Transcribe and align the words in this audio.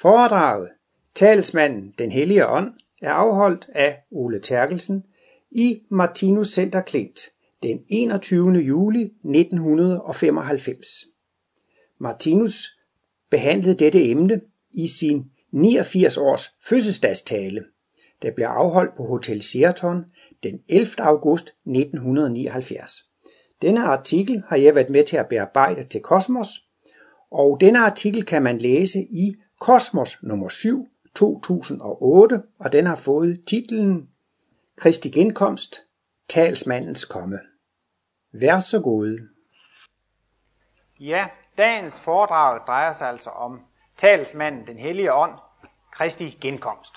Foredraget 0.00 0.68
Talsmanden 1.14 1.94
den 1.98 2.10
hellige 2.10 2.46
ånd 2.46 2.72
er 3.02 3.10
afholdt 3.10 3.68
af 3.74 3.98
Ole 4.10 4.40
Terkelsen 4.40 5.04
i 5.50 5.82
Martinus 5.90 6.48
Center 6.48 6.80
Klint 6.80 7.20
den 7.62 7.84
21. 7.88 8.52
juli 8.52 9.02
1995. 9.02 10.86
Martinus 12.00 12.78
behandlede 13.30 13.74
dette 13.74 14.10
emne 14.10 14.40
i 14.70 14.88
sin 14.88 15.24
89 15.52 16.16
års 16.16 16.48
fødselsdagstale, 16.68 17.64
der 18.22 18.30
blev 18.34 18.46
afholdt 18.46 18.96
på 18.96 19.04
Hotel 19.04 19.42
Sheraton 19.42 20.04
den 20.42 20.60
11. 20.68 20.86
august 20.98 21.46
1979. 21.46 22.92
Denne 23.62 23.80
artikel 23.80 24.42
har 24.46 24.56
jeg 24.56 24.74
været 24.74 24.90
med 24.90 25.04
til 25.04 25.16
at 25.16 25.28
bearbejde 25.28 25.82
til 25.82 26.00
Kosmos, 26.00 26.48
og 27.30 27.56
denne 27.60 27.78
artikel 27.78 28.24
kan 28.24 28.42
man 28.42 28.58
læse 28.58 28.98
i 28.98 29.34
Kosmos 29.60 30.22
nummer 30.22 30.48
7 30.48 30.88
2008, 31.14 32.42
og 32.58 32.72
den 32.72 32.86
har 32.86 32.96
fået 32.96 33.44
titlen 33.48 34.08
Kristi 34.76 35.10
genkomst, 35.10 35.76
talsmandens 36.28 37.04
komme. 37.04 37.38
Vær 38.32 38.58
så 38.58 38.80
god. 38.80 39.28
Ja, 41.00 41.26
dagens 41.58 42.00
foredrag 42.00 42.60
drejer 42.66 42.92
sig 42.92 43.08
altså 43.08 43.30
om 43.30 43.60
talsmanden, 43.96 44.66
den 44.66 44.78
hellige 44.78 45.14
ånd, 45.14 45.32
Kristi 45.92 46.38
genkomst. 46.40 46.94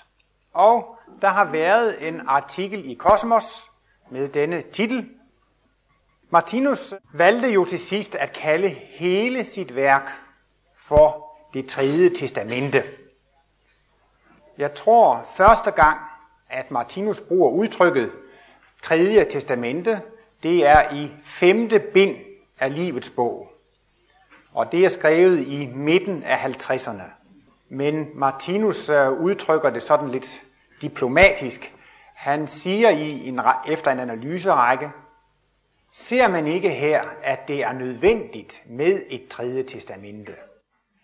Og 0.53 0.97
der 1.21 1.27
har 1.27 1.51
været 1.51 2.07
en 2.07 2.21
artikel 2.27 2.91
i 2.91 2.93
Kosmos 2.93 3.63
med 4.11 4.29
denne 4.29 4.63
titel. 4.73 5.09
Martinus 6.29 6.93
valgte 7.13 7.49
jo 7.49 7.65
til 7.65 7.79
sidst 7.79 8.15
at 8.15 8.33
kalde 8.33 8.69
hele 8.69 9.45
sit 9.45 9.75
værk 9.75 10.11
for 10.87 11.20
det 11.53 11.67
tredje 11.67 12.09
testamente. 12.09 12.83
Jeg 14.57 14.73
tror 14.73 15.29
første 15.37 15.71
gang, 15.71 15.97
at 16.49 16.71
Martinus 16.71 17.19
bruger 17.19 17.51
udtrykket 17.51 18.11
tredje 18.81 19.25
testamente, 19.25 20.01
det 20.43 20.65
er 20.65 20.93
i 20.93 21.11
femte 21.23 21.79
bind 21.79 22.15
af 22.59 22.75
livets 22.75 23.09
bog. 23.09 23.51
Og 24.53 24.71
det 24.71 24.85
er 24.85 24.89
skrevet 24.89 25.47
i 25.47 25.69
midten 25.75 26.23
af 26.23 26.37
50'erne. 26.45 27.03
Men 27.69 28.09
Martinus 28.13 28.89
øh, 28.89 29.11
udtrykker 29.11 29.69
det 29.69 29.81
sådan 29.81 30.09
lidt 30.09 30.41
diplomatisk. 30.81 31.73
Han 32.13 32.47
siger 32.47 32.89
i 32.89 33.27
en, 33.27 33.39
efter 33.67 33.91
en 33.91 33.99
analyserække, 33.99 34.91
ser 35.91 36.27
man 36.27 36.47
ikke 36.47 36.69
her, 36.69 37.03
at 37.23 37.47
det 37.47 37.63
er 37.63 37.73
nødvendigt 37.73 38.61
med 38.65 39.01
et 39.09 39.27
tredje 39.27 39.63
testamente. 39.63 40.33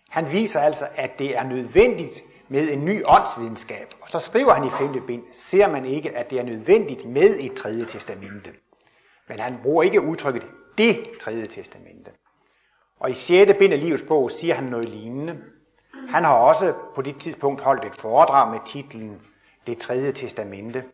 Han 0.08 0.32
viser 0.32 0.60
altså, 0.60 0.88
at 0.94 1.18
det 1.18 1.36
er 1.36 1.44
nødvendigt 1.44 2.24
med 2.48 2.70
en 2.70 2.84
ny 2.84 3.02
åndsvidenskab. 3.06 3.94
Og 4.00 4.08
så 4.08 4.18
skriver 4.18 4.52
han 4.52 4.64
i 4.64 4.70
femte 4.70 5.00
bind, 5.00 5.22
ser 5.32 5.68
man 5.68 5.84
ikke, 5.84 6.16
at 6.16 6.30
det 6.30 6.40
er 6.40 6.44
nødvendigt 6.44 7.04
med 7.04 7.36
et 7.40 7.54
tredje 7.54 7.84
testamente. 7.84 8.50
Men 9.28 9.38
han 9.38 9.58
bruger 9.62 9.82
ikke 9.82 10.00
udtrykket 10.00 10.46
det 10.78 11.10
tredje 11.20 11.46
testamente. 11.46 12.10
Og 13.00 13.10
i 13.10 13.14
6. 13.14 13.52
bind 13.58 13.72
af 13.72 13.80
livets 13.80 14.02
bog 14.02 14.30
siger 14.30 14.54
han 14.54 14.64
noget 14.64 14.88
lignende. 14.88 15.38
Han 16.08 16.24
har 16.24 16.34
også 16.34 16.74
på 16.94 17.02
det 17.02 17.16
tidspunkt 17.16 17.60
holdt 17.60 17.84
et 17.84 17.94
foredrag 17.94 18.50
med 18.50 18.58
titlen 18.66 19.20
Det 19.66 19.78
tredje 19.78 20.12
testamente. 20.12 20.84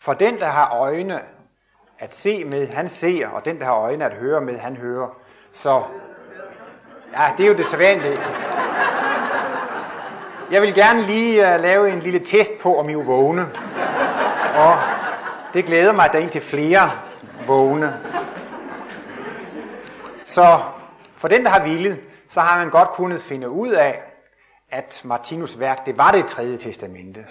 For 0.00 0.14
den, 0.14 0.38
der 0.38 0.46
har 0.46 0.78
øjne 0.78 1.20
at 1.98 2.14
se 2.14 2.44
med, 2.44 2.68
han 2.68 2.88
ser, 2.88 3.28
og 3.28 3.44
den, 3.44 3.58
der 3.58 3.64
har 3.64 3.76
øjne 3.76 4.04
at 4.04 4.12
høre 4.12 4.40
med, 4.40 4.58
han 4.58 4.76
hører. 4.76 5.18
Så 5.52 5.82
ja, 7.12 7.32
det 7.36 7.44
er 7.44 7.48
jo 7.48 7.56
det 7.56 7.66
sædvanlige. 7.66 8.18
Jeg 10.50 10.62
vil 10.62 10.74
gerne 10.74 11.02
lige 11.02 11.54
uh, 11.54 11.60
lave 11.60 11.92
en 11.92 12.00
lille 12.00 12.18
test 12.18 12.58
på, 12.60 12.78
om 12.78 12.88
I 12.88 12.92
er 12.92 13.02
vågne. 13.02 13.48
Og 14.54 14.78
det 15.54 15.64
glæder 15.64 15.92
mig, 15.92 16.04
at 16.04 16.12
der 16.12 16.18
er 16.18 16.28
til 16.28 16.40
flere 16.40 16.90
vågne. 17.46 18.00
Så 20.24 20.58
for 21.16 21.28
den, 21.28 21.44
der 21.44 21.50
har 21.50 21.64
villet, 21.64 22.00
så 22.28 22.40
har 22.40 22.58
man 22.58 22.70
godt 22.70 22.88
kunnet 22.88 23.22
finde 23.22 23.50
ud 23.50 23.70
af, 23.70 24.02
at 24.70 25.00
Martinus 25.04 25.60
værk, 25.60 25.86
det 25.86 25.98
var 25.98 26.10
det 26.10 26.26
tredje 26.26 26.56
testamente. 26.56 27.26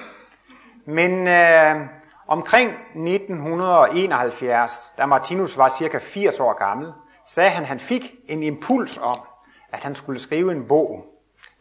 Men 0.85 1.27
øh, 1.27 1.75
omkring 2.27 2.69
1971, 2.69 4.93
da 4.97 5.05
Martinus 5.05 5.57
var 5.57 5.69
cirka 5.69 5.97
80 5.97 6.39
år 6.39 6.53
gammel, 6.53 6.93
sagde 7.25 7.49
han, 7.49 7.63
at 7.63 7.67
han 7.67 7.79
fik 7.79 8.11
en 8.27 8.43
impuls 8.43 8.97
om, 8.97 9.17
at 9.71 9.83
han 9.83 9.95
skulle 9.95 10.19
skrive 10.19 10.51
en 10.51 10.67
bog, 10.67 11.05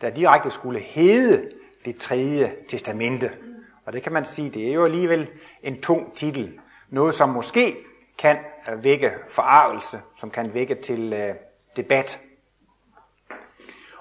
der 0.00 0.10
direkte 0.10 0.50
skulle 0.50 0.80
hedde 0.80 1.50
det 1.84 1.96
tredje 1.96 2.54
testamente. 2.68 3.30
Og 3.86 3.92
det 3.92 4.02
kan 4.02 4.12
man 4.12 4.24
sige, 4.24 4.50
det 4.50 4.68
er 4.68 4.72
jo 4.72 4.84
alligevel 4.84 5.28
en 5.62 5.80
tung 5.80 6.14
titel. 6.14 6.60
Noget, 6.88 7.14
som 7.14 7.28
måske 7.28 7.76
kan 8.18 8.38
øh, 8.70 8.84
vække 8.84 9.12
forarvelse, 9.28 10.00
som 10.16 10.30
kan 10.30 10.54
vække 10.54 10.74
til 10.74 11.12
øh, 11.12 11.34
debat. 11.76 12.20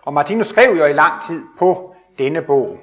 Og 0.01 0.13
Martinus 0.13 0.47
skrev 0.47 0.77
jo 0.77 0.85
i 0.85 0.93
lang 0.93 1.21
tid 1.21 1.43
på 1.59 1.95
denne 2.17 2.41
bog. 2.41 2.79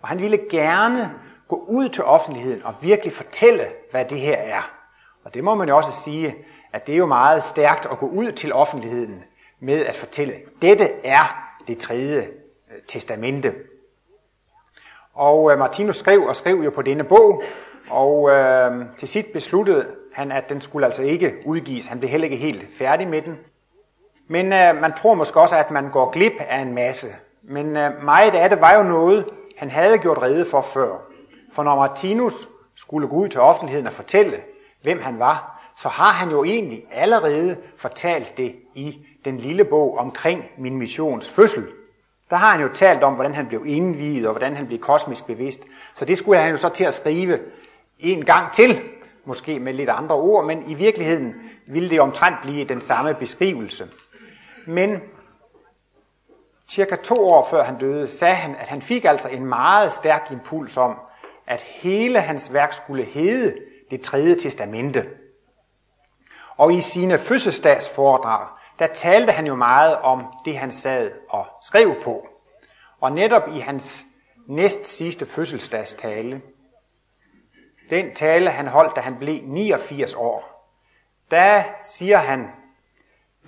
Og 0.00 0.08
han 0.08 0.20
ville 0.20 0.40
gerne 0.50 1.14
gå 1.48 1.64
ud 1.68 1.88
til 1.88 2.04
offentligheden 2.04 2.62
og 2.62 2.74
virkelig 2.80 3.12
fortælle, 3.12 3.66
hvad 3.90 4.04
det 4.04 4.20
her 4.20 4.36
er. 4.36 4.70
Og 5.24 5.34
det 5.34 5.44
må 5.44 5.54
man 5.54 5.68
jo 5.68 5.76
også 5.76 5.92
sige, 5.92 6.34
at 6.72 6.86
det 6.86 6.92
er 6.92 6.96
jo 6.96 7.06
meget 7.06 7.44
stærkt 7.44 7.86
at 7.86 7.98
gå 7.98 8.06
ud 8.06 8.32
til 8.32 8.52
offentligheden 8.52 9.24
med 9.64 9.86
at 9.86 9.96
fortælle, 9.96 10.34
dette 10.62 10.90
er 11.04 11.54
det 11.66 11.78
tredje 11.78 12.20
øh, 12.20 12.82
testamente. 12.88 13.52
Og 15.14 15.52
øh, 15.52 15.58
Martinus 15.58 15.96
skrev 15.96 16.22
og 16.22 16.36
skrev 16.36 16.56
jo 16.64 16.70
på 16.70 16.82
denne 16.82 17.04
bog, 17.04 17.42
og 17.90 18.30
øh, 18.30 18.84
til 18.98 19.08
sidst 19.08 19.32
besluttede 19.32 19.86
han, 20.12 20.32
at 20.32 20.48
den 20.48 20.60
skulle 20.60 20.86
altså 20.86 21.02
ikke 21.02 21.34
udgives. 21.44 21.86
Han 21.86 21.98
blev 21.98 22.10
heller 22.10 22.24
ikke 22.24 22.36
helt 22.36 22.66
færdig 22.78 23.08
med 23.08 23.22
den. 23.22 23.38
Men 24.28 24.52
øh, 24.52 24.80
man 24.80 24.92
tror 24.92 25.14
måske 25.14 25.40
også, 25.40 25.56
at 25.56 25.70
man 25.70 25.90
går 25.90 26.10
glip 26.10 26.32
af 26.38 26.58
en 26.58 26.74
masse. 26.74 27.08
Men 27.42 27.76
øh, 27.76 28.04
meget 28.04 28.34
af 28.34 28.50
det 28.50 28.60
var 28.60 28.74
jo 28.76 28.82
noget, 28.82 29.26
han 29.56 29.70
havde 29.70 29.98
gjort 29.98 30.22
rede 30.22 30.44
for 30.44 30.62
før. 30.62 30.96
For 31.52 31.62
når 31.62 31.76
Martinus 31.76 32.48
skulle 32.76 33.08
gå 33.08 33.16
ud 33.16 33.28
til 33.28 33.40
offentligheden 33.40 33.86
og 33.86 33.92
fortælle, 33.92 34.40
hvem 34.82 35.02
han 35.02 35.18
var, 35.18 35.54
så 35.76 35.88
har 35.88 36.12
han 36.12 36.30
jo 36.30 36.44
egentlig 36.44 36.84
allerede 36.92 37.56
fortalt 37.76 38.36
det 38.36 38.56
i 38.74 39.06
den 39.24 39.36
lille 39.36 39.64
bog 39.64 39.98
omkring 39.98 40.44
min 40.58 40.76
missions 40.76 41.30
fødsel. 41.30 41.66
Der 42.30 42.36
har 42.36 42.50
han 42.50 42.60
jo 42.60 42.68
talt 42.68 43.02
om, 43.02 43.14
hvordan 43.14 43.34
han 43.34 43.46
blev 43.46 43.62
indviet 43.66 44.26
og 44.26 44.32
hvordan 44.32 44.56
han 44.56 44.66
blev 44.66 44.78
kosmisk 44.78 45.26
bevidst. 45.26 45.60
Så 45.94 46.04
det 46.04 46.18
skulle 46.18 46.40
han 46.40 46.50
jo 46.50 46.56
så 46.56 46.68
til 46.68 46.84
at 46.84 46.94
skrive 46.94 47.38
en 47.98 48.24
gang 48.24 48.52
til, 48.52 48.82
måske 49.24 49.60
med 49.60 49.72
lidt 49.72 49.90
andre 49.90 50.14
ord, 50.14 50.44
men 50.44 50.70
i 50.70 50.74
virkeligheden 50.74 51.34
ville 51.66 51.90
det 51.90 52.00
omtrent 52.00 52.36
blive 52.42 52.64
den 52.64 52.80
samme 52.80 53.14
beskrivelse. 53.14 53.88
Men 54.66 55.00
cirka 56.68 56.96
to 56.96 57.28
år 57.28 57.48
før 57.50 57.62
han 57.62 57.78
døde, 57.78 58.10
sagde 58.10 58.34
han, 58.34 58.56
at 58.56 58.66
han 58.66 58.82
fik 58.82 59.04
altså 59.04 59.28
en 59.28 59.46
meget 59.46 59.92
stærk 59.92 60.28
impuls 60.30 60.76
om, 60.76 60.96
at 61.46 61.60
hele 61.60 62.20
hans 62.20 62.52
værk 62.52 62.72
skulle 62.72 63.04
hedde 63.04 63.54
det 63.90 64.00
tredje 64.00 64.34
testamente. 64.34 65.06
Og 66.56 66.72
i 66.72 66.80
sine 66.80 67.18
fødselsdagsforedrag, 67.18 68.46
der 68.78 68.86
talte 68.86 69.32
han 69.32 69.46
jo 69.46 69.54
meget 69.54 69.96
om 69.96 70.24
det, 70.44 70.58
han 70.58 70.72
sad 70.72 71.12
og 71.28 71.46
skrev 71.62 72.02
på. 72.02 72.28
Og 73.00 73.12
netop 73.12 73.48
i 73.48 73.58
hans 73.58 74.04
næst 74.46 74.86
sidste 74.86 75.26
fødselsdagstale, 75.26 76.42
den 77.90 78.14
tale 78.14 78.50
han 78.50 78.66
holdt, 78.66 78.96
da 78.96 79.00
han 79.00 79.16
blev 79.18 79.40
89 79.44 80.14
år, 80.14 80.54
der 81.30 81.62
siger 81.80 82.18
han, 82.18 82.50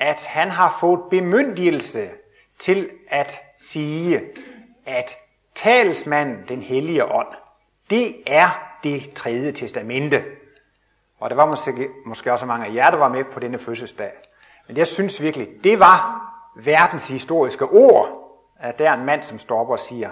at 0.01 0.27
han 0.27 0.51
har 0.51 0.77
fået 0.81 1.01
bemyndigelse 1.11 2.11
til 2.59 2.91
at 3.09 3.41
sige, 3.59 4.23
at 4.87 5.17
talsmanden, 5.55 6.49
den 6.49 6.63
hellige 6.63 7.05
ånd, 7.05 7.29
det 7.91 8.17
er 8.27 8.79
det 8.85 9.13
tredje 9.13 9.53
testamente. 9.53 10.25
Og 11.19 11.31
der 11.31 11.37
var 11.37 11.47
måske, 11.47 11.89
måske 12.07 12.33
også 12.33 12.47
mange 12.47 12.67
af 12.67 12.75
jer, 12.75 12.91
der 12.91 12.99
var 12.99 13.09
med 13.09 13.25
på 13.25 13.41
denne 13.41 13.59
fødselsdag. 13.59 14.13
Men 14.67 14.77
jeg 14.77 14.87
synes 14.87 15.23
virkelig, 15.23 15.49
det 15.65 15.81
var 15.81 16.23
verdens 16.57 17.09
historiske 17.09 17.65
ord, 17.65 18.09
at 18.61 18.79
der 18.79 18.91
er 18.91 18.95
en 18.95 19.05
mand, 19.05 19.23
som 19.23 19.39
står 19.39 19.61
op 19.61 19.71
og 19.71 19.79
siger, 19.79 20.11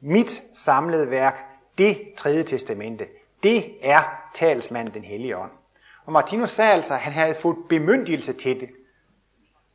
mit 0.00 0.42
samlede 0.54 1.10
værk, 1.10 1.44
det 1.78 1.98
tredje 2.16 2.42
testamente, 2.42 3.06
det 3.42 3.64
er 3.82 4.02
talsmanden 4.34 4.94
den 4.94 5.04
hellige 5.04 5.36
ånd. 5.36 5.50
Og 6.04 6.12
Martinus 6.12 6.50
sagde 6.50 6.72
altså, 6.72 6.94
at 6.94 7.00
han 7.00 7.12
havde 7.12 7.34
fået 7.34 7.56
bemyndigelse 7.68 8.32
til 8.32 8.60
det. 8.60 8.68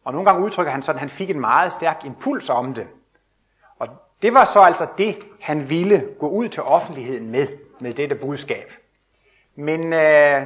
Og 0.03 0.13
nogle 0.13 0.25
gange 0.29 0.45
udtrykker 0.45 0.71
han 0.71 0.81
sådan, 0.81 0.95
at 0.95 0.99
han 0.99 1.09
fik 1.09 1.29
en 1.29 1.39
meget 1.39 1.73
stærk 1.73 2.05
impuls 2.05 2.49
om 2.49 2.73
det. 2.73 2.87
Og 3.79 3.87
det 4.21 4.33
var 4.33 4.45
så 4.45 4.59
altså 4.59 4.87
det, 4.97 5.17
han 5.41 5.69
ville 5.69 6.07
gå 6.19 6.29
ud 6.29 6.49
til 6.49 6.63
offentligheden 6.63 7.31
med, 7.31 7.47
med 7.79 7.93
dette 7.93 8.15
budskab. 8.15 8.71
Men 9.55 9.93
øh, 9.93 10.45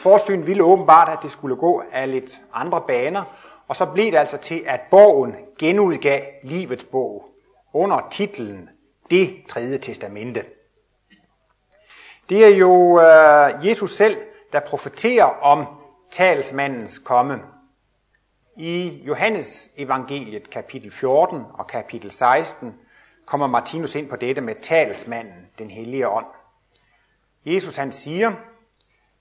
forsyn 0.00 0.46
ville 0.46 0.64
åbenbart, 0.64 1.08
at 1.08 1.18
det 1.22 1.30
skulle 1.30 1.56
gå 1.56 1.82
af 1.92 2.10
lidt 2.10 2.40
andre 2.54 2.80
baner, 2.80 3.22
og 3.68 3.76
så 3.76 3.86
blev 3.86 4.12
det 4.12 4.18
altså 4.18 4.36
til, 4.36 4.64
at 4.66 4.80
borgen 4.90 5.34
genudgav 5.58 6.22
livets 6.42 6.84
bog 6.84 7.28
under 7.72 8.08
titlen 8.10 8.70
Det 9.10 9.36
tredje 9.48 9.78
testamente. 9.78 10.44
Det 12.28 12.44
er 12.44 12.56
jo 12.56 13.00
øh, 13.00 13.66
Jesus 13.68 13.96
selv, 13.96 14.16
der 14.52 14.60
profeterer 14.60 15.24
om 15.24 15.66
talsmandens 16.10 16.98
komme. 16.98 17.42
I 18.56 19.02
Johannes 19.06 19.70
evangeliet 19.76 20.50
kapitel 20.50 20.90
14 20.90 21.42
og 21.54 21.66
kapitel 21.66 22.10
16 22.10 22.74
kommer 23.26 23.46
Martinus 23.46 23.94
ind 23.94 24.08
på 24.08 24.16
dette 24.16 24.40
med 24.40 24.54
talsmanden, 24.62 25.46
den 25.58 25.70
hellige 25.70 26.08
ånd. 26.08 26.26
Jesus 27.44 27.76
han 27.76 27.92
siger, 27.92 28.32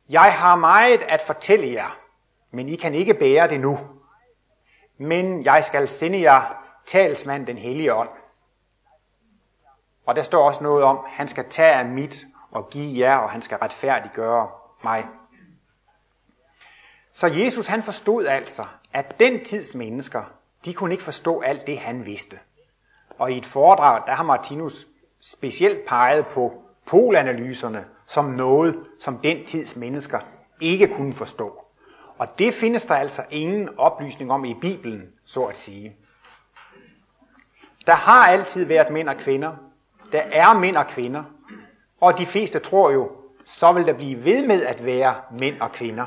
jeg 0.09 0.33
har 0.33 0.55
meget 0.55 1.01
at 1.01 1.21
fortælle 1.21 1.73
jer, 1.73 1.97
men 2.51 2.69
I 2.69 2.75
kan 2.75 2.95
ikke 2.95 3.13
bære 3.13 3.49
det 3.49 3.59
nu. 3.59 3.79
Men 4.97 5.45
jeg 5.45 5.63
skal 5.63 5.87
sende 5.87 6.21
jer 6.31 6.63
talsmand, 6.85 7.47
den 7.47 7.57
hellige 7.57 7.93
ånd. 7.93 8.09
Og 10.05 10.15
der 10.15 10.23
står 10.23 10.45
også 10.45 10.63
noget 10.63 10.83
om, 10.83 10.99
han 11.07 11.27
skal 11.27 11.49
tage 11.49 11.73
af 11.73 11.85
mit 11.85 12.25
og 12.51 12.69
give 12.69 12.99
jer, 12.99 13.15
og 13.15 13.31
han 13.31 13.41
skal 13.41 13.57
retfærdiggøre 13.57 14.49
mig. 14.83 15.05
Så 17.11 17.27
Jesus 17.27 17.67
han 17.67 17.83
forstod 17.83 18.25
altså, 18.25 18.63
at 18.93 19.19
den 19.19 19.45
tids 19.45 19.75
mennesker, 19.75 20.23
de 20.65 20.73
kunne 20.73 20.93
ikke 20.93 21.03
forstå 21.03 21.41
alt 21.41 21.67
det, 21.67 21.79
han 21.79 22.05
vidste. 22.05 22.39
Og 23.19 23.31
i 23.31 23.37
et 23.37 23.45
foredrag, 23.45 24.07
der 24.07 24.13
har 24.13 24.23
Martinus 24.23 24.87
specielt 25.21 25.87
peget 25.87 26.27
på 26.27 26.63
polanalyserne 26.85 27.85
som 28.07 28.25
noget, 28.25 28.79
som 28.99 29.17
den 29.17 29.45
tids 29.45 29.75
mennesker 29.75 30.19
ikke 30.61 30.87
kunne 30.87 31.13
forstå. 31.13 31.65
Og 32.17 32.39
det 32.39 32.53
findes 32.53 32.85
der 32.85 32.95
altså 32.95 33.23
ingen 33.29 33.69
oplysning 33.77 34.31
om 34.31 34.45
i 34.45 34.53
Bibelen, 34.53 35.09
så 35.25 35.43
at 35.43 35.57
sige. 35.57 35.95
Der 37.85 37.93
har 37.93 38.27
altid 38.27 38.65
været 38.65 38.89
mænd 38.89 39.09
og 39.09 39.17
kvinder. 39.17 39.51
Der 40.11 40.21
er 40.21 40.59
mænd 40.59 40.75
og 40.75 40.87
kvinder. 40.87 41.23
Og 42.01 42.17
de 42.17 42.25
fleste 42.25 42.59
tror 42.59 42.91
jo, 42.91 43.11
så 43.43 43.73
vil 43.73 43.85
der 43.85 43.93
blive 43.93 44.25
ved 44.25 44.47
med 44.47 44.61
at 44.61 44.85
være 44.85 45.15
mænd 45.39 45.61
og 45.61 45.71
kvinder. 45.71 46.05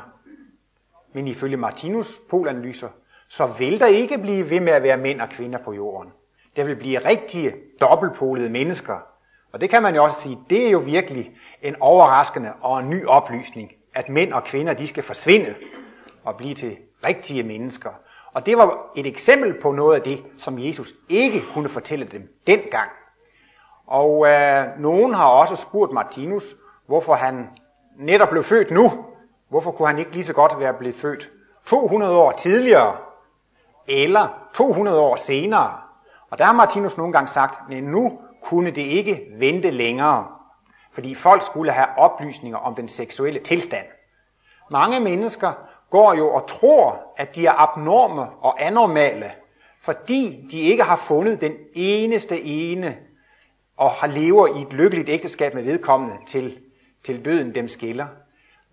Men 1.13 1.27
ifølge 1.27 1.57
Martinus 1.57 2.19
polanalyser, 2.29 2.89
så 3.27 3.47
vil 3.47 3.79
der 3.79 3.85
ikke 3.85 4.17
blive 4.17 4.49
ved 4.49 4.59
med 4.59 4.73
at 4.73 4.83
være 4.83 4.97
mænd 4.97 5.21
og 5.21 5.29
kvinder 5.29 5.59
på 5.59 5.73
jorden. 5.73 6.11
Der 6.55 6.63
vil 6.63 6.75
blive 6.75 6.99
rigtige 7.05 7.55
dobbeltpolede 7.81 8.49
mennesker. 8.49 8.99
Og 9.53 9.61
det 9.61 9.69
kan 9.69 9.83
man 9.83 9.95
jo 9.95 10.03
også 10.03 10.21
sige, 10.21 10.39
det 10.49 10.67
er 10.67 10.69
jo 10.69 10.79
virkelig 10.79 11.31
en 11.61 11.75
overraskende 11.79 12.53
og 12.61 12.79
en 12.79 12.89
ny 12.89 13.05
oplysning, 13.07 13.71
at 13.95 14.09
mænd 14.09 14.33
og 14.33 14.43
kvinder 14.43 14.73
de 14.73 14.87
skal 14.87 15.03
forsvinde 15.03 15.55
og 16.23 16.35
blive 16.35 16.55
til 16.55 16.77
rigtige 17.05 17.43
mennesker. 17.43 17.89
Og 18.33 18.45
det 18.45 18.57
var 18.57 18.77
et 18.95 19.05
eksempel 19.05 19.61
på 19.61 19.71
noget 19.71 19.95
af 19.95 20.01
det, 20.01 20.23
som 20.37 20.59
Jesus 20.59 20.93
ikke 21.09 21.43
kunne 21.53 21.69
fortælle 21.69 22.05
dem 22.05 22.39
dengang. 22.47 22.89
Og 23.87 24.27
øh, 24.27 24.65
nogen 24.79 25.13
har 25.13 25.27
også 25.27 25.55
spurgt 25.55 25.91
Martinus, 25.91 26.55
hvorfor 26.87 27.13
han 27.13 27.49
netop 27.97 28.29
blev 28.29 28.43
født 28.43 28.71
nu. 28.71 29.05
Hvorfor 29.49 29.71
kunne 29.71 29.87
han 29.87 29.99
ikke 29.99 30.11
lige 30.11 30.23
så 30.23 30.33
godt 30.33 30.59
være 30.59 30.73
blevet 30.73 30.95
født 30.95 31.29
200 31.65 32.17
år 32.17 32.31
tidligere, 32.31 32.95
eller 33.87 34.27
200 34.53 34.99
år 34.99 35.15
senere? 35.15 35.77
Og 36.29 36.37
der 36.37 36.45
har 36.45 36.53
Martinus 36.53 36.97
nogle 36.97 37.13
gange 37.13 37.27
sagt, 37.27 37.71
at 37.71 37.83
nu 37.83 38.19
kunne 38.41 38.71
det 38.71 38.81
ikke 38.81 39.25
vente 39.37 39.71
længere, 39.71 40.27
fordi 40.91 41.15
folk 41.15 41.43
skulle 41.43 41.71
have 41.71 41.87
oplysninger 41.97 42.57
om 42.57 42.75
den 42.75 42.87
seksuelle 42.87 43.39
tilstand. 43.39 43.85
Mange 44.71 44.99
mennesker 44.99 45.53
går 45.89 46.13
jo 46.13 46.29
og 46.33 46.47
tror, 46.47 47.13
at 47.17 47.35
de 47.35 47.45
er 47.45 47.61
abnorme 47.61 48.29
og 48.41 48.65
anormale, 48.65 49.31
fordi 49.81 50.47
de 50.51 50.59
ikke 50.59 50.83
har 50.83 50.95
fundet 50.95 51.41
den 51.41 51.53
eneste 51.73 52.41
ene 52.41 52.97
og 53.77 53.91
har 53.91 54.07
lever 54.07 54.47
i 54.47 54.61
et 54.61 54.73
lykkeligt 54.73 55.09
ægteskab 55.09 55.53
med 55.53 55.63
vedkommende 55.63 56.15
til, 56.27 56.59
til 57.03 57.25
døden 57.25 57.55
dem 57.55 57.67
skiller. 57.67 58.07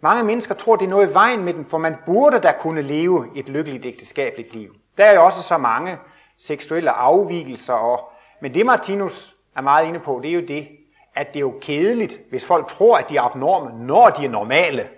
Mange 0.00 0.24
mennesker 0.24 0.54
tror, 0.54 0.76
det 0.76 0.84
er 0.84 0.90
noget 0.90 1.10
i 1.10 1.14
vejen 1.14 1.44
med 1.44 1.54
dem, 1.54 1.64
for 1.64 1.78
man 1.78 1.96
burde 2.06 2.38
da 2.38 2.54
kunne 2.60 2.82
leve 2.82 3.26
et 3.36 3.48
lykkeligt 3.48 3.86
ægteskabeligt 3.86 4.54
liv. 4.54 4.74
Der 4.98 5.04
er 5.04 5.14
jo 5.14 5.24
også 5.24 5.42
så 5.42 5.58
mange 5.58 5.98
seksuelle 6.36 6.90
afvigelser, 6.90 7.74
og, 7.74 8.10
men 8.40 8.54
det 8.54 8.66
Martinus 8.66 9.35
er 9.56 9.60
meget 9.60 9.86
inde 9.86 10.00
på, 10.00 10.20
det 10.22 10.30
er 10.30 10.34
jo 10.34 10.46
det, 10.48 10.68
at 11.14 11.26
det 11.28 11.36
er 11.36 11.40
jo 11.40 11.54
kedeligt, 11.60 12.20
hvis 12.30 12.46
folk 12.46 12.68
tror, 12.68 12.98
at 12.98 13.10
de 13.10 13.16
er 13.16 13.22
abnorme, 13.22 13.86
når 13.86 14.10
de 14.10 14.24
er 14.24 14.30
normale. 14.30 14.88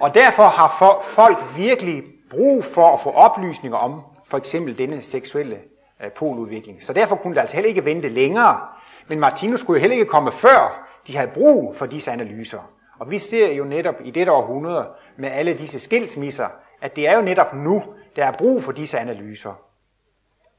Og 0.00 0.14
derfor 0.14 0.42
har 0.42 1.00
folk 1.02 1.38
virkelig 1.56 2.02
brug 2.30 2.64
for 2.64 2.86
at 2.86 3.00
få 3.00 3.10
oplysninger 3.10 3.78
om 3.78 4.02
for 4.24 4.38
eksempel 4.38 4.78
denne 4.78 5.00
seksuelle 5.00 5.58
øh, 6.04 6.12
poludvikling. 6.12 6.82
Så 6.82 6.92
derfor 6.92 7.16
kunne 7.16 7.34
det 7.34 7.40
altså 7.40 7.56
heller 7.56 7.68
ikke 7.68 7.84
vente 7.84 8.08
længere. 8.08 8.60
Men 9.08 9.20
Martinus 9.20 9.60
skulle 9.60 9.78
jo 9.78 9.80
heller 9.80 9.94
ikke 9.94 10.10
komme 10.10 10.32
før 10.32 10.86
de 11.06 11.16
havde 11.16 11.30
brug 11.30 11.76
for 11.76 11.86
disse 11.86 12.10
analyser. 12.10 12.70
Og 12.98 13.10
vi 13.10 13.18
ser 13.18 13.52
jo 13.52 13.64
netop 13.64 13.94
i 14.04 14.10
dette 14.10 14.32
århundrede 14.32 14.88
med 15.16 15.30
alle 15.30 15.54
disse 15.54 15.80
skilsmisser, 15.80 16.48
at 16.82 16.96
det 16.96 17.08
er 17.08 17.16
jo 17.16 17.22
netop 17.22 17.54
nu, 17.54 17.82
der 18.16 18.24
er 18.24 18.32
brug 18.32 18.62
for 18.62 18.72
disse 18.72 18.98
analyser. 18.98 19.52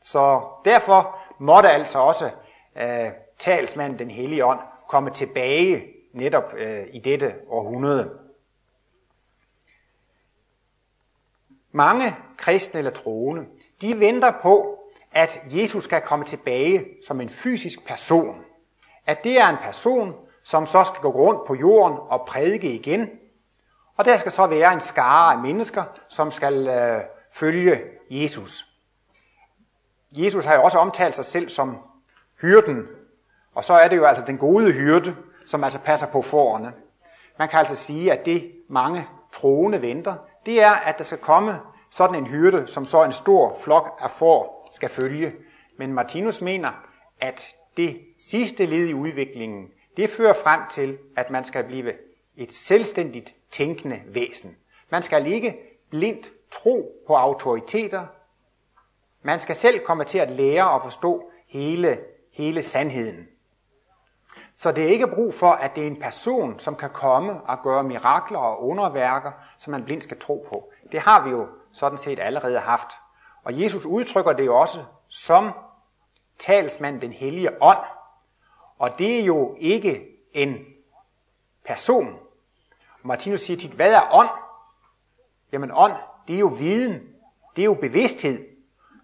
Så 0.02 0.42
derfor 0.66 1.18
måtte 1.38 1.70
altså 1.70 2.00
også 2.00 2.32
øh, 2.76 3.12
talsmanden, 3.38 4.00
den 4.00 4.10
hellige 4.10 4.46
ånd, 4.46 4.60
komme 4.88 5.10
tilbage 5.10 5.84
netop 6.14 6.54
øh, 6.58 6.86
i 6.92 7.00
dette 7.00 7.36
århundrede. 7.48 8.10
Mange 11.72 12.16
kristne 12.38 12.78
eller 12.78 12.92
troende, 12.92 13.46
de 13.82 14.00
venter 14.00 14.32
på, 14.42 14.80
at 15.12 15.42
Jesus 15.46 15.84
skal 15.84 16.02
komme 16.02 16.26
tilbage 16.26 16.86
som 17.08 17.22
en 17.22 17.30
fysisk 17.30 17.88
person. 17.88 18.44
At 19.06 19.24
det 19.24 19.40
er 19.40 19.48
en 19.48 19.58
person, 19.64 20.16
som 20.44 20.66
så 20.66 20.84
skal 20.84 21.02
gå 21.02 21.10
rundt 21.10 21.48
på 21.48 21.56
jorden 21.56 21.98
og 22.02 22.26
prædike 22.28 22.72
igen. 22.72 23.10
Og 23.98 24.06
der 24.06 24.18
skal 24.18 24.32
så 24.32 24.48
være 24.48 24.74
en 24.74 24.80
skare 24.80 25.34
af 25.34 25.40
mennesker, 25.40 25.84
som 26.08 26.32
skal 26.32 26.68
øh, 26.68 27.02
følge 27.32 27.82
Jesus. 28.10 28.67
Jesus 30.12 30.46
har 30.46 30.56
jo 30.56 30.64
også 30.64 30.78
omtalt 30.78 31.16
sig 31.16 31.26
selv 31.26 31.50
som 31.50 31.78
hyrden, 32.42 32.88
og 33.56 33.64
så 33.64 33.74
er 33.74 33.88
det 33.88 33.98
jo 33.98 34.06
altså 34.06 34.26
den 34.26 34.38
gode 34.38 34.72
hyrde, 34.72 35.16
som 35.46 35.64
altså 35.64 35.80
passer 35.80 36.08
på 36.08 36.22
forerne. 36.22 36.74
Man 37.40 37.50
kan 37.50 37.60
altså 37.60 37.76
sige, 37.76 38.12
at 38.12 38.26
det 38.26 38.52
mange 38.70 39.08
troende 39.34 39.82
venter, 39.82 40.16
det 40.46 40.62
er, 40.62 40.72
at 40.72 40.98
der 40.98 41.04
skal 41.04 41.18
komme 41.18 41.60
sådan 41.90 42.16
en 42.16 42.28
hyrde, 42.28 42.68
som 42.68 42.86
så 42.86 43.04
en 43.04 43.12
stor 43.12 43.58
flok 43.64 44.00
af 44.02 44.12
får 44.12 44.70
skal 44.72 44.90
følge. 44.90 45.34
Men 45.78 45.94
Martinus 45.94 46.42
mener, 46.42 46.70
at 47.22 47.48
det 47.78 48.02
sidste 48.20 48.66
led 48.66 48.88
i 48.88 48.94
udviklingen, 48.94 49.68
det 49.98 50.10
fører 50.10 50.34
frem 50.34 50.62
til, 50.70 50.98
at 51.16 51.30
man 51.30 51.44
skal 51.44 51.64
blive 51.64 51.94
et 52.38 52.52
selvstændigt 52.52 53.34
tænkende 53.52 54.02
væsen. 54.06 54.56
Man 54.90 55.04
skal 55.04 55.28
ikke 55.28 55.58
blindt 55.90 56.32
tro 56.52 57.04
på 57.08 57.16
autoriteter. 57.16 58.06
Man 59.28 59.40
skal 59.40 59.56
selv 59.56 59.86
komme 59.86 60.04
til 60.04 60.18
at 60.18 60.32
lære 60.32 60.70
og 60.70 60.84
forstå 60.84 61.32
hele, 61.48 62.00
hele 62.32 62.62
sandheden. 62.62 63.28
Så 64.56 64.72
det 64.72 64.84
er 64.84 64.88
ikke 64.88 65.08
brug 65.08 65.34
for, 65.34 65.52
at 65.52 65.76
det 65.76 65.84
er 65.84 65.88
en 65.88 66.00
person, 66.00 66.60
som 66.60 66.76
kan 66.76 66.90
komme 66.90 67.42
og 67.42 67.64
gøre 67.64 67.84
mirakler 67.84 68.40
og 68.40 68.68
underværker, 68.68 69.32
som 69.58 69.72
man 69.72 69.84
blindt 69.84 70.04
skal 70.04 70.20
tro 70.20 70.46
på. 70.50 70.72
Det 70.92 71.00
har 71.00 71.24
vi 71.24 71.30
jo 71.30 71.48
sådan 71.72 71.98
set 71.98 72.20
allerede 72.20 72.60
haft. 72.60 72.88
Og 73.44 73.62
Jesus 73.62 73.86
udtrykker 73.86 74.34
det 74.34 74.46
jo 74.46 74.60
også 74.60 74.84
som 75.08 75.52
talsmand 76.40 77.02
den 77.02 77.12
hellige 77.12 77.62
ånd. 77.62 77.86
Og 78.78 79.00
det 79.00 79.20
er 79.20 79.24
jo 79.24 79.56
ikke 79.60 80.08
en 80.34 80.66
person. 81.66 82.20
Martinus 83.04 83.42
siger 83.42 83.58
tit, 83.58 83.72
hvad 83.72 83.94
er 83.94 84.14
ånd? 84.14 84.30
Jamen 85.52 85.72
ånd, 85.74 85.94
det 86.28 86.36
er 86.36 86.40
jo 86.40 86.48
viden, 86.48 86.94
det 87.56 87.62
er 87.62 87.66
jo 87.66 87.74
bevidsthed. 87.74 88.57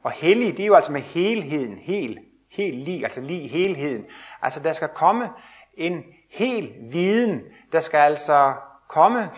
Og 0.04 0.12
hellig, 0.12 0.58
det 0.58 0.64
er 0.64 0.68
jo 0.68 0.76
altså 0.76 0.92
med 0.92 1.02
helheden, 1.02 1.78
hel, 1.78 2.20
helt 2.52 2.78
lig, 2.78 3.04
altså 3.04 3.22
lige 3.22 3.48
helheden. 3.48 4.06
Altså 4.42 4.60
der 4.60 4.72
skal 4.72 4.88
komme 4.88 5.30
en 5.74 6.04
hel 6.30 6.74
viden, 6.82 7.42
der 7.72 7.80
skal 7.80 7.98
altså 7.98 8.54
komme 8.88 9.30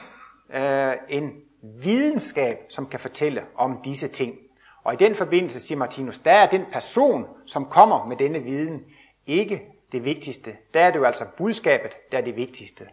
øh, 0.53 0.93
en 1.10 1.34
videnskab, 1.63 2.57
som 2.69 2.86
kan 2.86 3.00
fortælle 3.00 3.43
om 3.55 3.81
disse 3.84 4.07
ting. 4.07 4.36
Og 4.84 4.93
i 4.93 4.98
den 4.98 5.15
forbindelse 5.15 5.60
siger 5.60 5.77
Martinus, 5.77 6.17
der 6.17 6.31
er 6.31 6.50
den 6.50 6.65
person, 6.72 7.27
som 7.45 7.65
kommer 7.65 8.05
med 8.05 8.17
denne 8.17 8.39
viden, 8.39 8.84
ikke 9.27 9.62
det 9.91 10.05
vigtigste. 10.05 10.55
Der 10.74 10.79
er 10.79 10.91
det 10.91 11.00
jo 11.00 11.03
altså 11.03 11.25
budskabet, 11.38 11.91
der 12.12 12.17
er 12.17 12.22
det 12.22 12.36
vigtigste. 12.36 12.88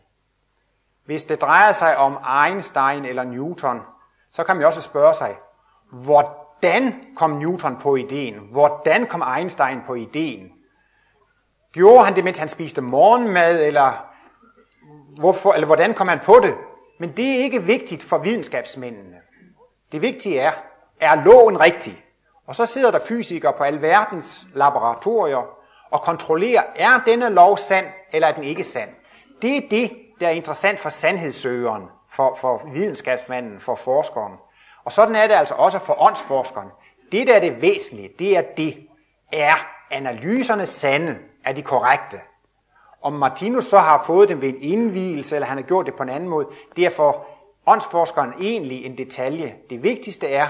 Hvis 1.04 1.24
det 1.24 1.40
drejer 1.40 1.72
sig 1.72 1.96
om 1.96 2.18
Einstein 2.46 3.04
eller 3.04 3.24
Newton, 3.24 3.80
så 4.30 4.44
kan 4.44 4.56
man 4.56 4.66
også 4.66 4.80
spørge 4.80 5.14
sig, 5.14 5.36
hvordan 6.62 6.94
kom 7.16 7.30
Newton 7.30 7.76
på 7.76 7.96
ideen? 7.96 8.34
Hvordan 8.50 9.06
kom 9.06 9.22
Einstein 9.38 9.80
på 9.86 9.94
ideen? 9.94 10.52
Gjorde 11.72 12.04
han 12.04 12.16
det, 12.16 12.24
mens 12.24 12.38
han 12.38 12.48
spiste 12.48 12.80
morgenmad, 12.80 13.60
eller, 13.60 14.06
hvorfor, 15.18 15.52
eller 15.52 15.66
hvordan 15.66 15.94
kom 15.94 16.08
han 16.08 16.18
på 16.24 16.40
det? 16.42 16.54
Men 16.98 17.12
det 17.16 17.34
er 17.34 17.38
ikke 17.38 17.62
vigtigt 17.62 18.02
for 18.02 18.18
videnskabsmændene. 18.18 19.16
Det 19.92 20.02
vigtige 20.02 20.40
er, 20.40 20.52
er 21.00 21.24
loven 21.24 21.60
rigtig? 21.60 22.04
Og 22.46 22.56
så 22.56 22.66
sidder 22.66 22.90
der 22.90 22.98
fysikere 23.08 23.52
på 23.52 23.64
alverdens 23.64 24.46
laboratorier 24.54 25.56
og 25.90 26.00
kontrollerer, 26.00 26.62
er 26.76 27.00
denne 27.06 27.28
lov 27.28 27.58
sand, 27.58 27.86
eller 28.12 28.28
er 28.28 28.34
den 28.34 28.44
ikke 28.44 28.64
sand. 28.64 28.90
Det 29.42 29.56
er 29.56 29.68
det, 29.70 29.92
der 30.20 30.26
er 30.26 30.32
interessant 30.32 30.80
for 30.80 30.88
sandhedssøgeren, 30.88 31.82
for, 32.12 32.38
for 32.40 32.62
videnskabsmanden, 32.72 33.60
for 33.60 33.74
forskeren. 33.74 34.32
Og 34.84 34.92
sådan 34.92 35.14
er 35.14 35.26
det 35.26 35.34
altså 35.34 35.54
også 35.54 35.78
for 35.78 36.02
åndsforskeren. 36.02 36.68
Det, 37.12 37.26
der 37.26 37.34
er 37.34 37.40
det 37.40 37.62
væsentlige, 37.62 38.10
det 38.18 38.36
er 38.36 38.42
det, 38.56 38.76
er 39.32 39.54
analyserne 39.90 40.66
sande, 40.66 41.16
er 41.44 41.52
de 41.52 41.62
korrekte. 41.62 42.20
Om 43.02 43.12
Martinus 43.12 43.64
så 43.64 43.78
har 43.78 44.02
fået 44.06 44.28
dem 44.28 44.40
ved 44.40 44.48
en 44.48 44.62
indvielse, 44.62 45.34
eller 45.34 45.46
han 45.46 45.56
har 45.56 45.64
gjort 45.64 45.86
det 45.86 45.94
på 45.94 46.02
en 46.02 46.08
anden 46.08 46.28
måde, 46.28 46.46
det 46.76 46.84
er 46.84 46.90
for 46.90 47.26
åndsforskeren 47.66 48.32
egentlig 48.40 48.84
en 48.84 48.98
detalje. 48.98 49.54
Det 49.70 49.82
vigtigste 49.82 50.28
er, 50.28 50.48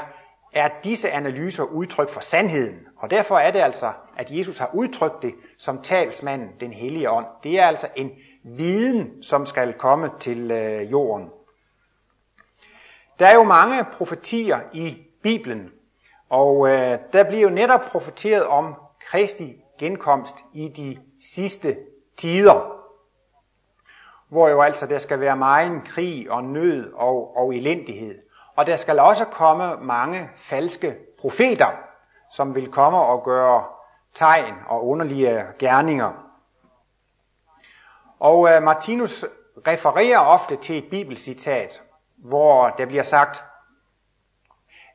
er 0.53 0.69
disse 0.85 1.11
analyser 1.11 1.65
udtryk 1.65 2.09
for 2.09 2.21
sandheden. 2.21 2.79
Og 2.97 3.11
derfor 3.11 3.39
er 3.39 3.51
det 3.51 3.61
altså, 3.61 3.93
at 4.17 4.31
Jesus 4.31 4.59
har 4.59 4.71
udtrykt 4.75 5.23
det 5.23 5.35
som 5.59 5.83
talsmanden, 5.83 6.49
den 6.61 6.73
hellige 6.73 7.11
ånd. 7.11 7.27
Det 7.43 7.61
er 7.61 7.67
altså 7.67 7.89
en 7.97 8.11
viden, 8.45 9.23
som 9.23 9.47
skal 9.47 9.73
komme 9.73 10.11
til 10.21 10.51
øh, 10.51 10.91
jorden. 10.91 11.29
Der 13.23 13.29
er 13.29 13.35
jo 13.35 13.43
mange 13.43 13.85
profetier 13.93 14.61
i 14.73 15.07
Bibelen, 15.23 15.71
og 16.29 16.69
øh, 16.69 16.99
der 17.13 17.25
bliver 17.25 17.43
jo 17.43 17.49
netop 17.49 17.81
profeteret 17.81 18.47
om 18.47 18.75
Kristi 19.07 19.65
genkomst 19.79 20.37
i 20.53 20.69
de 20.69 20.99
sidste 21.35 21.79
tider, 22.17 22.85
hvor 24.29 24.49
jo 24.49 24.61
altså 24.61 24.87
der 24.87 24.99
skal 24.99 25.21
være 25.21 25.37
meget 25.37 25.85
krig 25.85 26.31
og 26.31 26.45
nød 26.45 26.93
og, 26.93 27.37
og 27.37 27.55
elendighed. 27.55 28.19
Og 28.57 28.67
der 28.67 28.77
skal 28.77 28.99
også 28.99 29.25
komme 29.25 29.77
mange 29.77 30.31
falske 30.37 30.97
profeter, 31.21 31.71
som 32.31 32.55
vil 32.55 32.71
komme 32.73 32.99
og 32.99 33.25
gøre 33.25 33.65
tegn 34.15 34.55
og 34.69 34.87
underlige 34.87 35.45
gerninger. 35.59 36.13
Og 38.19 38.51
øh, 38.51 38.63
Martinus 38.63 39.25
refererer 39.67 40.19
ofte 40.19 40.57
til 40.57 40.79
et 40.79 40.91
bibelcitat, 40.91 41.83
hvor 42.23 42.69
der 42.69 42.87
bliver 42.87 43.03
sagt, 43.03 43.45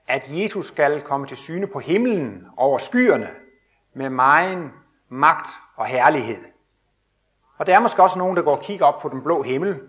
at 0.07 0.23
Jesus 0.27 0.67
skal 0.67 1.01
komme 1.01 1.27
til 1.27 1.37
syne 1.37 1.67
på 1.67 1.79
himlen 1.79 2.47
over 2.57 2.77
skyerne 2.77 3.29
med 3.93 4.09
megen 4.09 4.71
magt 5.09 5.47
og 5.75 5.85
herlighed. 5.85 6.37
Og 7.57 7.67
der 7.67 7.75
er 7.75 7.79
måske 7.79 8.03
også 8.03 8.19
nogen, 8.19 8.37
der 8.37 8.43
går 8.43 8.55
og 8.55 8.61
kigger 8.61 8.85
op 8.85 9.01
på 9.01 9.09
den 9.09 9.23
blå 9.23 9.43
himmel 9.43 9.81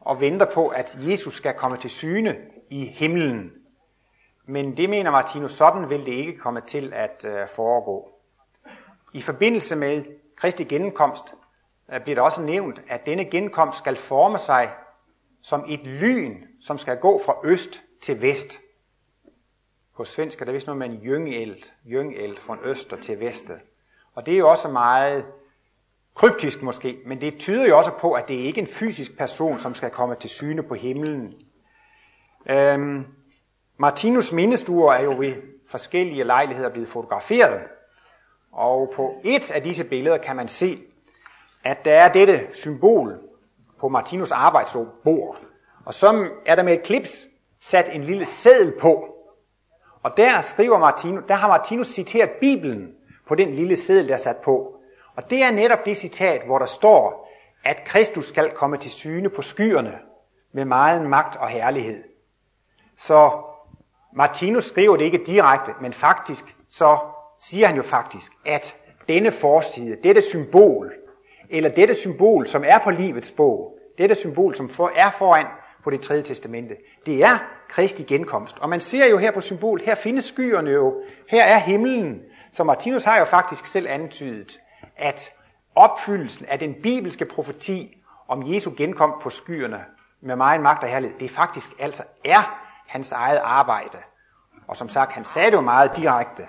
og 0.00 0.20
venter 0.20 0.46
på, 0.54 0.68
at 0.68 0.96
Jesus 1.00 1.34
skal 1.34 1.54
komme 1.54 1.76
til 1.76 1.90
syne 1.90 2.36
i 2.70 2.86
himlen. 2.86 3.52
Men 4.46 4.76
det 4.76 4.90
mener 4.90 5.10
Martinus, 5.10 5.52
sådan 5.52 5.90
vil 5.90 6.06
det 6.06 6.12
ikke 6.12 6.38
komme 6.38 6.60
til 6.60 6.92
at 6.92 7.24
øh, 7.24 7.48
foregå. 7.48 8.10
I 9.12 9.20
forbindelse 9.20 9.76
med 9.76 10.04
Kristi 10.36 10.64
genkomst 10.64 11.24
øh, 11.92 12.00
bliver 12.00 12.14
det 12.14 12.24
også 12.24 12.42
nævnt, 12.42 12.82
at 12.88 13.06
denne 13.06 13.24
genkomst 13.24 13.78
skal 13.78 13.96
forme 13.96 14.38
sig 14.38 14.70
som 15.42 15.64
et 15.68 15.80
lyn, 15.80 16.42
som 16.64 16.78
skal 16.78 16.96
gå 16.96 17.20
fra 17.24 17.36
øst 17.44 17.82
til 18.02 18.22
vest. 18.22 18.60
På 19.96 20.04
svensk 20.04 20.40
er 20.40 20.44
der 20.44 20.52
vist 20.52 20.66
noget 20.66 20.78
med 20.78 20.86
en 20.86 20.94
jøngelt, 20.94 21.74
jøngelt 21.84 22.38
fra 22.38 22.58
øster 22.64 22.96
til 22.96 23.20
vest. 23.20 23.44
Og 24.14 24.26
det 24.26 24.34
er 24.34 24.38
jo 24.38 24.50
også 24.50 24.68
meget 24.68 25.24
kryptisk 26.14 26.62
måske, 26.62 26.98
men 27.06 27.20
det 27.20 27.38
tyder 27.38 27.66
jo 27.66 27.78
også 27.78 27.90
på, 27.90 28.12
at 28.12 28.28
det 28.28 28.34
ikke 28.34 28.60
er 28.60 28.64
en 28.64 28.72
fysisk 28.72 29.18
person, 29.18 29.58
som 29.58 29.74
skal 29.74 29.90
komme 29.90 30.14
til 30.14 30.30
syne 30.30 30.62
på 30.62 30.74
himlen. 30.74 31.34
Øhm, 32.46 33.06
Martinus 33.76 34.32
mindestuer 34.32 34.92
er 34.92 35.02
jo 35.02 35.14
ved 35.18 35.34
forskellige 35.68 36.24
lejligheder 36.24 36.68
blevet 36.68 36.88
fotograferet, 36.88 37.62
og 38.52 38.92
på 38.96 39.20
et 39.24 39.52
af 39.52 39.62
disse 39.62 39.84
billeder 39.84 40.18
kan 40.18 40.36
man 40.36 40.48
se, 40.48 40.78
at 41.64 41.84
der 41.84 41.94
er 41.94 42.12
dette 42.12 42.46
symbol 42.52 43.20
på 43.78 43.88
Martinus 43.88 44.30
arbejdsbord. 44.30 45.38
Og 45.84 45.94
så 45.94 46.28
er 46.46 46.54
der 46.54 46.62
med 46.62 46.72
et 46.72 46.82
klips 46.82 47.26
sat 47.60 47.88
en 47.92 48.04
lille 48.04 48.26
seddel 48.26 48.72
på. 48.80 49.14
Og 50.02 50.16
der 50.16 50.40
skriver 50.40 50.78
Martinus, 50.78 51.24
der 51.28 51.34
har 51.34 51.48
Martinus 51.48 51.86
citeret 51.86 52.30
Bibelen 52.30 52.92
på 53.28 53.34
den 53.34 53.54
lille 53.54 53.76
seddel, 53.76 54.08
der 54.08 54.14
er 54.14 54.18
sat 54.18 54.36
på. 54.36 54.76
Og 55.16 55.30
det 55.30 55.42
er 55.42 55.50
netop 55.50 55.86
det 55.86 55.96
citat, 55.96 56.42
hvor 56.46 56.58
der 56.58 56.66
står, 56.66 57.30
at 57.64 57.84
Kristus 57.84 58.26
skal 58.26 58.50
komme 58.50 58.76
til 58.76 58.90
syne 58.90 59.28
på 59.28 59.42
skyerne 59.42 59.98
med 60.52 60.64
meget 60.64 61.02
magt 61.02 61.36
og 61.36 61.48
herlighed. 61.48 62.02
Så 62.96 63.30
Martinus 64.12 64.64
skriver 64.64 64.96
det 64.96 65.04
ikke 65.04 65.24
direkte, 65.26 65.72
men 65.80 65.92
faktisk 65.92 66.56
så 66.68 66.98
siger 67.38 67.66
han 67.66 67.76
jo 67.76 67.82
faktisk, 67.82 68.32
at 68.46 68.76
denne 69.08 69.30
forside, 69.30 69.96
dette 70.02 70.22
symbol, 70.22 70.92
eller 71.50 71.70
dette 71.70 71.94
symbol, 71.94 72.46
som 72.46 72.64
er 72.66 72.78
på 72.78 72.90
livets 72.90 73.30
bog, 73.30 73.78
dette 73.98 74.14
symbol, 74.14 74.54
som 74.54 74.68
for, 74.68 74.92
er 74.96 75.10
foran 75.10 75.46
på 75.84 75.90
det 75.90 76.00
tredje 76.00 76.22
testamente, 76.22 76.76
det 77.06 77.24
er 77.24 77.38
Kristi 77.68 78.02
genkomst. 78.02 78.58
Og 78.58 78.68
man 78.68 78.80
ser 78.80 79.06
jo 79.06 79.18
her 79.18 79.30
på 79.30 79.40
symbol, 79.40 79.80
her 79.80 79.94
findes 79.94 80.24
skyerne 80.24 80.70
jo, 80.70 81.02
her 81.28 81.44
er 81.44 81.58
himlen, 81.58 82.22
så 82.52 82.64
Martinus 82.64 83.04
har 83.04 83.18
jo 83.18 83.24
faktisk 83.24 83.66
selv 83.66 83.86
antydet, 83.88 84.60
at 84.96 85.32
opfyldelsen 85.74 86.46
af 86.46 86.58
den 86.58 86.74
bibelske 86.82 87.24
profeti 87.24 87.96
om 88.28 88.54
Jesu 88.54 88.72
genkomst 88.76 89.22
på 89.22 89.30
skyerne 89.30 89.84
med 90.20 90.36
meget 90.36 90.60
magt 90.60 90.82
og 90.82 90.88
herlighed, 90.88 91.18
det 91.18 91.30
faktisk 91.30 91.70
altså 91.78 92.02
er 92.24 92.60
hans 92.86 93.12
eget 93.12 93.40
arbejde. 93.44 93.98
Og 94.66 94.76
som 94.76 94.88
sagt, 94.88 95.12
han 95.12 95.24
sagde 95.24 95.50
det 95.50 95.56
jo 95.56 95.60
meget 95.60 95.96
direkte 95.96 96.42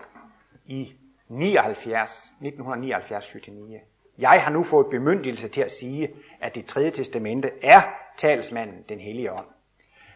i 0.66 0.94
79, 1.30 2.32
1979-79. 2.42 4.16
Jeg 4.18 4.42
har 4.44 4.52
nu 4.52 4.64
fået 4.64 4.88
bemyndigelse 4.88 5.48
til 5.48 5.62
at 5.62 5.72
sige, 5.72 6.10
at 6.42 6.56
det 6.56 6.66
tredje 6.66 6.92
testamente 6.92 7.52
er 7.64 7.82
talsmanden, 8.18 8.84
den 8.90 9.00
hellige 9.00 9.32
ånd. 9.32 9.46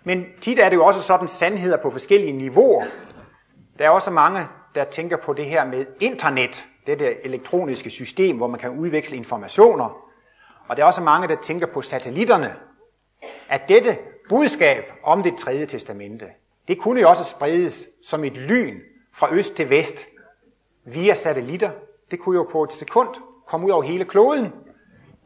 Men 0.04 0.26
tit 0.42 0.60
er 0.60 0.70
det 0.70 0.76
jo 0.76 0.86
også 0.86 1.02
sådan 1.02 1.28
sandheder 1.28 1.78
på 1.78 1.92
forskellige 1.92 2.34
niveauer. 2.34 2.84
Der 3.80 3.86
er 3.86 3.90
også 3.90 4.12
mange, 4.12 4.48
der 4.76 4.84
tænker 4.84 5.18
på 5.18 5.34
det 5.34 5.46
her 5.46 5.66
med 5.66 5.86
internet, 6.00 6.66
det 6.88 7.00
der 7.00 7.12
elektroniske 7.24 7.90
system, 7.90 8.38
hvor 8.38 8.48
man 8.48 8.60
kan 8.60 8.70
udveksle 8.70 9.18
informationer. 9.18 10.10
Og 10.68 10.78
der 10.78 10.84
er 10.84 10.88
også 10.88 11.02
mange, 11.02 11.28
der 11.28 11.36
tænker 11.36 11.68
på 11.68 11.82
satellitterne. 11.82 12.56
At 13.50 13.62
dette 13.70 13.98
budskab 14.30 14.84
om 15.04 15.24
det 15.24 15.38
tredje 15.38 15.66
testamente, 15.66 16.26
det 16.68 16.80
kunne 16.80 17.02
jo 17.02 17.10
også 17.10 17.24
spredes 17.24 17.88
som 18.04 18.24
et 18.24 18.38
lyn 18.38 18.80
fra 19.14 19.34
øst 19.34 19.56
til 19.56 19.70
vest 19.70 20.08
via 20.86 21.14
satellitter. 21.14 21.72
Det 22.12 22.20
kunne 22.20 22.36
jo 22.36 22.48
på 22.52 22.64
et 22.64 22.74
sekund 22.74 23.10
komme 23.48 23.66
ud 23.66 23.72
over 23.72 23.84
hele 23.84 24.06
kloden. 24.06 24.48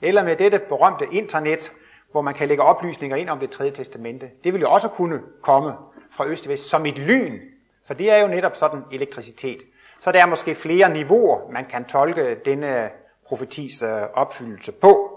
Eller 0.02 0.24
med 0.24 0.36
dette 0.36 0.60
berømte 0.60 1.08
internet, 1.12 1.72
hvor 2.14 2.22
man 2.22 2.34
kan 2.34 2.48
lægge 2.48 2.64
oplysninger 2.64 3.18
ind 3.18 3.30
om 3.30 3.40
det 3.40 3.52
tredje 3.52 3.72
testamente. 3.72 4.30
Det 4.44 4.54
vil 4.54 4.62
jo 4.62 4.72
også 4.72 4.88
kunne 4.88 5.20
komme 5.42 5.74
fra 6.12 6.26
øst 6.28 6.44
til 6.44 6.52
vest 6.52 6.70
som 6.70 6.86
et 6.86 6.98
lyn. 6.98 7.40
For 7.88 7.94
det 7.94 8.12
er 8.12 8.18
jo 8.18 8.28
netop 8.28 8.56
sådan 8.56 8.82
elektricitet. 8.92 9.58
Så 10.00 10.12
der 10.12 10.22
er 10.22 10.26
måske 10.26 10.56
flere 10.56 10.94
niveauer, 10.94 11.52
man 11.52 11.66
kan 11.66 11.86
tolke 11.86 12.36
denne 12.46 12.90
profetis 13.28 13.84
øh, 13.84 14.02
opfyldelse 14.14 14.72
på. 14.72 15.10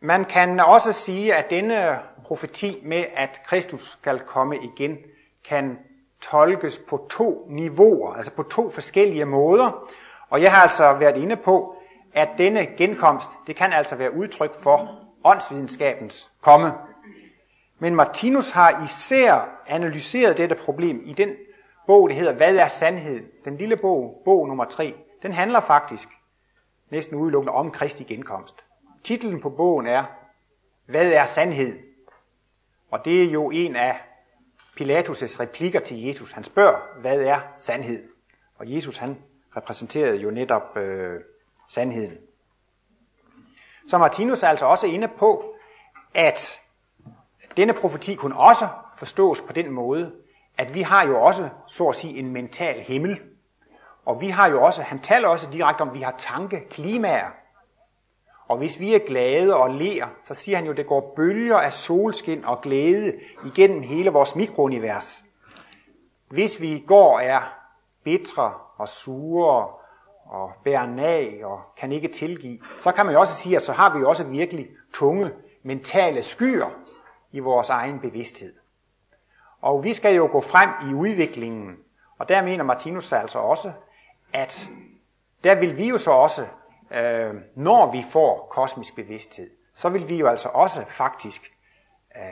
Man 0.00 0.24
kan 0.24 0.60
også 0.60 0.92
sige, 0.92 1.34
at 1.34 1.50
denne 1.50 1.98
profeti 2.24 2.80
med, 2.84 3.04
at 3.14 3.40
Kristus 3.46 3.90
skal 3.90 4.20
komme 4.20 4.58
igen, 4.62 4.98
kan 5.48 5.78
tolkes 6.20 6.80
på 6.88 7.06
to 7.10 7.46
niveauer, 7.48 8.14
altså 8.14 8.32
på 8.32 8.42
to 8.42 8.70
forskellige 8.70 9.24
måder. 9.24 9.90
Og 10.30 10.42
jeg 10.42 10.52
har 10.52 10.62
altså 10.62 10.92
været 10.92 11.16
inde 11.16 11.36
på, 11.36 11.76
at 12.12 12.28
denne 12.38 12.66
genkomst, 12.66 13.30
det 13.46 13.56
kan 13.56 13.72
altså 13.72 13.96
være 13.96 14.14
udtryk 14.14 14.54
for 14.62 14.98
åndsvidenskabens 15.24 16.30
komme. 16.40 16.72
Men 17.78 17.94
Martinus 17.94 18.50
har 18.50 18.84
især 18.84 19.60
analyseret 19.66 20.36
dette 20.36 20.54
problem 20.54 21.02
i 21.04 21.12
den 21.12 21.30
bog, 21.86 22.08
der 22.08 22.14
hedder 22.14 22.32
Hvad 22.34 22.56
er 22.56 22.68
sandhed? 22.68 23.22
Den 23.44 23.56
lille 23.56 23.76
bog, 23.76 24.22
bog 24.24 24.48
nummer 24.48 24.64
3, 24.64 24.94
den 25.22 25.32
handler 25.32 25.60
faktisk 25.60 26.08
næsten 26.90 27.16
udelukkende 27.16 27.52
om 27.52 27.70
Kristi 27.70 28.04
genkomst. 28.04 28.64
Titlen 29.04 29.40
på 29.40 29.50
bogen 29.50 29.86
er 29.86 30.04
Hvad 30.86 31.12
er 31.12 31.24
sandhed? 31.24 31.78
Og 32.90 33.04
det 33.04 33.22
er 33.22 33.30
jo 33.30 33.50
en 33.50 33.76
af 33.76 33.96
Pilatus' 34.80 35.40
replikker 35.40 35.80
til 35.80 36.02
Jesus. 36.02 36.32
Han 36.32 36.44
spørger, 36.44 37.00
hvad 37.00 37.20
er 37.20 37.40
sandhed? 37.56 38.02
Og 38.58 38.74
Jesus 38.74 38.96
han 38.96 39.16
repræsenterede 39.56 40.16
jo 40.16 40.30
netop 40.30 40.76
øh, 40.76 41.20
sandheden. 41.68 42.18
Så 43.88 43.98
Martinus 43.98 44.42
er 44.42 44.48
altså 44.48 44.66
også 44.66 44.86
inde 44.86 45.08
på, 45.08 45.54
at 46.14 46.60
denne 47.56 47.72
profeti 47.72 48.14
kunne 48.14 48.36
også 48.36 48.68
forstås 48.96 49.40
på 49.40 49.52
den 49.52 49.70
måde, 49.70 50.12
at 50.58 50.74
vi 50.74 50.82
har 50.82 51.06
jo 51.06 51.22
også, 51.22 51.48
så 51.66 51.88
at 51.88 51.94
sige, 51.94 52.18
en 52.18 52.32
mental 52.32 52.80
himmel. 52.80 53.20
Og 54.04 54.20
vi 54.20 54.28
har 54.28 54.48
jo 54.50 54.62
også, 54.62 54.82
han 54.82 54.98
taler 54.98 55.28
også 55.28 55.48
direkte 55.52 55.82
om, 55.82 55.88
at 55.88 55.94
vi 55.94 56.00
har 56.00 56.14
tankeklimaer. 56.18 57.30
Og 58.48 58.58
hvis 58.58 58.80
vi 58.80 58.94
er 58.94 58.98
glade 58.98 59.56
og 59.56 59.70
ler, 59.70 60.06
så 60.22 60.34
siger 60.34 60.56
han 60.56 60.64
jo, 60.64 60.70
at 60.70 60.76
det 60.76 60.86
går 60.86 61.12
bølger 61.16 61.56
af 61.56 61.72
solskin 61.72 62.44
og 62.44 62.60
glæde 62.60 63.20
igennem 63.46 63.82
hele 63.82 64.10
vores 64.10 64.36
mikrounivers. 64.36 65.24
Hvis 66.28 66.60
vi 66.60 66.84
går 66.86 67.20
er 67.20 67.40
bitre 68.04 68.54
og 68.78 68.88
sure 68.88 69.68
og 70.24 70.52
bærer 70.64 70.86
nag 70.86 71.44
og 71.44 71.60
kan 71.76 71.92
ikke 71.92 72.08
tilgive, 72.08 72.58
så 72.78 72.92
kan 72.92 73.06
man 73.06 73.14
jo 73.14 73.20
også 73.20 73.34
sige, 73.34 73.56
at 73.56 73.62
så 73.62 73.72
har 73.72 73.94
vi 73.94 73.98
jo 73.98 74.08
også 74.08 74.24
virkelig 74.24 74.68
tunge 74.92 75.30
mentale 75.62 76.22
skyer 76.22 76.70
i 77.32 77.38
vores 77.38 77.70
egen 77.70 78.00
bevidsthed. 78.00 78.54
Og 79.60 79.84
vi 79.84 79.92
skal 79.92 80.14
jo 80.14 80.28
gå 80.32 80.40
frem 80.40 80.90
i 80.90 80.94
udviklingen, 80.94 81.76
og 82.18 82.28
der 82.28 82.42
mener 82.42 82.64
Martinus 82.64 83.12
altså 83.12 83.38
også, 83.38 83.72
at 84.32 84.68
der 85.44 85.54
vil 85.54 85.76
vi 85.76 85.88
jo 85.88 85.98
så 85.98 86.10
også, 86.10 86.46
øh, 86.90 87.34
når 87.54 87.92
vi 87.92 88.04
får 88.10 88.48
kosmisk 88.50 88.96
bevidsthed, 88.96 89.50
så 89.74 89.88
vil 89.88 90.08
vi 90.08 90.16
jo 90.16 90.26
altså 90.26 90.48
også 90.48 90.84
faktisk 90.88 91.52
øh, 92.16 92.22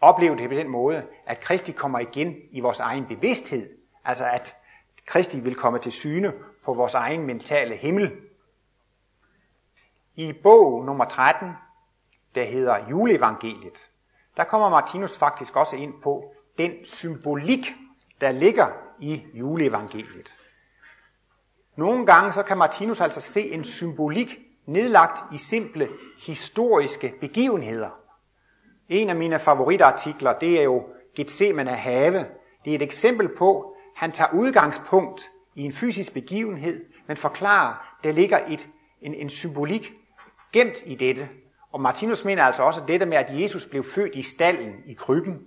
opleve 0.00 0.36
det 0.36 0.48
på 0.48 0.54
den 0.54 0.68
måde, 0.68 1.06
at 1.26 1.40
Kristi 1.40 1.72
kommer 1.72 1.98
igen 1.98 2.36
i 2.50 2.60
vores 2.60 2.80
egen 2.80 3.06
bevidsthed. 3.06 3.70
Altså 4.04 4.26
at 4.26 4.56
Kristi 5.06 5.40
vil 5.40 5.54
komme 5.54 5.78
til 5.78 5.92
syne 5.92 6.32
på 6.64 6.74
vores 6.74 6.94
egen 6.94 7.26
mentale 7.26 7.76
himmel. 7.76 8.12
I 10.14 10.32
bog 10.32 10.84
nummer 10.84 11.04
13, 11.04 11.48
der 12.34 12.44
hedder 12.44 12.88
Juleevangeliet, 12.90 13.90
der 14.36 14.44
kommer 14.44 14.68
Martinus 14.68 15.18
faktisk 15.18 15.56
også 15.56 15.76
ind 15.76 15.94
på 16.02 16.34
den 16.58 16.72
symbolik, 16.84 17.74
der 18.20 18.30
ligger 18.30 18.68
i 19.00 19.24
juleevangeliet. 19.34 20.36
Nogle 21.76 22.06
gange 22.06 22.32
så 22.32 22.42
kan 22.42 22.58
Martinus 22.58 23.00
altså 23.00 23.20
se 23.20 23.50
en 23.50 23.64
symbolik 23.64 24.38
nedlagt 24.66 25.34
i 25.34 25.38
simple 25.38 25.88
historiske 26.18 27.14
begivenheder. 27.20 27.90
En 28.88 29.10
af 29.10 29.16
mine 29.16 29.38
favoritartikler, 29.38 30.38
det 30.38 30.58
er 30.58 30.62
jo 30.62 30.88
Gethsemane 31.16 31.76
have. 31.76 32.26
Det 32.64 32.70
er 32.70 32.74
et 32.74 32.82
eksempel 32.82 33.28
på, 33.28 33.73
han 33.94 34.12
tager 34.12 34.30
udgangspunkt 34.32 35.30
i 35.54 35.62
en 35.62 35.72
fysisk 35.72 36.14
begivenhed, 36.14 36.84
men 37.06 37.16
forklarer, 37.16 37.96
der 38.04 38.12
ligger 38.12 38.38
et, 38.48 38.68
en, 39.00 39.14
en 39.14 39.30
symbolik 39.30 39.92
gemt 40.52 40.82
i 40.86 40.94
dette. 40.94 41.28
Og 41.72 41.80
Martinus 41.80 42.24
mener 42.24 42.44
altså 42.44 42.62
også, 42.62 42.82
at 42.82 42.88
dette 42.88 43.06
med, 43.06 43.16
at 43.16 43.40
Jesus 43.40 43.66
blev 43.66 43.84
født 43.84 44.14
i 44.14 44.22
stallen, 44.22 44.72
i 44.86 44.94
krybben, 44.94 45.40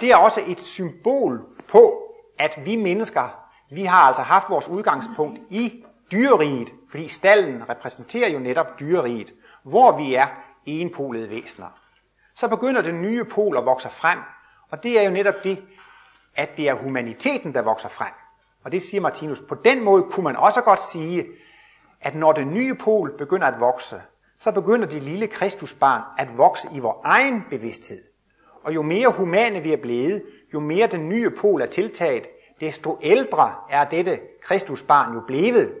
det 0.00 0.12
er 0.12 0.16
også 0.16 0.40
et 0.46 0.60
symbol 0.60 1.46
på, 1.68 2.14
at 2.38 2.60
vi 2.64 2.76
mennesker, 2.76 3.46
vi 3.70 3.84
har 3.84 4.02
altså 4.02 4.22
haft 4.22 4.50
vores 4.50 4.68
udgangspunkt 4.68 5.40
i 5.50 5.84
dyreriget, 6.12 6.72
fordi 6.90 7.08
stallen 7.08 7.68
repræsenterer 7.68 8.30
jo 8.30 8.38
netop 8.38 8.80
dyreriget, 8.80 9.32
hvor 9.62 9.96
vi 9.96 10.14
er 10.14 10.26
enpolede 10.66 11.30
væsener. 11.30 11.66
Så 12.34 12.48
begynder 12.48 12.82
den 12.82 13.02
nye 13.02 13.24
pol 13.24 13.56
at 13.56 13.64
vokse 13.64 13.90
frem, 13.90 14.18
og 14.70 14.82
det 14.82 14.98
er 14.98 15.02
jo 15.02 15.10
netop 15.10 15.34
det, 15.44 15.62
at 16.34 16.56
det 16.56 16.68
er 16.68 16.74
humaniteten, 16.74 17.54
der 17.54 17.62
vokser 17.62 17.88
frem. 17.88 18.12
Og 18.64 18.72
det 18.72 18.82
siger 18.82 19.00
Martinus. 19.00 19.42
På 19.48 19.54
den 19.54 19.84
måde 19.84 20.02
kunne 20.02 20.24
man 20.24 20.36
også 20.36 20.60
godt 20.60 20.82
sige, 20.82 21.26
at 22.00 22.14
når 22.14 22.32
den 22.32 22.54
nye 22.54 22.74
pol 22.74 23.18
begynder 23.18 23.46
at 23.46 23.60
vokse, 23.60 24.02
så 24.38 24.52
begynder 24.52 24.88
det 24.88 25.02
lille 25.02 25.26
kristusbarn 25.26 26.02
at 26.18 26.38
vokse 26.38 26.68
i 26.72 26.78
vores 26.78 26.98
egen 27.04 27.44
bevidsthed. 27.50 28.02
Og 28.62 28.74
jo 28.74 28.82
mere 28.82 29.08
humane 29.08 29.60
vi 29.60 29.72
er 29.72 29.76
blevet, 29.76 30.22
jo 30.54 30.60
mere 30.60 30.86
den 30.86 31.08
nye 31.08 31.30
pol 31.30 31.62
er 31.62 31.66
tiltaget, 31.66 32.26
desto 32.60 32.98
ældre 33.02 33.54
er 33.70 33.84
dette 33.84 34.20
kristusbarn 34.42 35.14
jo 35.14 35.20
blevet. 35.26 35.74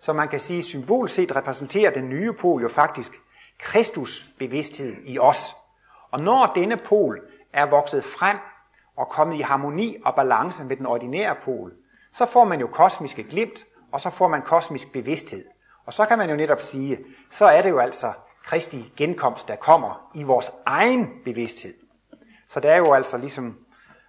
Så 0.00 0.12
man 0.12 0.28
kan 0.28 0.40
sige, 0.40 0.62
symbol 0.62 1.08
set 1.08 1.36
repræsenterer 1.36 1.90
den 1.90 2.08
nye 2.08 2.32
pol 2.32 2.62
jo 2.62 2.68
faktisk 2.68 3.12
Kristusbevidstheden 3.58 4.98
i 5.04 5.18
os. 5.18 5.56
Og 6.10 6.20
når 6.20 6.52
denne 6.54 6.76
pol 6.76 7.20
er 7.52 7.66
vokset 7.66 8.04
frem 8.04 8.36
og 8.96 9.08
kommet 9.08 9.36
i 9.36 9.40
harmoni 9.40 9.96
og 10.04 10.14
balance 10.14 10.64
med 10.64 10.76
den 10.76 10.86
ordinære 10.86 11.36
pol, 11.44 11.72
så 12.12 12.26
får 12.26 12.44
man 12.44 12.60
jo 12.60 12.66
kosmiske 12.66 13.22
glimt, 13.22 13.64
og 13.92 14.00
så 14.00 14.10
får 14.10 14.28
man 14.28 14.42
kosmisk 14.42 14.92
bevidsthed. 14.92 15.44
Og 15.86 15.92
så 15.92 16.06
kan 16.06 16.18
man 16.18 16.30
jo 16.30 16.36
netop 16.36 16.60
sige, 16.60 16.98
så 17.30 17.44
er 17.44 17.62
det 17.62 17.70
jo 17.70 17.78
altså 17.78 18.12
Kristi 18.44 18.92
genkomst, 18.96 19.48
der 19.48 19.56
kommer 19.56 20.10
i 20.14 20.22
vores 20.22 20.52
egen 20.66 21.10
bevidsthed. 21.24 21.74
Så 22.48 22.60
der 22.60 22.70
er 22.70 22.76
jo 22.76 22.92
altså 22.92 23.16
ligesom 23.18 23.58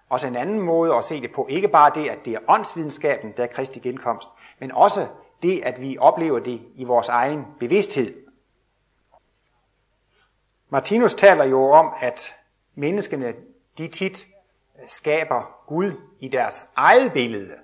også 0.08 0.26
en 0.26 0.36
anden 0.36 0.60
måde 0.60 0.94
at 0.94 1.04
se 1.04 1.20
det 1.20 1.32
på. 1.32 1.46
Ikke 1.50 1.68
bare 1.68 1.90
det, 1.94 2.08
at 2.08 2.24
det 2.24 2.32
er 2.34 2.38
åndsvidenskaben, 2.48 3.32
der 3.36 3.42
er 3.42 3.46
Kristi 3.46 3.78
genkomst, 3.78 4.28
men 4.58 4.72
også 4.72 5.08
det, 5.42 5.60
at 5.64 5.80
vi 5.80 5.98
oplever 6.00 6.38
det 6.38 6.62
i 6.74 6.84
vores 6.84 7.08
egen 7.08 7.46
bevidsthed. 7.60 8.14
Martinus 10.68 11.14
taler 11.14 11.44
jo 11.44 11.70
om, 11.70 11.92
at 12.00 12.34
menneskene 12.74 13.34
de 13.78 13.88
tit 13.88 14.26
skaber 14.88 15.64
Gud 15.66 15.92
i 16.20 16.28
deres 16.28 16.66
eget 16.76 17.12
billede. 17.12 17.54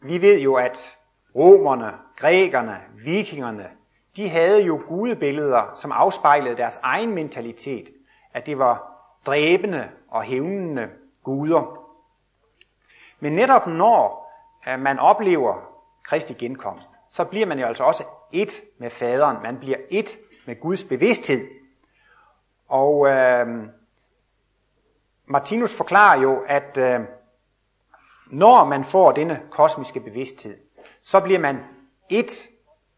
Vi 0.00 0.22
ved 0.22 0.40
jo, 0.40 0.54
at 0.54 0.96
romerne, 1.34 1.92
grækerne, 2.16 2.80
vikingerne, 3.04 3.70
de 4.16 4.28
havde 4.28 4.62
jo 4.62 4.80
gudebilleder, 4.88 5.72
som 5.74 5.92
afspejlede 5.92 6.56
deres 6.56 6.78
egen 6.82 7.14
mentalitet, 7.14 7.88
at 8.34 8.46
det 8.46 8.58
var 8.58 8.92
dræbende 9.26 9.88
og 10.08 10.22
hævnende 10.22 10.88
guder. 11.22 11.78
Men 13.20 13.32
netop 13.32 13.66
når 13.66 14.32
man 14.78 14.98
oplever 14.98 15.54
Kristi 16.02 16.34
genkomst, 16.34 16.88
så 17.08 17.24
bliver 17.24 17.46
man 17.46 17.58
jo 17.58 17.66
altså 17.66 17.84
også 17.84 18.04
et 18.32 18.60
med 18.78 18.90
faderen. 18.90 19.36
Man 19.42 19.58
bliver 19.58 19.78
et 19.90 20.18
med 20.46 20.60
Guds 20.60 20.84
bevidsthed. 20.84 21.48
Og 22.68 23.08
øh, 23.08 23.46
Martinus 25.32 25.74
forklarer 25.74 26.20
jo, 26.20 26.42
at 26.46 26.78
øh, 26.78 27.00
når 28.30 28.64
man 28.64 28.84
får 28.84 29.12
denne 29.12 29.40
kosmiske 29.50 30.00
bevidsthed, 30.00 30.56
så 31.00 31.20
bliver 31.20 31.38
man 31.38 31.58
et 32.08 32.48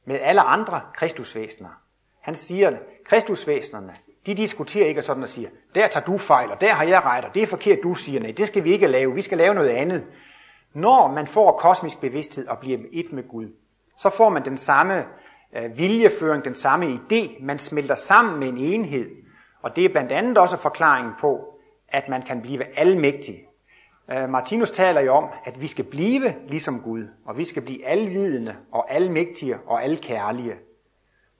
med 0.04 0.20
alle 0.20 0.40
andre 0.40 0.80
kristusvæsener. 0.94 1.68
Han 2.20 2.34
siger, 2.34 2.68
at 2.68 2.76
kristusvæsenerne, 3.04 3.94
de 4.26 4.34
diskuterer 4.34 4.86
ikke 4.86 5.02
sådan 5.02 5.22
og 5.22 5.28
siger, 5.28 5.48
der 5.74 5.88
tager 5.88 6.04
du 6.04 6.18
fejl, 6.18 6.50
og 6.50 6.60
der 6.60 6.72
har 6.72 6.84
jeg 6.84 7.04
ret, 7.04 7.24
og 7.24 7.34
det 7.34 7.42
er 7.42 7.46
forkert, 7.46 7.78
du 7.82 7.94
siger, 7.94 8.20
nej, 8.20 8.30
det 8.30 8.46
skal 8.46 8.64
vi 8.64 8.72
ikke 8.72 8.86
lave, 8.86 9.14
vi 9.14 9.22
skal 9.22 9.38
lave 9.38 9.54
noget 9.54 9.68
andet. 9.68 10.04
Når 10.72 11.12
man 11.12 11.26
får 11.26 11.58
kosmisk 11.58 12.00
bevidsthed 12.00 12.46
og 12.48 12.58
bliver 12.58 12.78
et 12.92 13.12
med 13.12 13.28
Gud, 13.28 13.48
så 13.96 14.10
får 14.10 14.28
man 14.28 14.44
den 14.44 14.56
samme 14.56 15.06
øh, 15.56 15.78
viljeføring, 15.78 16.44
den 16.44 16.54
samme 16.54 16.86
idé, 16.86 17.44
man 17.44 17.58
smelter 17.58 17.94
sammen 17.94 18.38
med 18.38 18.48
en 18.48 18.58
enhed. 18.58 19.10
Og 19.62 19.76
det 19.76 19.84
er 19.84 19.88
blandt 19.88 20.12
andet 20.12 20.38
også 20.38 20.56
forklaringen 20.56 21.12
på, 21.20 21.53
at 21.94 22.08
man 22.08 22.22
kan 22.22 22.42
blive 22.42 22.78
almægtig. 22.78 23.46
Øh, 24.10 24.28
Martinus 24.28 24.70
taler 24.70 25.00
jo 25.00 25.14
om, 25.14 25.28
at 25.44 25.60
vi 25.60 25.66
skal 25.66 25.84
blive 25.84 26.34
ligesom 26.48 26.80
Gud, 26.80 27.08
og 27.24 27.38
vi 27.38 27.44
skal 27.44 27.62
blive 27.62 27.86
alvidende 27.86 28.56
og 28.72 28.92
almægtige 28.92 29.58
og 29.66 29.84
alkærlige. 29.84 30.54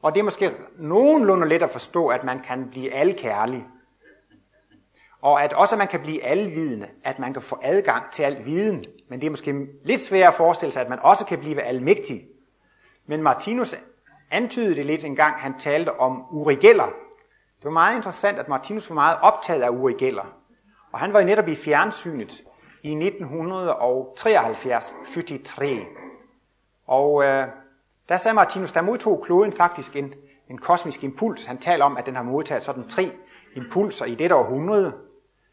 Og 0.03 0.15
det 0.15 0.21
er 0.21 0.25
måske 0.25 0.53
nogenlunde 0.79 1.49
let 1.49 1.63
at 1.63 1.71
forstå, 1.71 2.09
at 2.09 2.25
man 2.25 2.41
kan 2.41 2.69
blive 2.71 2.95
alkærlig. 2.95 3.65
Og 5.21 5.43
at 5.43 5.53
også 5.53 5.77
man 5.77 5.89
kan 5.89 6.01
blive 6.01 6.25
alvidende, 6.25 6.87
at 7.05 7.19
man 7.19 7.33
kan 7.33 7.43
få 7.43 7.59
adgang 7.63 8.11
til 8.13 8.23
al 8.23 8.45
viden. 8.45 8.85
Men 9.09 9.21
det 9.21 9.27
er 9.27 9.31
måske 9.31 9.67
lidt 9.85 10.01
svært 10.01 10.29
at 10.29 10.35
forestille 10.35 10.73
sig, 10.73 10.83
at 10.83 10.89
man 10.89 10.99
også 11.03 11.27
kan 11.27 11.39
blive 11.39 11.63
almægtig. 11.63 12.27
Men 13.07 13.23
Martinus 13.23 13.75
antydede 14.31 14.75
det 14.75 14.87
lidt 14.87 15.05
en 15.05 15.17
gang, 15.17 15.35
han 15.35 15.59
talte 15.59 16.01
om 16.01 16.25
urigeller. 16.31 16.87
Det 17.57 17.65
var 17.65 17.71
meget 17.71 17.97
interessant, 17.97 18.39
at 18.39 18.49
Martinus 18.49 18.91
var 18.91 18.95
meget 18.95 19.19
optaget 19.23 19.63
af 19.63 19.69
urigeller. 19.69 20.44
Og 20.95 21.01
han 21.01 21.13
var 21.13 21.21
jo 21.21 21.27
netop 21.27 21.49
i 21.49 21.55
fjernsynet 21.55 22.43
i 22.83 22.91
1973, 22.91 24.95
73. 25.15 25.87
Og 26.87 27.25
øh, 27.25 27.47
der 28.09 28.17
sagde 28.17 28.35
Martinus, 28.35 28.73
der 28.73 28.83
modtog 28.83 29.23
kloden 29.27 29.53
faktisk 29.53 29.97
en, 29.97 30.15
en 30.49 30.59
kosmisk 30.59 31.05
impuls. 31.05 31.45
Han 31.45 31.59
taler 31.59 31.85
om, 31.85 31.97
at 31.97 32.07
den 32.07 32.17
har 32.17 32.23
modtaget 32.23 32.63
sådan 32.63 32.89
tre 32.89 33.13
impulser 33.57 34.05
i 34.05 34.15
dette 34.15 34.35
århundrede. 34.35 34.93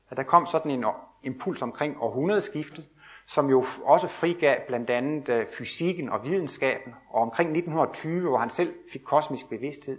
At 0.10 0.18
der 0.18 0.24
kom 0.24 0.46
sådan 0.46 0.72
en 0.72 0.86
impuls 1.24 1.62
omkring 1.62 2.02
århundredeskiftet, 2.02 2.90
som 3.28 3.50
jo 3.50 3.66
også 3.84 4.08
frigav 4.08 4.58
blandt 4.68 4.90
andet 4.90 5.30
øh, 5.30 5.46
fysikken 5.58 6.10
og 6.10 6.24
videnskaben, 6.24 6.96
og 7.10 7.22
omkring 7.22 7.50
1920, 7.50 8.30
hvor 8.30 8.38
han 8.38 8.50
selv 8.50 8.74
fik 8.92 9.02
kosmisk 9.04 9.50
bevidsthed. 9.50 9.98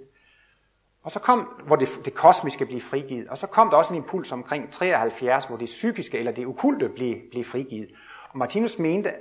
Og 1.03 1.11
så 1.11 1.21
kom, 1.21 1.41
hvor 1.67 1.77
det, 1.77 1.89
det 2.05 2.15
kosmiske 2.15 2.67
blev 2.67 2.81
frigivet, 2.81 3.29
og 3.29 3.39
så 3.39 3.47
kom 3.47 3.71
der 3.71 3.77
også 3.77 3.93
en 3.93 3.97
impuls 3.97 4.33
omkring 4.33 4.73
73, 4.73 5.45
hvor 5.45 5.57
det 5.57 5.67
psykiske 5.67 6.19
eller 6.19 6.33
det 6.33 6.47
okulte 6.47 6.89
blev, 6.89 7.17
blev 7.31 7.45
frigivet. 7.45 7.91
Og 8.31 8.39
Martinus 8.39 8.79
mente, 8.79 9.13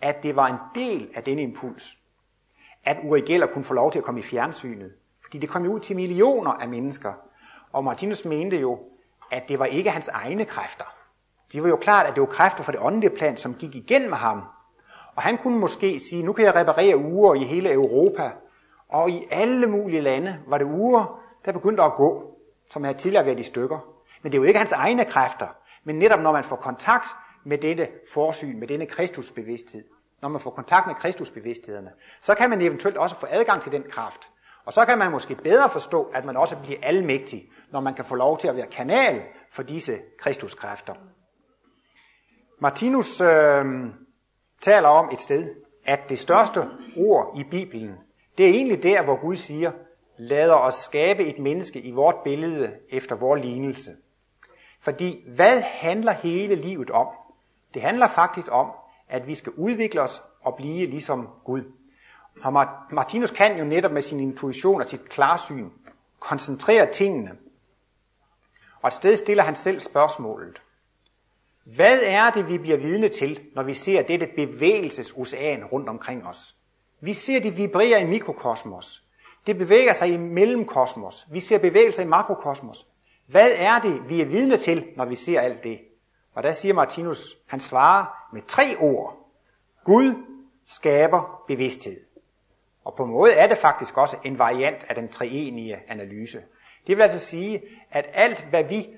at 0.00 0.22
det 0.22 0.36
var 0.36 0.46
en 0.46 0.58
del 0.74 1.08
af 1.14 1.22
denne 1.22 1.42
impuls, 1.42 1.96
at 2.84 2.96
Uri 3.04 3.20
Geller 3.20 3.46
kunne 3.46 3.64
få 3.64 3.74
lov 3.74 3.92
til 3.92 3.98
at 3.98 4.04
komme 4.04 4.20
i 4.20 4.22
fjernsynet. 4.22 4.92
Fordi 5.22 5.38
det 5.38 5.48
kom 5.48 5.64
jo 5.64 5.72
ud 5.72 5.80
til 5.80 5.96
millioner 5.96 6.50
af 6.50 6.68
mennesker. 6.68 7.12
Og 7.72 7.84
Martinus 7.84 8.24
mente 8.24 8.56
jo, 8.56 8.78
at 9.30 9.48
det 9.48 9.58
var 9.58 9.64
ikke 9.64 9.90
hans 9.90 10.08
egne 10.08 10.44
kræfter. 10.44 10.84
Det 11.52 11.62
var 11.62 11.68
jo 11.68 11.76
klart, 11.76 12.06
at 12.06 12.14
det 12.14 12.20
var 12.20 12.26
kræfter 12.26 12.64
fra 12.64 12.72
det 12.72 12.80
åndelige 12.80 13.16
plan, 13.16 13.36
som 13.36 13.54
gik 13.54 13.74
igennem 13.74 14.12
ham. 14.12 14.42
Og 15.14 15.22
han 15.22 15.38
kunne 15.38 15.58
måske 15.58 16.00
sige, 16.00 16.22
nu 16.22 16.32
kan 16.32 16.44
jeg 16.44 16.54
reparere 16.54 16.96
uger 16.96 17.34
i 17.34 17.44
hele 17.44 17.72
Europa, 17.72 18.30
og 18.88 19.10
i 19.10 19.26
alle 19.30 19.66
mulige 19.66 20.00
lande 20.00 20.38
var 20.46 20.58
det 20.58 20.64
uger, 20.64 21.20
der 21.44 21.52
begyndte 21.52 21.82
at 21.82 21.94
gå, 21.94 22.38
som 22.70 22.84
havde 22.84 22.98
tidligere 22.98 23.26
været 23.26 23.38
i 23.38 23.42
stykker. 23.42 23.78
Men 24.22 24.32
det 24.32 24.38
er 24.38 24.42
jo 24.42 24.46
ikke 24.46 24.58
hans 24.58 24.72
egne 24.72 25.04
kræfter, 25.04 25.46
men 25.84 25.98
netop 25.98 26.20
når 26.20 26.32
man 26.32 26.44
får 26.44 26.56
kontakt 26.56 27.06
med 27.44 27.58
dette 27.58 27.88
forsyn, 28.12 28.58
med 28.58 28.68
denne 28.68 28.86
kristusbevidsthed, 28.86 29.84
når 30.22 30.28
man 30.28 30.40
får 30.40 30.50
kontakt 30.50 30.86
med 30.86 30.94
kristusbevidsthederne, 30.94 31.90
så 32.20 32.34
kan 32.34 32.50
man 32.50 32.60
eventuelt 32.60 32.96
også 32.96 33.16
få 33.16 33.26
adgang 33.30 33.62
til 33.62 33.72
den 33.72 33.82
kraft. 33.90 34.28
Og 34.64 34.72
så 34.72 34.84
kan 34.84 34.98
man 34.98 35.10
måske 35.10 35.34
bedre 35.34 35.70
forstå, 35.70 36.02
at 36.02 36.24
man 36.24 36.36
også 36.36 36.56
bliver 36.62 36.78
almægtig, 36.82 37.50
når 37.72 37.80
man 37.80 37.94
kan 37.94 38.04
få 38.04 38.14
lov 38.14 38.38
til 38.38 38.48
at 38.48 38.56
være 38.56 38.66
kanal 38.66 39.22
for 39.50 39.62
disse 39.62 39.98
kristuskræfter. 40.18 40.94
Martinus 42.60 43.20
øh, 43.20 43.64
taler 44.60 44.88
om 44.88 45.10
et 45.12 45.20
sted, 45.20 45.54
at 45.84 46.00
det 46.08 46.18
største 46.18 46.68
ord 46.96 47.34
i 47.38 47.44
Bibelen, 47.50 47.96
det 48.38 48.46
er 48.46 48.50
egentlig 48.50 48.82
der, 48.82 49.02
hvor 49.02 49.20
Gud 49.20 49.36
siger, 49.36 49.72
lad 50.16 50.50
os 50.50 50.74
skabe 50.74 51.24
et 51.24 51.38
menneske 51.38 51.80
i 51.80 51.90
vort 51.90 52.16
billede 52.24 52.72
efter 52.90 53.16
vor 53.16 53.34
lignelse. 53.34 53.96
Fordi 54.80 55.24
hvad 55.28 55.60
handler 55.60 56.12
hele 56.12 56.54
livet 56.54 56.90
om? 56.90 57.06
Det 57.74 57.82
handler 57.82 58.08
faktisk 58.08 58.48
om, 58.50 58.70
at 59.08 59.26
vi 59.26 59.34
skal 59.34 59.52
udvikle 59.52 60.02
os 60.02 60.22
og 60.40 60.54
blive 60.56 60.86
ligesom 60.86 61.28
Gud. 61.44 61.62
Og 62.42 62.66
Martinus 62.90 63.30
kan 63.30 63.58
jo 63.58 63.64
netop 63.64 63.92
med 63.92 64.02
sin 64.02 64.20
intuition 64.20 64.80
og 64.80 64.86
sit 64.86 65.08
klarsyn 65.08 65.70
koncentrere 66.18 66.92
tingene. 66.92 67.30
Og 68.82 68.88
et 68.88 68.94
sted 68.94 69.16
stiller 69.16 69.42
han 69.42 69.54
selv 69.54 69.80
spørgsmålet. 69.80 70.62
Hvad 71.64 71.98
er 72.02 72.30
det, 72.30 72.48
vi 72.48 72.58
bliver 72.58 72.76
vidne 72.76 73.08
til, 73.08 73.40
når 73.54 73.62
vi 73.62 73.74
ser 73.74 74.02
dette 74.02 74.28
bevægelsesocean 74.36 75.64
rundt 75.64 75.88
omkring 75.88 76.26
os? 76.26 76.55
Vi 77.00 77.12
ser 77.12 77.40
det 77.40 77.56
vibrere 77.56 78.00
i 78.00 78.04
mikrokosmos. 78.04 79.02
Det 79.46 79.58
bevæger 79.58 79.92
sig 79.92 80.08
i 80.08 80.16
mellemkosmos. 80.16 81.26
Vi 81.30 81.40
ser 81.40 81.58
bevægelser 81.58 82.02
i 82.02 82.06
makrokosmos. 82.06 82.86
Hvad 83.26 83.50
er 83.56 83.78
det, 83.78 84.08
vi 84.08 84.20
er 84.20 84.26
vidne 84.26 84.56
til, 84.56 84.84
når 84.96 85.04
vi 85.04 85.14
ser 85.14 85.40
alt 85.40 85.64
det? 85.64 85.78
Og 86.34 86.42
der 86.42 86.52
siger 86.52 86.74
Martinus, 86.74 87.38
han 87.46 87.60
svarer 87.60 88.06
med 88.32 88.42
tre 88.42 88.76
ord. 88.80 89.30
Gud 89.84 90.14
skaber 90.66 91.42
bevidsthed. 91.46 92.00
Og 92.84 92.94
på 92.94 93.04
en 93.04 93.10
måde 93.10 93.32
er 93.32 93.46
det 93.46 93.58
faktisk 93.58 93.96
også 93.96 94.16
en 94.24 94.38
variant 94.38 94.84
af 94.88 94.94
den 94.94 95.08
treenige 95.08 95.78
analyse. 95.88 96.42
Det 96.86 96.96
vil 96.96 97.02
altså 97.02 97.18
sige, 97.18 97.62
at 97.90 98.06
alt 98.12 98.46
hvad 98.50 98.64
vi 98.64 98.88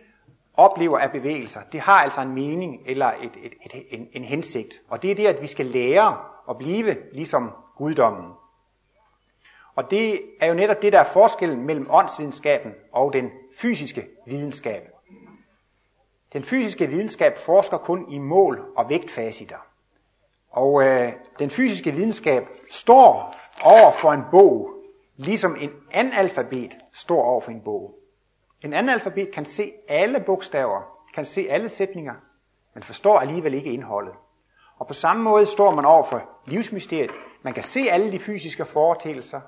oplever 0.54 0.98
af 0.98 1.12
bevægelser, 1.12 1.60
det 1.72 1.80
har 1.80 2.02
altså 2.02 2.20
en 2.20 2.34
mening 2.34 2.82
eller 2.86 3.06
et, 3.06 3.32
et, 3.42 3.54
et, 3.74 3.84
en, 3.90 4.08
en 4.12 4.24
hensigt. 4.24 4.82
Og 4.88 5.02
det 5.02 5.10
er 5.10 5.14
det, 5.14 5.26
at 5.26 5.42
vi 5.42 5.46
skal 5.46 5.66
lære 5.66 6.16
at 6.50 6.58
blive 6.58 6.96
ligesom 7.12 7.52
guddommen. 7.78 8.32
Og 9.74 9.90
det 9.90 10.20
er 10.40 10.46
jo 10.46 10.54
netop 10.54 10.82
det, 10.82 10.92
der 10.92 11.00
er 11.00 11.12
forskellen 11.12 11.66
mellem 11.66 11.86
åndsvidenskaben 11.90 12.74
og 12.92 13.12
den 13.12 13.30
fysiske 13.58 14.06
videnskab. 14.26 14.82
Den 16.32 16.44
fysiske 16.44 16.86
videnskab 16.86 17.36
forsker 17.36 17.78
kun 17.78 18.12
i 18.12 18.18
mål 18.18 18.72
og 18.76 18.88
vægtfaciter. 18.88 19.56
Og 20.50 20.82
øh, 20.82 21.12
den 21.38 21.50
fysiske 21.50 21.92
videnskab 21.92 22.48
står 22.70 23.34
over 23.64 23.92
for 23.92 24.12
en 24.12 24.22
bog, 24.30 24.70
ligesom 25.16 25.56
en 25.60 25.70
analfabet 25.90 26.76
står 26.92 27.22
over 27.22 27.40
for 27.40 27.50
en 27.50 27.60
bog. 27.60 27.98
En 28.62 28.72
analfabet 28.72 29.32
kan 29.32 29.44
se 29.44 29.72
alle 29.88 30.20
bogstaver, 30.20 30.82
kan 31.14 31.24
se 31.24 31.46
alle 31.50 31.68
sætninger, 31.68 32.14
men 32.74 32.82
forstår 32.82 33.18
alligevel 33.18 33.54
ikke 33.54 33.72
indholdet. 33.72 34.14
Og 34.78 34.86
på 34.86 34.92
samme 34.92 35.22
måde 35.22 35.46
står 35.46 35.74
man 35.74 35.84
over 35.84 36.02
for 36.02 36.22
livsmysteriet. 36.46 37.10
Man 37.42 37.54
kan 37.54 37.62
se 37.62 37.80
alle 37.80 38.12
de 38.12 38.18
fysiske 38.18 38.64
foretagelser. 38.64 39.40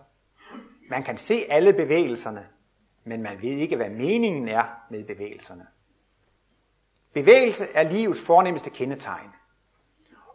Man 0.90 1.02
kan 1.02 1.16
se 1.16 1.46
alle 1.48 1.72
bevægelserne, 1.72 2.46
men 3.04 3.22
man 3.22 3.42
ved 3.42 3.50
ikke, 3.50 3.76
hvad 3.76 3.90
meningen 3.90 4.48
er 4.48 4.64
med 4.90 5.04
bevægelserne. 5.04 5.66
Bevægelse 7.12 7.66
er 7.74 7.82
livets 7.82 8.20
fornemmeste 8.20 8.70
kendetegn. 8.70 9.30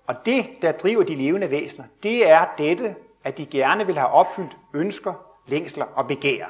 Og 0.08 0.26
det, 0.26 0.46
der 0.62 0.72
driver 0.72 1.04
de 1.04 1.15
levende 1.15 1.52
væsener, 1.52 1.86
det 2.04 2.30
er 2.30 2.46
dette, 2.58 2.96
at 3.24 3.38
de 3.38 3.46
gerne 3.46 3.86
vil 3.86 3.98
have 3.98 4.10
opfyldt 4.10 4.58
ønsker, 4.74 5.13
længsler 5.48 5.86
og 5.86 6.08
begær. 6.08 6.46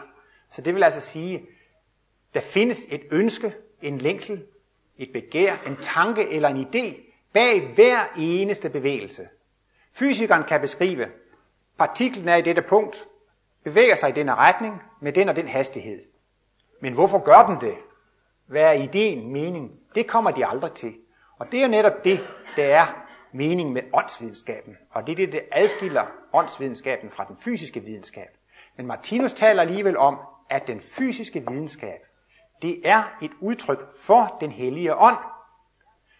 Så 0.50 0.62
det 0.62 0.76
vil 0.76 0.84
altså 0.84 1.00
sige, 1.00 1.48
der 2.34 2.40
findes 2.40 2.86
et 2.90 3.02
ønske, 3.12 3.54
en 3.82 3.98
længsel, 3.98 4.46
et 4.98 5.10
begær, 5.14 5.58
en 5.68 5.76
tanke 5.76 6.30
eller 6.30 6.50
en 6.50 6.68
idé 6.68 7.12
bag 7.34 7.74
hver 7.74 8.00
eneste 8.18 8.70
bevægelse. 8.70 9.28
Fysikeren 9.98 10.44
kan 10.44 10.62
beskrive, 10.62 11.08
partiklen 11.78 12.30
er 12.30 12.36
i 12.36 12.42
dette 12.42 12.62
punkt, 12.62 13.08
bevæger 13.64 13.96
sig 13.96 14.10
i 14.10 14.14
denne 14.14 14.36
retning 14.36 14.82
med 15.02 15.14
den 15.14 15.30
og 15.30 15.36
den 15.36 15.48
hastighed. 15.48 16.02
Men 16.82 16.94
hvorfor 16.94 17.20
gør 17.20 17.46
den 17.46 17.62
det? 17.70 17.78
Hvad 18.46 18.62
er 18.62 18.72
ideen, 18.72 19.34
mening? 19.34 19.72
Det 19.96 20.08
kommer 20.08 20.32
de 20.32 20.46
aldrig 20.46 20.72
til. 20.72 20.96
Og 21.40 21.52
det 21.52 21.64
er 21.64 21.68
netop 21.68 22.04
det, 22.04 22.20
der 22.56 22.66
er 22.66 22.86
mening 23.32 23.72
med 23.72 23.82
åndsvidenskaben. 23.94 24.78
Og 24.92 25.08
det 25.08 25.12
er 25.12 25.16
det, 25.16 25.32
der 25.32 25.40
adskiller 25.52 26.06
åndsvidenskaben 26.34 27.12
fra 27.12 27.26
den 27.28 27.38
fysiske 27.38 27.80
videnskab. 27.80 28.30
Men 28.78 28.86
Martinus 28.86 29.34
taler 29.34 29.62
alligevel 29.62 29.98
om, 29.98 30.20
at 30.50 30.68
den 30.68 30.80
fysiske 30.80 31.44
videnskab, 31.48 32.00
det 32.62 32.82
er 32.84 33.18
et 33.22 33.32
udtryk 33.40 33.98
for 33.98 34.38
den 34.42 34.52
hellige 34.52 34.96
ånd. 34.96 35.18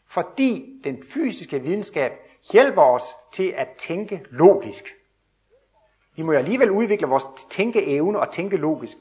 Fordi 0.08 0.82
den 0.84 1.04
fysiske 1.14 1.60
videnskab 1.62 2.12
hjælper 2.52 2.82
os 2.82 3.04
til 3.32 3.54
at 3.58 3.68
tænke 3.78 4.22
logisk. 4.30 4.86
Vi 6.16 6.22
må 6.22 6.32
jo 6.32 6.38
alligevel 6.38 6.72
udvikle 6.72 7.08
vores 7.08 7.26
tænkeevne 7.50 8.20
og 8.20 8.32
tænke 8.32 8.58
logisk. 8.58 8.98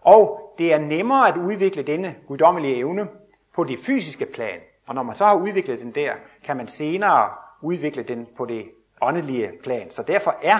Og 0.00 0.54
det 0.58 0.72
er 0.72 0.78
nemmere 0.78 1.28
at 1.28 1.36
udvikle 1.36 1.82
denne 1.82 2.16
guddommelige 2.26 2.76
evne 2.76 3.08
på 3.54 3.64
det 3.64 3.78
fysiske 3.78 4.26
plan. 4.26 4.60
Og 4.88 4.94
når 4.94 5.02
man 5.02 5.16
så 5.16 5.24
har 5.24 5.34
udviklet 5.34 5.80
den 5.80 5.90
der, 5.90 6.12
kan 6.44 6.56
man 6.56 6.68
senere 6.68 7.30
udvikle 7.62 8.02
den 8.02 8.28
på 8.36 8.44
det 8.44 8.64
åndelige 9.02 9.50
plan. 9.62 9.90
Så 9.90 10.02
derfor 10.02 10.36
er, 10.42 10.56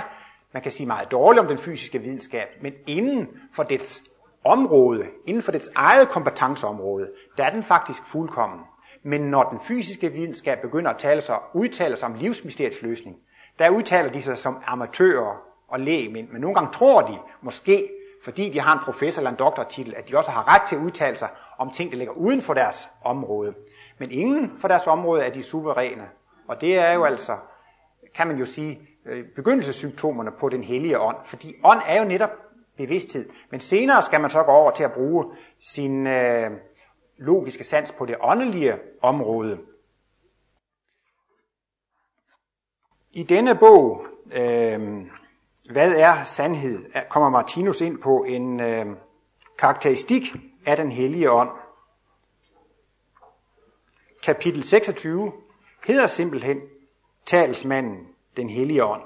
man 0.53 0.62
kan 0.62 0.73
sige 0.73 0.87
meget 0.87 1.11
dårligt 1.11 1.40
om 1.40 1.49
den 1.49 1.59
fysiske 1.59 1.99
videnskab, 1.99 2.49
men 2.61 2.73
inden 2.87 3.29
for 3.53 3.62
dets 3.62 4.03
område, 4.45 5.07
inden 5.27 5.43
for 5.43 5.53
dets 5.53 5.71
eget 5.75 6.09
kompetenceområde, 6.09 7.11
der 7.37 7.45
er 7.45 7.51
den 7.51 7.62
faktisk 7.62 8.07
fuldkommen. 8.07 8.61
Men 9.03 9.21
når 9.21 9.43
den 9.43 9.61
fysiske 9.61 10.13
videnskab 10.13 10.61
begynder 10.63 10.91
at 10.91 10.99
tale 10.99 11.21
sig, 11.21 11.39
udtale 11.55 11.97
sig 11.97 12.09
om 12.09 12.15
livsmysteriets 12.15 12.83
løsning, 12.83 13.17
der 13.59 13.71
udtaler 13.71 14.11
de 14.11 14.23
sig 14.23 14.39
som 14.39 14.63
amatører 14.67 15.43
og 15.69 15.81
lægemænd. 15.81 16.29
men 16.29 16.41
nogle 16.41 16.55
gange 16.55 16.73
tror 16.73 17.03
de 17.03 17.19
måske, 17.43 17.89
fordi 18.25 18.49
de 18.49 18.61
har 18.61 18.73
en 18.73 18.85
professor 18.85 19.21
eller 19.21 19.31
en 19.31 19.37
doktortitel, 19.37 19.95
at 19.97 20.09
de 20.09 20.17
også 20.17 20.31
har 20.31 20.55
ret 20.55 20.63
til 20.63 20.77
at 20.77 20.83
udtale 20.83 21.17
sig 21.17 21.29
om 21.59 21.71
ting, 21.71 21.93
der 21.93 21.99
ligger 21.99 22.15
uden 22.15 22.43
for 22.43 22.55
deres 22.55 22.89
område. 23.05 23.55
Men 23.99 24.11
ingen 24.11 24.53
for 24.59 24.69
deres 24.69 24.87
område 24.87 25.23
er 25.23 25.31
de 25.31 25.43
suveræne. 25.43 26.09
Og 26.49 26.61
det 26.61 26.79
er 26.79 26.93
jo 26.93 27.05
altså, 27.05 27.37
kan 28.15 28.27
man 28.27 28.37
jo 28.37 28.45
sige, 28.45 28.81
øh, 29.07 29.25
begyndelsessymptomerne 29.37 30.31
på 30.31 30.49
den 30.49 30.65
hellige 30.65 31.01
ånd. 31.01 31.17
Fordi 31.25 31.57
ånd 31.65 31.81
er 31.87 32.03
jo 32.03 32.09
netop 32.09 32.31
bevidsthed. 32.77 33.29
Men 33.51 33.61
senere 33.61 34.03
skal 34.03 34.21
man 34.21 34.31
så 34.31 34.43
gå 34.43 34.51
over 34.51 34.71
til 34.71 34.85
at 34.85 34.93
bruge 34.93 35.25
sin 35.61 36.07
øh, 36.07 36.51
logiske 37.21 37.65
sans 37.65 37.93
på 37.93 38.07
det 38.07 38.17
åndelige 38.21 38.79
område. 39.03 39.59
I 43.13 43.23
denne 43.23 43.55
bog, 43.55 44.07
øh, 44.33 45.07
Hvad 45.71 45.93
er 45.93 46.25
sandhed, 46.25 46.85
kommer 47.11 47.29
Martinus 47.29 47.81
ind 47.81 47.99
på 47.99 48.25
en 48.25 48.61
øh, 48.61 48.87
karakteristik 49.59 50.23
af 50.67 50.77
den 50.77 50.93
hellige 50.93 51.31
ånd. 51.31 51.51
Kapitel 54.23 54.63
26 54.63 55.33
hedder 55.87 56.07
simpelthen 56.07 56.61
talsmanden, 57.27 58.09
den 58.37 58.51
hellige 58.51 58.85
ånd. 58.85 59.03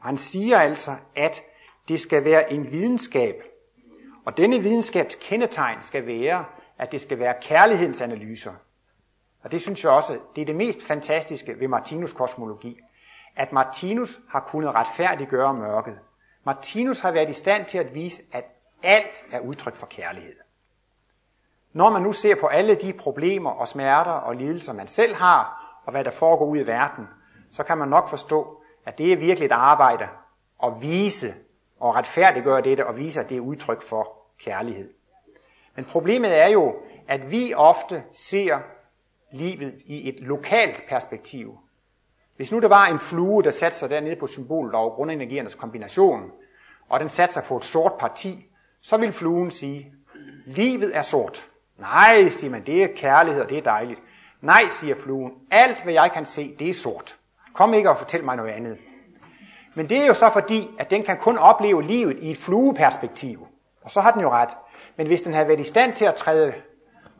Han 0.00 0.16
siger 0.16 0.58
altså, 0.58 0.96
at 1.16 1.42
det 1.88 2.00
skal 2.00 2.24
være 2.24 2.52
en 2.52 2.72
videnskab. 2.72 3.42
Og 4.24 4.36
denne 4.36 4.58
videnskabs 4.58 5.14
kendetegn 5.14 5.82
skal 5.82 6.06
være, 6.06 6.44
at 6.80 6.92
det 6.92 7.00
skal 7.00 7.18
være 7.18 7.34
kærlighedens 7.40 8.00
analyser. 8.00 8.52
Og 9.42 9.52
det 9.52 9.60
synes 9.60 9.84
jeg 9.84 9.92
også, 9.92 10.18
det 10.36 10.42
er 10.42 10.46
det 10.46 10.56
mest 10.56 10.82
fantastiske 10.82 11.60
ved 11.60 11.68
Martinus 11.68 12.12
kosmologi, 12.12 12.80
at 13.36 13.52
Martinus 13.52 14.20
har 14.28 14.40
kunnet 14.40 14.74
retfærdiggøre 14.74 15.54
mørket. 15.54 15.98
Martinus 16.44 17.00
har 17.00 17.10
været 17.10 17.28
i 17.28 17.32
stand 17.32 17.66
til 17.66 17.78
at 17.78 17.94
vise, 17.94 18.22
at 18.32 18.44
alt 18.82 19.24
er 19.32 19.40
udtryk 19.40 19.76
for 19.76 19.86
kærlighed. 19.86 20.34
Når 21.72 21.90
man 21.90 22.02
nu 22.02 22.12
ser 22.12 22.34
på 22.40 22.46
alle 22.46 22.74
de 22.74 22.92
problemer 22.92 23.50
og 23.50 23.68
smerter 23.68 24.12
og 24.12 24.36
lidelser, 24.36 24.72
man 24.72 24.86
selv 24.86 25.14
har, 25.14 25.66
og 25.84 25.92
hvad 25.92 26.04
der 26.04 26.10
foregår 26.10 26.46
ud 26.46 26.58
i 26.58 26.66
verden, 26.66 27.08
så 27.50 27.62
kan 27.62 27.78
man 27.78 27.88
nok 27.88 28.08
forstå, 28.08 28.62
at 28.86 28.98
det 28.98 29.12
er 29.12 29.16
virkelig 29.16 29.46
et 29.46 29.52
arbejde 29.52 30.08
at 30.62 30.72
vise 30.80 31.34
og 31.80 31.94
retfærdiggøre 31.94 32.62
dette 32.62 32.86
og 32.86 32.96
vise, 32.96 33.20
at 33.20 33.28
det 33.28 33.36
er 33.36 33.40
udtryk 33.40 33.82
for 33.82 34.16
kærlighed. 34.38 34.99
Men 35.74 35.84
problemet 35.84 36.38
er 36.38 36.48
jo, 36.48 36.76
at 37.08 37.30
vi 37.30 37.54
ofte 37.54 38.02
ser 38.12 38.58
livet 39.32 39.74
i 39.86 40.08
et 40.08 40.20
lokalt 40.20 40.82
perspektiv. 40.88 41.58
Hvis 42.36 42.52
nu 42.52 42.60
der 42.60 42.68
var 42.68 42.86
en 42.86 42.98
flue, 42.98 43.42
der 43.42 43.50
satte 43.50 43.78
sig 43.78 43.90
dernede 43.90 44.16
på 44.16 44.26
symbolet 44.26 44.74
over 44.74 44.94
grundenergiernes 44.94 45.54
kombination, 45.54 46.30
og 46.88 47.00
den 47.00 47.08
satte 47.08 47.34
sig 47.34 47.44
på 47.44 47.56
et 47.56 47.64
sort 47.64 47.92
parti, 47.98 48.46
så 48.80 48.96
vil 48.96 49.12
fluen 49.12 49.50
sige, 49.50 49.92
livet 50.46 50.96
er 50.96 51.02
sort. 51.02 51.50
Nej, 51.78 52.28
siger 52.28 52.50
man, 52.50 52.66
det 52.66 52.82
er 52.82 52.88
kærlighed, 52.96 53.42
og 53.42 53.48
det 53.48 53.58
er 53.58 53.62
dejligt. 53.62 54.02
Nej, 54.40 54.62
siger 54.70 54.94
fluen, 54.94 55.32
alt 55.50 55.82
hvad 55.82 55.92
jeg 55.92 56.10
kan 56.12 56.26
se, 56.26 56.56
det 56.58 56.68
er 56.68 56.74
sort. 56.74 57.18
Kom 57.52 57.74
ikke 57.74 57.90
og 57.90 57.98
fortæl 57.98 58.24
mig 58.24 58.36
noget 58.36 58.50
andet. 58.50 58.78
Men 59.74 59.88
det 59.88 59.98
er 59.98 60.06
jo 60.06 60.14
så 60.14 60.30
fordi, 60.32 60.70
at 60.78 60.90
den 60.90 61.02
kan 61.02 61.16
kun 61.18 61.38
opleve 61.38 61.82
livet 61.82 62.18
i 62.18 62.30
et 62.30 62.38
flueperspektiv. 62.38 63.46
Og 63.82 63.90
så 63.90 64.00
har 64.00 64.12
den 64.12 64.20
jo 64.20 64.30
ret. 64.30 64.56
Men 64.96 65.06
hvis 65.06 65.22
den 65.22 65.34
havde 65.34 65.48
været 65.48 65.60
i 65.60 65.64
stand 65.64 65.96
til 65.96 66.04
at 66.04 66.14
træde 66.14 66.54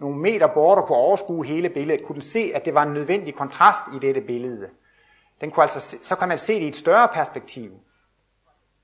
nogle 0.01 0.19
meter 0.19 0.47
bort 0.47 0.79
og 0.79 0.87
kunne 0.87 0.99
overskue 0.99 1.47
hele 1.47 1.69
billedet, 1.69 2.05
kunne 2.05 2.15
den 2.15 2.23
se, 2.23 2.53
at 2.55 2.65
det 2.65 2.75
var 2.75 2.83
en 2.83 2.95
nødvendig 2.95 3.35
kontrast 3.35 3.83
i 3.95 3.99
dette 3.99 4.21
billede. 4.21 4.69
Den 5.41 5.51
kunne 5.51 5.63
altså, 5.63 5.97
så 6.03 6.17
kan 6.17 6.29
man 6.29 6.39
se 6.39 6.55
det 6.55 6.61
i 6.61 6.69
et 6.69 6.77
større 6.77 7.09
perspektiv. 7.09 7.73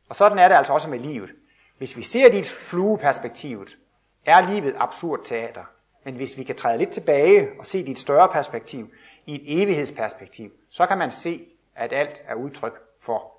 Og 0.09 0.17
sådan 0.17 0.39
er 0.39 0.49
det 0.49 0.55
altså 0.55 0.73
også 0.73 0.89
med 0.89 0.99
livet. 0.99 1.31
Hvis 1.79 1.97
vi 1.97 2.03
ser 2.03 2.31
det 2.31 2.39
i 2.39 2.55
flueperspektivet, 2.55 3.79
er 4.27 4.51
livet 4.51 4.75
absurd 4.79 5.21
teater. 5.25 5.65
Men 6.05 6.15
hvis 6.15 6.39
vi 6.39 6.43
kan 6.43 6.57
træde 6.57 6.79
lidt 6.79 6.91
tilbage 6.91 7.49
og 7.59 7.67
se 7.67 7.79
det 7.79 7.89
i 7.89 7.91
et 7.91 7.99
større 7.99 8.29
perspektiv, 8.29 8.91
i 9.27 9.35
et 9.35 9.63
evighedsperspektiv, 9.63 10.51
så 10.71 10.87
kan 10.87 10.99
man 10.99 11.11
se, 11.11 11.47
at 11.75 11.93
alt 11.93 12.23
er 12.27 12.35
udtryk 12.35 12.81
for 13.01 13.33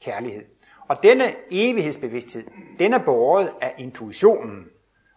kærlighed. 0.00 0.44
Og 0.90 1.02
denne 1.02 1.34
evighedsbevidsthed, 1.50 2.44
den 2.78 2.92
er 2.92 2.98
båret 2.98 3.52
af 3.60 3.74
intuitionen. 3.78 4.66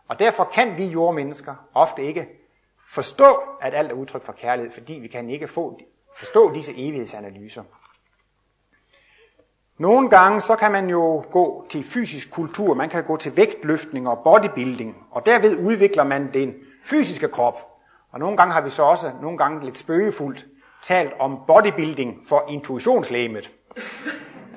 Og 0.08 0.20
derfor 0.20 0.44
kan 0.54 0.78
vi 0.78 0.86
jordmennesker 0.86 1.56
ofte 1.74 2.04
ikke 2.04 2.28
forstå, 2.90 3.38
at 3.62 3.74
alt 3.74 3.92
er 3.92 3.96
udtryk 3.96 4.26
for 4.26 4.34
kærlighed, 4.34 4.72
fordi 4.72 4.94
vi 4.94 5.08
kan 5.08 5.30
ikke 5.30 5.48
få, 5.48 5.80
forstå 6.18 6.54
disse 6.54 6.72
evighedsanalyser. 6.78 7.64
Nogle 9.78 10.10
gange 10.10 10.42
så 10.42 10.56
kan 10.56 10.72
man 10.72 10.90
jo 10.90 11.26
gå 11.32 11.66
til 11.70 11.84
fysisk 11.84 12.32
kultur, 12.32 12.74
man 12.74 12.90
kan 12.90 13.04
gå 13.04 13.18
til 13.18 13.38
vægtløftning 13.38 14.10
og 14.10 14.20
bodybuilding, 14.24 15.08
og 15.12 15.26
derved 15.26 15.58
udvikler 15.58 16.04
man 16.04 16.34
den 16.34 16.54
fysiske 16.86 17.28
krop. 17.28 17.60
Og 18.12 18.20
nogle 18.20 18.38
gange 18.38 18.54
har 18.54 18.62
vi 18.62 18.70
så 18.70 18.84
også, 18.84 19.12
nogle 19.22 19.38
gange 19.38 19.66
lidt 19.66 19.78
spøgefuldt, 19.78 20.46
talt 20.84 21.14
om 21.20 21.40
bodybuilding 21.48 22.28
for 22.28 22.46
intuitionslægemet. 22.50 23.52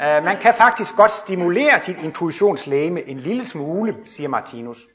Øh, 0.00 0.24
man 0.24 0.37
kan 0.37 0.54
faktisk 0.54 0.96
godt 0.96 1.11
stimulere 1.11 1.80
sit 1.80 1.98
intuitionslæme 1.98 3.09
en 3.09 3.18
lille 3.18 3.44
smule, 3.44 3.96
siger 4.06 4.28
Martinus. 4.28 4.87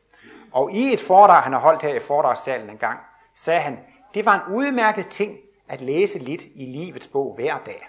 Og 0.51 0.71
i 0.71 0.93
et 0.93 1.01
foredrag, 1.01 1.43
han 1.43 1.53
har 1.53 1.59
holdt 1.59 1.81
her 1.81 1.95
i 1.95 1.99
foredragssalen 1.99 2.69
en 2.69 2.77
gang, 2.77 2.99
sagde 3.35 3.59
han, 3.59 3.79
det 4.13 4.25
var 4.25 4.35
en 4.35 4.53
udmærket 4.55 5.07
ting 5.07 5.37
at 5.67 5.81
læse 5.81 6.19
lidt 6.19 6.41
i 6.55 6.65
livets 6.65 7.07
bog 7.07 7.35
hver 7.35 7.57
dag. 7.65 7.87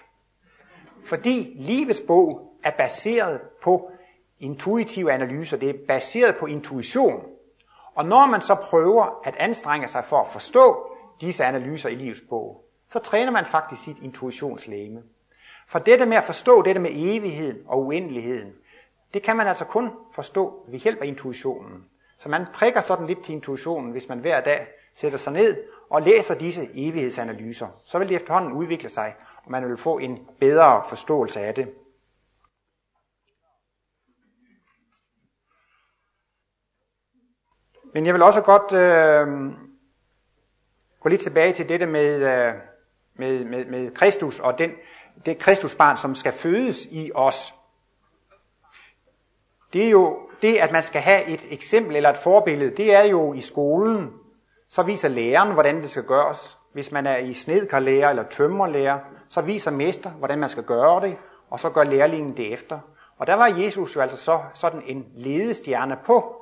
Fordi 1.05 1.53
livets 1.55 2.01
bog 2.07 2.53
er 2.63 2.71
baseret 2.71 3.41
på 3.63 3.91
intuitive 4.39 5.11
analyser, 5.11 5.57
det 5.57 5.69
er 5.69 5.73
baseret 5.87 6.35
på 6.35 6.45
intuition. 6.45 7.23
Og 7.95 8.05
når 8.05 8.25
man 8.25 8.41
så 8.41 8.55
prøver 8.55 9.21
at 9.25 9.35
anstrenge 9.35 9.87
sig 9.87 10.05
for 10.05 10.17
at 10.17 10.27
forstå 10.27 10.91
disse 11.21 11.45
analyser 11.45 11.89
i 11.89 11.95
livets 11.95 12.21
bog, 12.29 12.65
så 12.87 12.99
træner 12.99 13.31
man 13.31 13.45
faktisk 13.45 13.83
sit 13.83 13.99
intuitionslæme. 13.99 15.01
For 15.67 15.79
dette 15.79 16.05
med 16.05 16.17
at 16.17 16.23
forstå 16.23 16.61
dette 16.61 16.81
med 16.81 16.91
evigheden 16.93 17.57
og 17.65 17.85
uendeligheden, 17.85 18.53
det 19.13 19.23
kan 19.23 19.37
man 19.37 19.47
altså 19.47 19.65
kun 19.65 19.91
forstå 20.13 20.65
ved 20.67 20.79
hjælp 20.79 21.01
af 21.01 21.07
intuitionen. 21.07 21.85
Så 22.17 22.29
man 22.29 22.47
prikker 22.53 22.81
sådan 22.81 23.07
lidt 23.07 23.23
til 23.23 23.33
intuitionen, 23.33 23.91
hvis 23.91 24.09
man 24.09 24.19
hver 24.19 24.41
dag 24.41 24.67
sætter 24.93 25.17
sig 25.17 25.33
ned 25.33 25.63
og 25.89 26.01
læser 26.01 26.35
disse 26.35 26.69
evighedsanalyser. 26.73 27.67
Så 27.83 27.99
vil 27.99 28.09
det 28.09 28.15
efterhånden 28.15 28.53
udvikle 28.53 28.89
sig, 28.89 29.15
og 29.43 29.51
man 29.51 29.69
vil 29.69 29.77
få 29.77 29.97
en 29.97 30.27
bedre 30.39 30.83
forståelse 30.89 31.39
af 31.39 31.55
det. 31.55 31.73
Men 37.93 38.05
jeg 38.05 38.13
vil 38.13 38.21
også 38.21 38.41
godt 38.41 38.71
øh, 38.73 39.53
gå 40.99 41.09
lidt 41.09 41.21
tilbage 41.21 41.53
til 41.53 41.69
dette 41.69 41.85
med, 41.85 42.13
øh, 42.13 42.53
med, 43.13 43.45
med, 43.45 43.65
med 43.65 43.91
Kristus 43.91 44.39
og 44.39 44.57
den, 44.57 44.71
det 45.25 45.37
Kristusbarn, 45.37 45.97
som 45.97 46.15
skal 46.15 46.31
fødes 46.31 46.85
i 46.91 47.11
os. 47.15 47.53
Det 49.73 49.85
er 49.85 49.89
jo 49.89 50.19
det, 50.41 50.57
at 50.57 50.71
man 50.71 50.83
skal 50.83 51.01
have 51.01 51.25
et 51.25 51.47
eksempel 51.49 51.95
eller 51.95 52.09
et 52.09 52.17
forbillede, 52.17 52.77
det 52.77 52.95
er 52.95 53.03
jo 53.03 53.33
i 53.33 53.41
skolen. 53.41 54.11
Så 54.69 54.83
viser 54.83 55.09
læreren, 55.09 55.53
hvordan 55.53 55.81
det 55.81 55.89
skal 55.89 56.03
gøres. 56.03 56.57
Hvis 56.73 56.91
man 56.91 57.07
er 57.07 57.17
i 57.17 57.33
snedkerlærer 57.33 58.09
eller 58.09 58.23
tømmerlærer, 58.23 58.99
så 59.29 59.41
viser 59.41 59.71
mester, 59.71 60.09
hvordan 60.09 60.39
man 60.39 60.49
skal 60.49 60.63
gøre 60.63 61.01
det, 61.01 61.17
og 61.49 61.59
så 61.59 61.69
gør 61.69 61.83
lærlingen 61.83 62.37
det 62.37 62.53
efter. 62.53 62.79
Og 63.17 63.27
der 63.27 63.33
var 63.33 63.47
Jesus 63.47 63.95
jo 63.95 64.01
altså 64.01 64.17
så 64.17 64.39
sådan 64.53 64.81
en 64.85 65.05
ledestjerne 65.15 65.97
på 66.05 66.35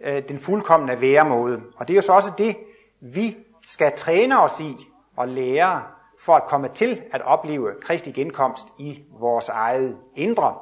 øh, 0.00 0.28
den 0.28 0.38
fuldkommende 0.38 1.00
væremåde. 1.00 1.60
Og 1.76 1.88
det 1.88 1.94
er 1.94 1.96
jo 1.96 2.02
så 2.02 2.12
også 2.12 2.32
det, 2.38 2.56
vi 3.00 3.36
skal 3.66 3.92
træne 3.96 4.40
os 4.40 4.60
i 4.60 4.76
og 5.16 5.28
lære 5.28 5.82
for 6.22 6.34
at 6.34 6.44
komme 6.44 6.68
til 6.68 7.02
at 7.12 7.22
opleve 7.22 7.74
Kristi 7.80 8.12
genkomst 8.12 8.66
i 8.78 9.04
vores 9.10 9.48
eget 9.48 9.96
indre. 10.16 10.58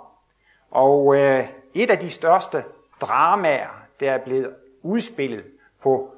Og 0.70 1.16
øh, 1.16 1.48
et 1.74 1.90
af 1.90 1.98
de 1.98 2.10
største 2.10 2.64
dramaer, 3.00 3.68
der 4.00 4.12
er 4.12 4.18
blevet 4.18 4.54
udspillet 4.82 5.44
på 5.82 6.14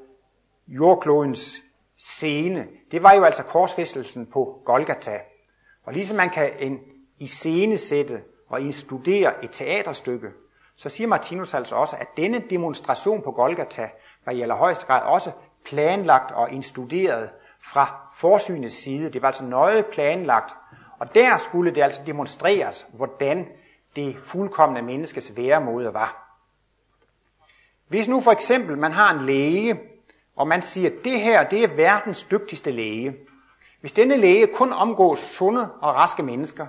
jordklodens 0.69 1.63
scene, 1.99 2.67
det 2.91 3.03
var 3.03 3.13
jo 3.13 3.25
altså 3.25 3.43
korsfæstelsen 3.43 4.27
på 4.27 4.63
Golgata. 4.65 5.21
Og 5.85 5.93
ligesom 5.93 6.17
man 6.17 6.31
kan 6.31 6.51
en 6.59 6.81
scenesætte 7.27 8.23
og 8.49 8.61
studere 8.71 9.45
et 9.45 9.51
teaterstykke, 9.53 10.29
så 10.77 10.89
siger 10.89 11.09
Martinus 11.09 11.55
altså 11.55 11.75
også, 11.75 11.97
at 11.97 12.07
denne 12.17 12.43
demonstration 12.51 13.23
på 13.23 13.31
Golgata 13.31 13.91
var 14.25 14.33
i 14.33 14.41
allerhøjeste 14.41 14.87
grad 14.87 15.03
også 15.03 15.31
planlagt 15.65 16.33
og 16.33 16.51
instuderet 16.51 17.31
fra 17.61 18.12
forsynets 18.15 18.75
side. 18.75 19.13
Det 19.13 19.23
var 19.23 19.29
altså 19.29 19.45
nøje 19.45 19.83
planlagt, 19.83 20.55
og 20.99 21.15
der 21.15 21.37
skulle 21.37 21.75
det 21.75 21.83
altså 21.83 22.03
demonstreres, 22.07 22.87
hvordan 22.93 23.49
det 23.97 24.17
fuldkommende 24.25 24.83
menneskes 24.83 25.37
væremåde 25.37 25.95
var. 25.95 26.39
Hvis 27.89 28.09
nu 28.09 28.21
for 28.21 28.33
eksempel 28.33 28.79
man 28.79 28.93
har 28.93 29.15
en 29.15 29.27
læge, 29.27 29.81
og 30.37 30.49
man 30.49 30.63
siger, 30.63 30.91
at 30.91 31.05
det 31.05 31.21
her 31.21 31.49
det 31.49 31.65
er 31.65 31.69
verdens 31.69 32.25
dygtigste 32.25 32.71
læge. 32.71 33.17
Hvis 33.81 33.93
denne 33.93 34.17
læge 34.17 34.47
kun 34.47 34.73
omgås 34.73 35.19
sunde 35.19 35.71
og 35.81 35.95
raske 35.95 36.23
mennesker, 36.23 36.67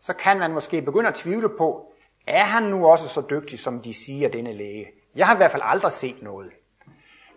så 0.00 0.12
kan 0.12 0.38
man 0.38 0.52
måske 0.52 0.82
begynde 0.82 1.08
at 1.08 1.14
tvivle 1.14 1.48
på, 1.48 1.92
er 2.26 2.44
han 2.44 2.62
nu 2.62 2.86
også 2.86 3.08
så 3.08 3.22
dygtig, 3.30 3.58
som 3.58 3.80
de 3.80 3.94
siger, 3.94 4.28
denne 4.28 4.52
læge? 4.52 4.86
Jeg 5.14 5.26
har 5.26 5.34
i 5.34 5.36
hvert 5.36 5.50
fald 5.50 5.62
aldrig 5.64 5.92
set 5.92 6.22
noget. 6.22 6.50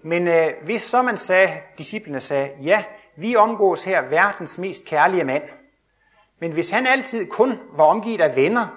Men 0.03 0.27
øh, 0.27 0.53
hvis 0.63 0.81
så 0.81 1.01
man 1.01 1.17
sagde, 1.17 1.49
disciplene 1.77 2.19
sagde, 2.19 2.51
ja, 2.63 2.84
vi 3.17 3.36
omgås 3.36 3.84
her 3.84 4.01
verdens 4.01 4.58
mest 4.58 4.86
kærlige 4.86 5.23
mand, 5.23 5.43
men 6.39 6.51
hvis 6.51 6.69
han 6.69 6.88
altid 6.88 7.25
kun 7.25 7.60
var 7.73 7.84
omgivet 7.84 8.21
af 8.21 8.36
venner, 8.36 8.67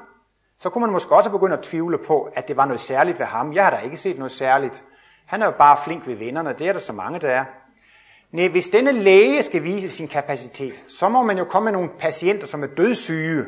så 0.58 0.70
kunne 0.70 0.80
man 0.80 0.92
måske 0.92 1.16
også 1.16 1.30
begynde 1.30 1.58
at 1.58 1.62
tvivle 1.62 1.98
på, 1.98 2.30
at 2.34 2.48
det 2.48 2.56
var 2.56 2.64
noget 2.64 2.80
særligt 2.80 3.18
ved 3.18 3.26
ham. 3.26 3.52
Jeg 3.52 3.64
har 3.64 3.70
da 3.70 3.78
ikke 3.78 3.96
set 3.96 4.18
noget 4.18 4.32
særligt. 4.32 4.84
Han 5.26 5.42
er 5.42 5.46
jo 5.46 5.52
bare 5.52 5.78
flink 5.84 6.06
ved 6.06 6.14
vennerne, 6.14 6.54
det 6.58 6.68
er 6.68 6.72
der 6.72 6.80
så 6.80 6.92
mange, 6.92 7.20
der 7.20 7.30
er. 7.30 7.44
Nej, 8.30 8.48
hvis 8.48 8.68
denne 8.68 8.92
læge 8.92 9.42
skal 9.42 9.62
vise 9.62 9.88
sin 9.88 10.08
kapacitet, 10.08 10.84
så 10.88 11.08
må 11.08 11.22
man 11.22 11.38
jo 11.38 11.44
komme 11.44 11.64
med 11.64 11.72
nogle 11.72 11.90
patienter, 11.98 12.46
som 12.46 12.62
er 12.62 12.66
dødssyge, 12.66 13.46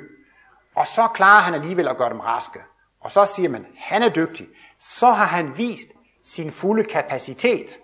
og 0.74 0.86
så 0.86 1.08
klarer 1.14 1.42
han 1.42 1.54
alligevel 1.54 1.88
at 1.88 1.96
gøre 1.96 2.10
dem 2.10 2.20
raske. 2.20 2.60
Og 3.00 3.10
så 3.10 3.24
siger 3.24 3.48
man, 3.48 3.66
han 3.76 4.02
er 4.02 4.08
dygtig. 4.08 4.48
Så 4.78 5.06
har 5.06 5.24
han 5.24 5.58
vist 5.58 5.88
sin 6.24 6.50
fulde 6.50 6.84
kapacitet. 6.84 7.78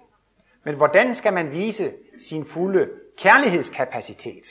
Men 0.64 0.74
hvordan 0.74 1.14
skal 1.14 1.32
man 1.32 1.50
vise 1.50 1.92
sin 2.18 2.44
fulde 2.44 2.88
kærlighedskapacitet? 3.18 4.44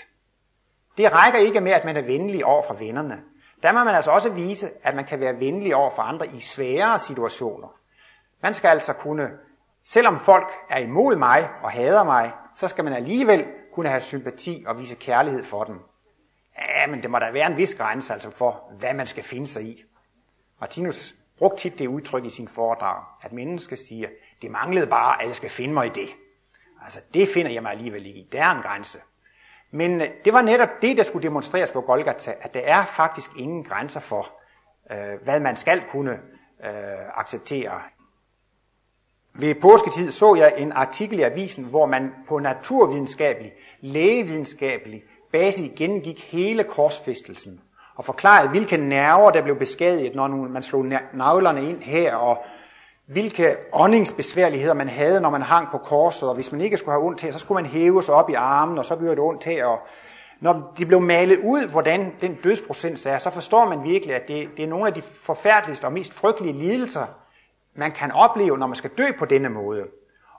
Det 0.98 1.12
rækker 1.12 1.40
ikke 1.40 1.62
med, 1.62 1.72
at 1.72 1.86
man 1.86 1.98
er 1.98 2.02
venlig 2.02 2.46
over 2.46 2.64
for 2.68 2.74
vennerne. 2.74 3.22
Der 3.64 3.72
må 3.72 3.84
man 3.84 3.96
altså 3.96 4.12
også 4.12 4.30
vise, 4.30 4.72
at 4.84 4.96
man 4.96 5.06
kan 5.06 5.20
være 5.20 5.40
venlig 5.40 5.76
over 5.76 5.90
for 5.90 6.02
andre 6.02 6.28
i 6.28 6.40
svære 6.40 7.00
situationer. 7.00 7.68
Man 8.42 8.54
skal 8.54 8.68
altså 8.68 8.94
kunne, 8.94 9.30
selvom 9.84 10.20
folk 10.20 10.48
er 10.70 10.78
imod 10.80 11.16
mig 11.16 11.50
og 11.64 11.72
hader 11.72 12.04
mig, 12.04 12.32
så 12.56 12.68
skal 12.68 12.84
man 12.84 12.94
alligevel 12.94 13.46
kunne 13.74 13.90
have 13.90 14.02
sympati 14.02 14.64
og 14.68 14.78
vise 14.78 14.96
kærlighed 14.96 15.44
for 15.44 15.64
dem. 15.64 15.80
Ja, 16.58 16.88
men 16.88 17.02
det 17.02 17.10
må 17.12 17.20
da 17.20 17.32
være 17.32 17.52
en 17.52 17.58
vis 17.58 17.76
grænse 17.76 18.14
altså 18.14 18.30
for, 18.32 18.72
hvad 18.80 18.94
man 18.94 19.08
skal 19.08 19.24
finde 19.24 19.48
sig 19.48 19.64
i. 19.64 19.84
Martinus 20.60 21.16
brugte 21.38 21.58
tit 21.58 21.80
det 21.80 21.88
udtryk 21.88 22.26
i 22.26 22.30
sin 22.30 22.48
foredrag, 22.48 23.04
at 23.22 23.32
mennesker 23.32 23.76
siger, 23.76 24.10
det 24.42 24.52
manglede 24.52 24.88
bare, 24.88 25.22
at 25.22 25.28
jeg 25.28 25.36
skal 25.36 25.50
finde 25.50 25.74
mig 25.74 25.86
i 25.86 25.90
det. 25.90 26.10
Altså, 26.86 27.00
det 27.14 27.28
finder 27.28 27.52
jeg 27.52 27.62
mig 27.64 27.72
alligevel 27.72 28.06
ikke 28.06 28.20
i. 28.20 28.30
Der 28.32 28.44
er 28.44 28.52
en 28.52 28.62
grænse. 28.62 29.00
Men 29.72 30.02
øh, 30.02 30.08
det 30.26 30.34
var 30.34 30.42
netop 30.42 30.70
det, 30.82 30.98
der 30.98 31.04
skulle 31.04 31.24
demonstreres 31.24 31.72
på 31.72 31.82
Golgata, 31.82 32.34
at 32.42 32.54
der 32.54 32.60
er 32.60 32.86
faktisk 32.86 33.32
ingen 33.38 33.64
grænser 33.64 34.00
for, 34.00 34.32
øh, 34.92 35.24
hvad 35.24 35.40
man 35.40 35.56
skal 35.56 35.84
kunne 35.92 36.12
øh, 36.66 37.20
acceptere. 37.20 37.82
Ved 39.34 39.56
påsketid 39.56 40.12
så 40.12 40.36
jeg 40.36 40.54
en 40.58 40.72
artikel 40.72 41.20
i 41.20 41.22
avisen, 41.22 41.64
hvor 41.64 41.86
man 41.86 42.14
på 42.28 42.40
naturvidenskabelig, 42.40 43.54
lægevidenskabelig 43.82 45.04
basis 45.32 45.72
gennemgik 45.78 46.32
hele 46.32 46.64
korsfæstelsen. 46.64 47.62
og 47.96 48.06
forklarede, 48.06 48.50
hvilke 48.50 48.78
nerver, 48.78 49.32
der 49.32 49.42
blev 49.42 49.60
beskadiget, 49.60 50.16
når 50.16 50.28
man 50.28 50.64
slog 50.64 50.86
navlerne 51.14 51.70
ind 51.70 51.82
her, 51.82 52.16
og 52.16 52.46
hvilke 53.06 53.58
åndingsbesværligheder 53.74 54.74
man 54.74 54.90
havde, 54.90 55.22
når 55.22 55.30
man 55.30 55.42
hang 55.42 55.68
på 55.72 55.78
korset, 55.78 56.30
og 56.30 56.36
hvis 56.36 56.52
man 56.52 56.62
ikke 56.62 56.78
skulle 56.78 56.92
have 56.92 57.06
ondt 57.06 57.22
her, 57.22 57.32
så 57.32 57.40
skulle 57.40 57.62
man 57.62 57.72
hæve 57.72 58.04
sig 58.04 58.16
op 58.16 58.30
i 58.30 58.34
armen, 58.34 58.78
og 58.78 58.86
så 58.86 58.96
blev 58.96 59.10
det 59.10 59.20
ondt 59.20 59.44
her, 59.44 59.66
og 59.66 59.80
når 60.40 60.74
de 60.78 60.86
blev 60.86 61.02
malet 61.02 61.40
ud, 61.44 61.68
hvordan 61.68 62.14
den 62.22 62.36
dødsprocent 62.44 63.06
er, 63.06 63.18
så 63.18 63.30
forstår 63.30 63.70
man 63.70 63.84
virkelig, 63.84 64.16
at 64.16 64.28
det, 64.28 64.50
det 64.58 64.66
er 64.66 64.70
nogle 64.70 64.88
af 64.88 64.94
de 64.94 65.02
forfærdeligste 65.02 65.86
og 65.86 65.94
mest 65.94 66.14
frygtelige 66.14 66.54
lidelser, 66.54 67.06
man 67.76 67.92
kan 67.92 68.12
opleve, 68.12 68.58
når 68.58 68.68
man 68.68 68.76
skal 68.76 68.90
dø 68.98 69.06
på 69.20 69.26
denne 69.26 69.50
måde. 69.50 69.84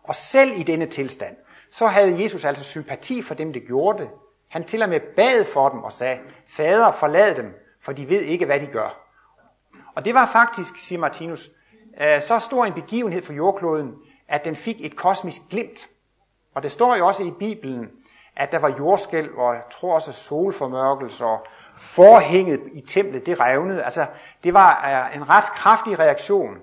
Og 0.02 0.14
selv 0.14 0.52
i 0.56 0.62
denne 0.62 0.86
tilstand, 0.86 1.36
så 1.70 1.86
havde 1.86 2.22
Jesus 2.22 2.44
altså 2.44 2.64
sympati 2.64 3.22
for 3.22 3.34
dem, 3.34 3.52
der 3.52 3.60
gjorde 3.60 3.98
det. 3.98 4.08
Han 4.48 4.64
til 4.64 4.82
og 4.82 4.88
med 4.88 5.00
bad 5.16 5.44
for 5.44 5.68
dem 5.68 5.78
og 5.78 5.92
sagde, 5.92 6.18
Fader, 6.48 6.92
forlad 6.92 7.34
dem, 7.34 7.54
for 7.82 7.92
de 7.92 8.10
ved 8.10 8.20
ikke, 8.20 8.46
hvad 8.46 8.60
de 8.60 8.66
gør. 8.66 8.98
Og 9.94 10.04
det 10.04 10.14
var 10.14 10.26
faktisk, 10.26 10.78
siger 10.78 10.98
Martinus, 10.98 11.50
øh, 12.00 12.20
så 12.20 12.38
stor 12.38 12.64
en 12.64 12.72
begivenhed 12.72 13.22
for 13.22 13.32
jordkloden, 13.32 13.94
at 14.28 14.44
den 14.44 14.56
fik 14.56 14.84
et 14.84 14.96
kosmisk 14.96 15.42
glimt. 15.50 15.88
Og 16.54 16.62
det 16.62 16.72
står 16.72 16.96
jo 16.96 17.06
også 17.06 17.22
i 17.22 17.30
Bibelen, 17.30 17.90
at 18.36 18.52
der 18.52 18.58
var 18.58 18.74
jordskælv, 18.78 19.38
og 19.38 19.54
jeg 19.54 19.62
tror 19.70 19.94
også 19.94 20.12
solformørkelser, 20.12 21.26
og 21.26 21.46
forhænget 21.78 22.60
i 22.72 22.80
templet, 22.80 23.26
det 23.26 23.40
revnede. 23.40 23.82
Altså, 23.82 24.06
det 24.44 24.54
var 24.54 25.06
øh, 25.10 25.16
en 25.16 25.28
ret 25.28 25.44
kraftig 25.44 25.98
reaktion. 25.98 26.56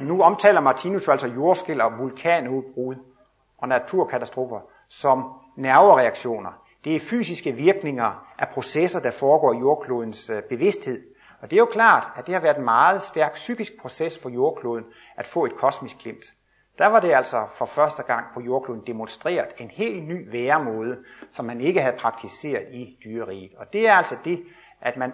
Nu 0.00 0.22
omtaler 0.22 0.60
Martinus 0.60 1.08
altså 1.08 1.26
jordskælv 1.26 1.82
og 1.82 1.98
vulkanudbrud 1.98 2.94
og 3.58 3.68
naturkatastrofer 3.68 4.60
som 4.88 5.32
nervereaktioner. 5.56 6.50
Det 6.84 6.96
er 6.96 7.00
fysiske 7.00 7.52
virkninger 7.52 8.26
af 8.38 8.48
processer, 8.48 9.00
der 9.00 9.10
foregår 9.10 9.52
i 9.52 9.58
jordklodens 9.58 10.30
øh, 10.30 10.42
bevidsthed. 10.42 11.02
Og 11.40 11.50
det 11.50 11.56
er 11.56 11.60
jo 11.60 11.66
klart, 11.66 12.10
at 12.16 12.26
det 12.26 12.34
har 12.34 12.40
været 12.40 12.56
en 12.56 12.64
meget 12.64 13.02
stærk 13.02 13.34
psykisk 13.34 13.80
proces 13.80 14.18
for 14.18 14.28
jordkloden 14.28 14.84
at 15.16 15.26
få 15.26 15.44
et 15.44 15.56
kosmisk 15.56 15.98
glimt. 15.98 16.24
Der 16.78 16.86
var 16.86 17.00
det 17.00 17.12
altså 17.12 17.46
for 17.54 17.66
første 17.66 18.02
gang 18.02 18.26
på 18.34 18.40
jordkloden 18.40 18.82
demonstreret 18.86 19.48
en 19.58 19.70
helt 19.70 20.08
ny 20.08 20.30
væremåde, 20.30 20.98
som 21.30 21.44
man 21.44 21.60
ikke 21.60 21.80
havde 21.80 21.96
praktiseret 21.96 22.74
i 22.74 22.98
dyreriget. 23.04 23.50
Og 23.56 23.72
det 23.72 23.88
er 23.88 23.94
altså 23.94 24.16
det, 24.24 24.44
at 24.80 24.96
man 24.96 25.12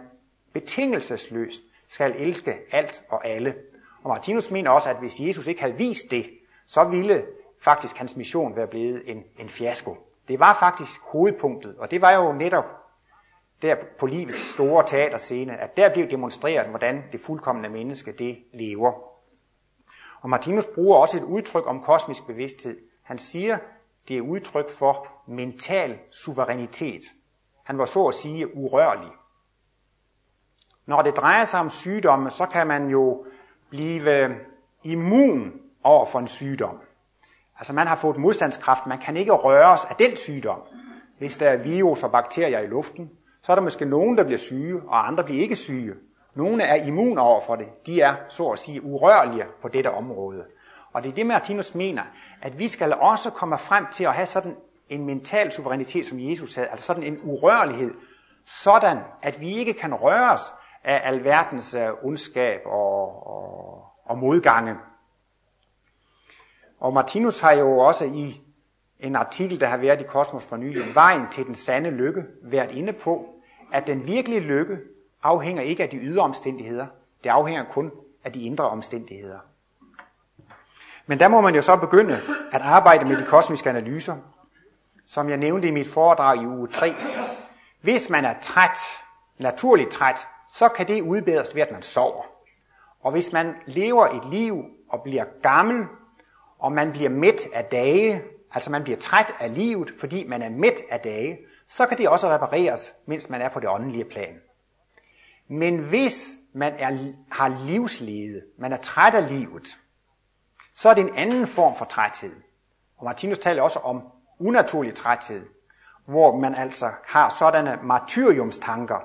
betingelsesløst 0.52 1.62
skal 1.88 2.14
elske 2.16 2.56
alt 2.72 3.02
og 3.08 3.26
alle. 3.26 3.54
Og 4.02 4.08
Martinus 4.08 4.50
mener 4.50 4.70
også, 4.70 4.90
at 4.90 4.96
hvis 4.96 5.20
Jesus 5.20 5.46
ikke 5.46 5.60
havde 5.60 5.74
vist 5.74 6.10
det, 6.10 6.30
så 6.66 6.84
ville 6.84 7.24
faktisk 7.60 7.96
hans 7.96 8.16
mission 8.16 8.56
være 8.56 8.66
blevet 8.66 9.02
en, 9.06 9.24
en 9.38 9.48
fiasko. 9.48 9.96
Det 10.28 10.40
var 10.40 10.56
faktisk 10.60 11.00
hovedpunktet, 11.02 11.76
og 11.78 11.90
det 11.90 12.00
var 12.00 12.10
jo 12.12 12.32
netop 12.32 12.83
der 13.64 13.76
på 13.98 14.06
livets 14.06 14.52
store 14.52 14.86
teaterscene, 14.86 15.56
at 15.56 15.76
der 15.76 15.92
bliver 15.92 16.08
demonstreret, 16.08 16.68
hvordan 16.68 17.04
det 17.12 17.20
fuldkommende 17.20 17.68
menneske 17.68 18.12
det 18.12 18.38
lever. 18.52 18.92
Og 20.20 20.30
Martinus 20.30 20.66
bruger 20.66 20.98
også 20.98 21.16
et 21.16 21.22
udtryk 21.22 21.66
om 21.66 21.82
kosmisk 21.82 22.26
bevidsthed. 22.26 22.78
Han 23.02 23.18
siger, 23.18 23.58
det 24.08 24.16
er 24.16 24.20
udtryk 24.20 24.70
for 24.70 25.06
mental 25.26 25.98
suverænitet. 26.10 27.02
Han 27.64 27.78
var 27.78 27.84
så 27.84 28.06
at 28.06 28.14
sige 28.14 28.56
urørlig. 28.56 29.10
Når 30.86 31.02
det 31.02 31.16
drejer 31.16 31.44
sig 31.44 31.60
om 31.60 31.70
sygdomme, 31.70 32.30
så 32.30 32.46
kan 32.46 32.66
man 32.66 32.88
jo 32.88 33.26
blive 33.70 34.24
øh, 34.24 34.36
immun 34.82 35.52
over 35.82 36.06
for 36.06 36.18
en 36.18 36.28
sygdom. 36.28 36.80
Altså 37.58 37.72
man 37.72 37.86
har 37.86 37.96
fået 37.96 38.16
modstandskraft, 38.16 38.86
man 38.86 38.98
kan 38.98 39.16
ikke 39.16 39.32
røres 39.32 39.84
af 39.84 39.96
den 39.96 40.16
sygdom. 40.16 40.60
Hvis 41.18 41.36
der 41.36 41.48
er 41.48 41.56
virus 41.56 42.02
og 42.02 42.10
bakterier 42.10 42.60
i 42.60 42.66
luften, 42.66 43.10
så 43.44 43.52
er 43.52 43.56
der 43.56 43.62
måske 43.62 43.84
nogen, 43.84 44.18
der 44.18 44.24
bliver 44.24 44.38
syge, 44.38 44.82
og 44.88 45.06
andre 45.08 45.24
bliver 45.24 45.42
ikke 45.42 45.56
syge. 45.56 45.94
Nogle 46.34 46.64
er 46.64 46.74
immun 46.74 47.18
over 47.18 47.40
for 47.40 47.56
det. 47.56 47.86
De 47.86 48.00
er, 48.00 48.16
så 48.28 48.48
at 48.48 48.58
sige, 48.58 48.82
urørlige 48.82 49.44
på 49.62 49.68
dette 49.68 49.90
område. 49.90 50.44
Og 50.92 51.02
det 51.02 51.08
er 51.08 51.14
det, 51.14 51.26
Martinus 51.26 51.74
mener, 51.74 52.02
at 52.42 52.58
vi 52.58 52.68
skal 52.68 52.94
også 52.94 53.30
komme 53.30 53.58
frem 53.58 53.86
til 53.92 54.04
at 54.04 54.14
have 54.14 54.26
sådan 54.26 54.56
en 54.88 55.06
mental 55.06 55.52
suverænitet, 55.52 56.06
som 56.06 56.20
Jesus 56.20 56.54
havde, 56.54 56.68
altså 56.68 56.86
sådan 56.86 57.02
en 57.02 57.20
urørlighed, 57.22 57.94
sådan 58.44 58.98
at 59.22 59.40
vi 59.40 59.52
ikke 59.58 59.72
kan 59.72 59.94
røres 59.94 60.42
af 60.84 61.00
alverdens 61.04 61.74
øh, 61.74 61.88
ondskab 62.02 62.60
og, 62.66 63.26
og, 63.26 63.84
og 64.04 64.18
modgange. 64.18 64.74
Og 66.80 66.92
Martinus 66.92 67.40
har 67.40 67.52
jo 67.52 67.78
også 67.78 68.04
i 68.04 68.40
en 69.00 69.16
artikel, 69.16 69.60
der 69.60 69.66
har 69.66 69.76
været 69.76 70.00
i 70.00 70.04
Kosmos 70.04 70.44
for 70.44 70.56
nylig, 70.56 70.94
Vejen 70.94 71.22
til 71.30 71.46
den 71.46 71.54
sande 71.54 71.90
lykke, 71.90 72.24
været 72.42 72.70
inde 72.70 72.92
på, 72.92 73.33
at 73.74 73.86
den 73.86 74.06
virkelige 74.06 74.40
lykke 74.40 74.78
afhænger 75.22 75.62
ikke 75.62 75.82
af 75.82 75.88
de 75.88 75.96
ydre 75.96 76.22
omstændigheder, 76.22 76.86
det 77.24 77.30
afhænger 77.30 77.64
kun 77.64 77.92
af 78.24 78.32
de 78.32 78.42
indre 78.42 78.68
omstændigheder. 78.68 79.38
Men 81.06 81.20
der 81.20 81.28
må 81.28 81.40
man 81.40 81.54
jo 81.54 81.62
så 81.62 81.76
begynde 81.76 82.18
at 82.52 82.60
arbejde 82.60 83.04
med 83.04 83.16
de 83.16 83.24
kosmiske 83.24 83.70
analyser, 83.70 84.16
som 85.06 85.28
jeg 85.28 85.36
nævnte 85.36 85.68
i 85.68 85.70
mit 85.70 85.88
foredrag 85.88 86.42
i 86.42 86.46
uge 86.46 86.68
3. 86.68 86.94
Hvis 87.80 88.10
man 88.10 88.24
er 88.24 88.34
træt, 88.40 88.78
naturligt 89.38 89.90
træt, 89.90 90.26
så 90.48 90.68
kan 90.68 90.88
det 90.88 91.02
udbedres 91.02 91.54
ved, 91.54 91.62
at 91.62 91.72
man 91.72 91.82
sover. 91.82 92.22
Og 93.00 93.12
hvis 93.12 93.32
man 93.32 93.54
lever 93.66 94.06
et 94.06 94.24
liv 94.30 94.64
og 94.88 95.02
bliver 95.02 95.24
gammel, 95.42 95.86
og 96.58 96.72
man 96.72 96.92
bliver 96.92 97.10
mæt 97.10 97.40
af 97.54 97.64
dage, 97.64 98.22
altså 98.52 98.70
man 98.70 98.82
bliver 98.84 98.98
træt 98.98 99.34
af 99.40 99.54
livet, 99.54 99.94
fordi 99.98 100.26
man 100.28 100.42
er 100.42 100.50
mæt 100.50 100.82
af 100.90 101.00
dage, 101.00 101.38
så 101.74 101.86
kan 101.86 101.98
det 101.98 102.08
også 102.08 102.28
repareres, 102.28 102.94
mens 103.06 103.30
man 103.30 103.42
er 103.42 103.48
på 103.48 103.60
det 103.60 103.68
åndelige 103.68 104.04
plan. 104.04 104.40
Men 105.48 105.78
hvis 105.78 106.28
man 106.52 106.72
er, 106.78 107.12
har 107.30 107.48
livslede, 107.66 108.42
man 108.58 108.72
er 108.72 108.76
træt 108.76 109.14
af 109.14 109.28
livet, 109.28 109.78
så 110.74 110.88
er 110.88 110.94
det 110.94 111.00
en 111.00 111.14
anden 111.14 111.46
form 111.46 111.76
for 111.76 111.84
træthed. 111.84 112.32
Og 112.96 113.04
Martinus 113.04 113.38
taler 113.38 113.62
også 113.62 113.78
om 113.78 114.02
unaturlig 114.38 114.94
træthed, 114.94 115.46
hvor 116.06 116.36
man 116.36 116.54
altså 116.54 116.90
har 117.06 117.28
sådanne 117.28 117.78
martyriumstanker, 117.82 118.98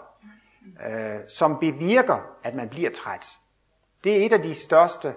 øh, 0.90 1.20
som 1.30 1.60
bevirker, 1.60 2.20
at 2.44 2.56
man 2.56 2.70
bliver 2.70 2.92
træt. 2.92 3.38
Det 4.04 4.22
er 4.22 4.26
et 4.26 4.34
af 4.34 4.42
de 4.42 4.56
største 4.56 5.16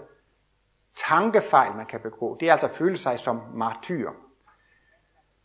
tankefejl, 0.95 1.75
man 1.77 1.87
kan 1.87 2.01
begå. 2.01 2.37
Det 2.41 2.49
er 2.49 2.53
altså 2.53 2.67
at 2.67 2.75
føle 2.75 2.97
sig 2.97 3.19
som 3.19 3.43
martyr. 3.55 4.11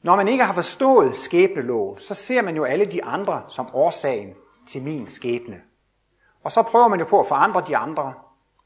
Når 0.08 0.16
man 0.16 0.28
ikke 0.28 0.44
har 0.44 0.54
forstået 0.54 1.16
skæbneloven, 1.16 1.98
så 1.98 2.14
ser 2.14 2.42
man 2.42 2.56
jo 2.56 2.64
alle 2.64 2.86
de 2.86 3.04
andre 3.04 3.44
som 3.48 3.68
årsagen 3.74 4.34
til 4.68 4.84
min 4.84 5.08
skæbne. 5.08 5.62
Og 6.44 6.52
så 6.52 6.64
prøver 6.64 6.88
man 6.88 7.00
jo 7.00 7.06
på 7.06 7.20
at 7.20 7.28
forandre 7.28 7.64
de 7.68 7.78
andre. 7.78 8.14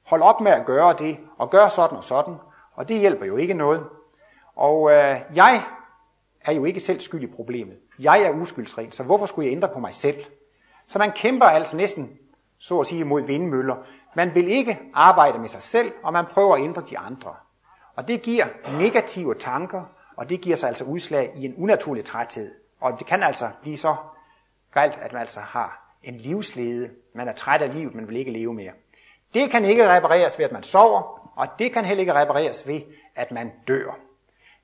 Hold 0.04 0.22
op 0.22 0.42
med 0.42 0.52
at 0.52 0.66
gøre 0.66 0.96
det, 1.00 1.18
og 1.38 1.50
gør 1.50 1.68
sådan 1.68 1.98
og 1.98 2.04
sådan. 2.04 2.36
Og 2.74 2.90
det 2.90 3.00
hjælper 3.00 3.26
jo 3.26 3.38
ikke 3.38 3.54
noget. 3.54 3.84
Og 4.56 4.92
øh, 4.92 5.22
jeg 5.36 5.64
er 6.42 6.52
jo 6.52 6.66
ikke 6.66 6.80
selv 6.80 7.00
skyld 7.00 7.24
i 7.24 7.28
problemet. 7.28 7.78
Jeg 8.00 8.22
er 8.22 8.32
uskyldsren, 8.32 8.92
så 8.92 9.04
hvorfor 9.04 9.26
skulle 9.26 9.46
jeg 9.46 9.56
ændre 9.56 9.70
på 9.74 9.80
mig 9.80 9.94
selv? 9.94 10.24
Så 10.88 11.00
man 11.00 11.12
kæmper 11.12 11.46
altså 11.46 11.78
næsten, 11.78 12.10
så 12.60 12.80
at 12.80 12.88
sige, 12.88 13.04
mod 13.04 13.22
vindmøller. 13.22 13.76
Man 14.16 14.36
vil 14.36 14.48
ikke 14.48 14.80
arbejde 14.94 15.40
med 15.40 15.50
sig 15.50 15.62
selv, 15.62 15.92
og 16.04 16.14
man 16.14 16.26
prøver 16.26 16.56
at 16.56 16.62
ændre 16.62 16.82
de 16.90 16.98
andre. 16.98 17.34
Og 17.96 18.08
det 18.08 18.22
giver 18.22 18.46
negative 18.78 19.36
tanker, 19.36 19.84
og 20.22 20.30
det 20.30 20.42
giver 20.42 20.56
sig 20.56 20.68
altså 20.68 20.84
udslag 20.84 21.32
i 21.36 21.46
en 21.46 21.56
unaturlig 21.58 22.06
træthed. 22.06 22.52
Og 22.80 23.00
det 23.00 23.08
kan 23.08 23.24
altså 23.24 23.50
blive 23.62 23.78
så 23.78 23.96
galt, 24.74 24.98
at 24.98 25.14
man 25.14 25.22
altså 25.22 25.40
har 25.40 25.96
en 26.04 26.18
livslede. 26.18 26.90
Man 27.16 27.28
er 27.28 27.34
træt 27.34 27.62
af 27.62 27.74
livet, 27.74 27.96
man 27.96 28.08
vil 28.08 28.16
ikke 28.16 28.32
leve 28.32 28.54
mere. 28.54 28.72
Det 29.34 29.52
kan 29.52 29.66
ikke 29.66 29.96
repareres 29.96 30.38
ved, 30.38 30.46
at 30.46 30.52
man 30.52 30.64
sover, 30.64 31.32
og 31.36 31.48
det 31.60 31.74
kan 31.74 31.86
heller 31.86 32.00
ikke 32.00 32.14
repareres 32.14 32.68
ved, 32.68 32.82
at 33.16 33.32
man 33.32 33.52
dør. 33.68 33.98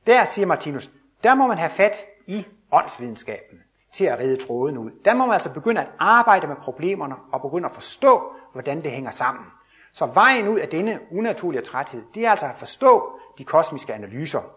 Der 0.07 0.25
siger 0.25 0.45
Martinus, 0.45 0.91
der 1.23 1.35
må 1.35 1.47
man 1.47 1.57
have 1.57 1.69
fat 1.69 2.05
i 2.27 2.45
åndsvidenskaben 2.71 3.63
til 3.93 4.05
at 4.05 4.19
ride 4.19 4.37
tråden 4.37 4.77
ud. 4.77 4.91
Der 5.05 5.13
må 5.13 5.25
man 5.25 5.33
altså 5.33 5.53
begynde 5.53 5.81
at 5.81 5.87
arbejde 5.99 6.47
med 6.47 6.55
problemerne 6.55 7.15
og 7.31 7.41
begynde 7.41 7.65
at 7.65 7.73
forstå, 7.73 8.33
hvordan 8.51 8.81
det 8.81 8.91
hænger 8.91 9.11
sammen. 9.11 9.45
Så 9.93 10.05
vejen 10.05 10.47
ud 10.47 10.59
af 10.59 10.67
denne 10.67 10.99
unaturlige 11.11 11.61
træthed, 11.61 12.03
det 12.13 12.25
er 12.25 12.31
altså 12.31 12.45
at 12.45 12.57
forstå 12.57 13.19
de 13.37 13.43
kosmiske 13.43 13.93
analyser. 13.93 14.56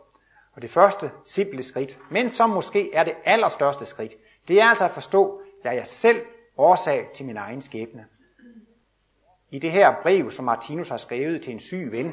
Og 0.60 0.62
det 0.62 0.70
første 0.70 1.10
simple 1.24 1.62
skridt, 1.62 1.98
men 2.10 2.30
som 2.30 2.50
måske 2.50 2.94
er 2.94 3.04
det 3.04 3.14
allerstørste 3.24 3.86
skridt, 3.86 4.14
det 4.48 4.60
er 4.60 4.64
altså 4.64 4.84
at 4.84 4.90
forstå, 4.90 5.42
at 5.64 5.76
jeg 5.76 5.86
selv 5.86 6.22
årsag 6.56 7.08
til 7.14 7.26
min 7.26 7.36
egen 7.36 7.62
skæbne. 7.62 8.06
I 9.50 9.58
det 9.58 9.70
her 9.70 9.94
brev, 10.02 10.30
som 10.30 10.44
Martinus 10.44 10.88
har 10.88 10.96
skrevet 10.96 11.42
til 11.42 11.52
en 11.52 11.60
syg 11.60 11.88
ven, 11.92 12.06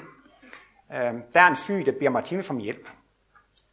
øh, 0.93 1.13
der 1.33 1.41
er 1.41 1.47
en 1.47 1.55
syg, 1.55 1.83
der 1.85 1.91
beder 1.91 2.09
Martinus 2.09 2.49
om 2.49 2.57
hjælp. 2.57 2.89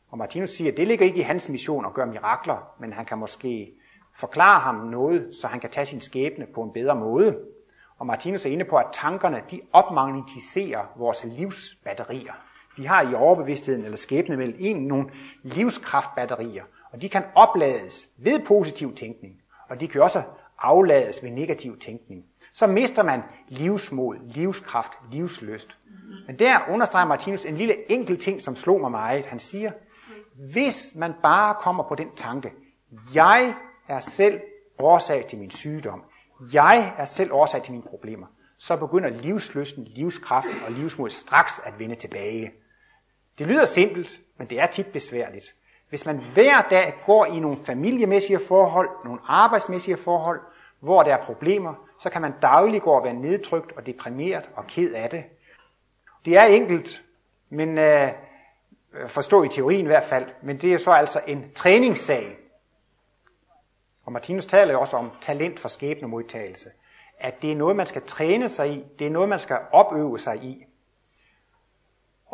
Og 0.08 0.18
Martinus 0.18 0.50
siger, 0.50 0.70
at 0.70 0.76
det 0.76 0.88
ligger 0.88 1.06
ikke 1.06 1.18
i 1.18 1.22
hans 1.22 1.48
mission 1.48 1.86
at 1.86 1.94
gøre 1.94 2.06
mirakler, 2.06 2.74
men 2.80 2.92
han 2.92 3.04
kan 3.04 3.18
måske 3.18 3.74
forklare 4.16 4.60
ham 4.60 4.74
noget, 4.74 5.36
så 5.36 5.46
han 5.46 5.60
kan 5.60 5.70
tage 5.70 5.86
sin 5.86 6.00
skæbne 6.00 6.46
på 6.54 6.62
en 6.62 6.72
bedre 6.72 6.94
måde. 6.94 7.38
Og 7.98 8.06
Martinus 8.06 8.46
er 8.46 8.50
inde 8.50 8.64
på, 8.64 8.76
at 8.76 8.86
tankerne 8.92 9.42
de 9.50 9.60
opmagnetiserer 9.72 10.92
vores 10.96 11.24
livsbatterier. 11.24 12.53
Vi 12.76 12.84
har 12.84 13.10
i 13.10 13.14
overbevidstheden 13.14 13.84
eller 13.84 13.96
skæbne 13.96 14.36
mellem 14.36 14.56
en 14.58 14.76
nogle 14.76 15.10
livskraftbatterier, 15.42 16.64
og 16.92 17.02
de 17.02 17.08
kan 17.08 17.24
oplades 17.34 18.08
ved 18.18 18.40
positiv 18.46 18.94
tænkning, 18.94 19.40
og 19.68 19.80
de 19.80 19.88
kan 19.88 20.02
også 20.02 20.22
aflades 20.58 21.22
ved 21.22 21.30
negativ 21.30 21.78
tænkning. 21.78 22.24
Så 22.52 22.66
mister 22.66 23.02
man 23.02 23.22
livsmod, 23.48 24.16
livskraft, 24.22 24.92
livsløst. 25.12 25.76
Men 26.26 26.38
der 26.38 26.58
understreger 26.70 27.06
Martinus 27.06 27.44
en 27.44 27.56
lille 27.56 27.90
enkelt 27.92 28.20
ting, 28.20 28.42
som 28.42 28.56
slog 28.56 28.80
mig 28.80 28.90
meget. 28.90 29.26
Han 29.26 29.38
siger, 29.38 29.72
hvis 30.52 30.92
man 30.94 31.12
bare 31.22 31.54
kommer 31.60 31.84
på 31.88 31.94
den 31.94 32.08
tanke, 32.16 32.52
jeg 33.14 33.54
er 33.88 34.00
selv 34.00 34.40
årsag 34.78 35.26
til 35.26 35.38
min 35.38 35.50
sygdom, 35.50 36.02
jeg 36.52 36.94
er 36.98 37.04
selv 37.04 37.32
årsag 37.32 37.62
til 37.62 37.72
mine 37.72 37.84
problemer, 37.90 38.26
så 38.58 38.76
begynder 38.76 39.08
livsløsten, 39.08 39.84
livskraften 39.84 40.54
og 40.66 40.72
livsmod 40.72 41.10
straks 41.10 41.60
at 41.64 41.78
vende 41.78 41.94
tilbage. 41.94 42.52
Det 43.38 43.46
lyder 43.46 43.64
simpelt, 43.64 44.20
men 44.36 44.50
det 44.50 44.60
er 44.60 44.66
tit 44.66 44.86
besværligt. 44.86 45.54
Hvis 45.88 46.06
man 46.06 46.18
hver 46.18 46.62
dag 46.62 46.94
går 47.06 47.26
i 47.26 47.40
nogle 47.40 47.58
familiemæssige 47.64 48.40
forhold, 48.48 48.88
nogle 49.04 49.20
arbejdsmæssige 49.24 49.96
forhold, 49.96 50.40
hvor 50.80 51.02
der 51.02 51.14
er 51.14 51.22
problemer, 51.24 51.74
så 52.00 52.10
kan 52.10 52.22
man 52.22 52.34
dagligt 52.42 52.82
gå 52.82 52.90
og 52.90 53.04
være 53.04 53.14
nedtrykt 53.14 53.72
og 53.72 53.86
deprimeret 53.86 54.50
og 54.56 54.66
ked 54.66 54.92
af 54.92 55.10
det. 55.10 55.24
Det 56.24 56.36
er 56.36 56.44
enkelt, 56.44 57.02
men 57.50 57.78
øh, 57.78 58.12
forstå 59.06 59.42
i 59.42 59.48
teorien 59.48 59.84
i 59.84 59.88
hvert 59.88 60.04
fald, 60.04 60.26
men 60.42 60.58
det 60.58 60.74
er 60.74 60.78
så 60.78 60.90
altså 60.90 61.20
en 61.26 61.52
træningssag. 61.54 62.36
Og 64.04 64.12
Martinus 64.12 64.46
taler 64.46 64.72
jo 64.72 64.80
også 64.80 64.96
om 64.96 65.10
talent 65.20 65.60
for 65.60 65.68
skæbnemodtagelse. 65.68 66.70
At 67.18 67.42
det 67.42 67.52
er 67.52 67.56
noget, 67.56 67.76
man 67.76 67.86
skal 67.86 68.02
træne 68.02 68.48
sig 68.48 68.70
i, 68.70 68.84
det 68.98 69.06
er 69.06 69.10
noget, 69.10 69.28
man 69.28 69.38
skal 69.38 69.58
opøve 69.72 70.18
sig 70.18 70.44
i. 70.44 70.66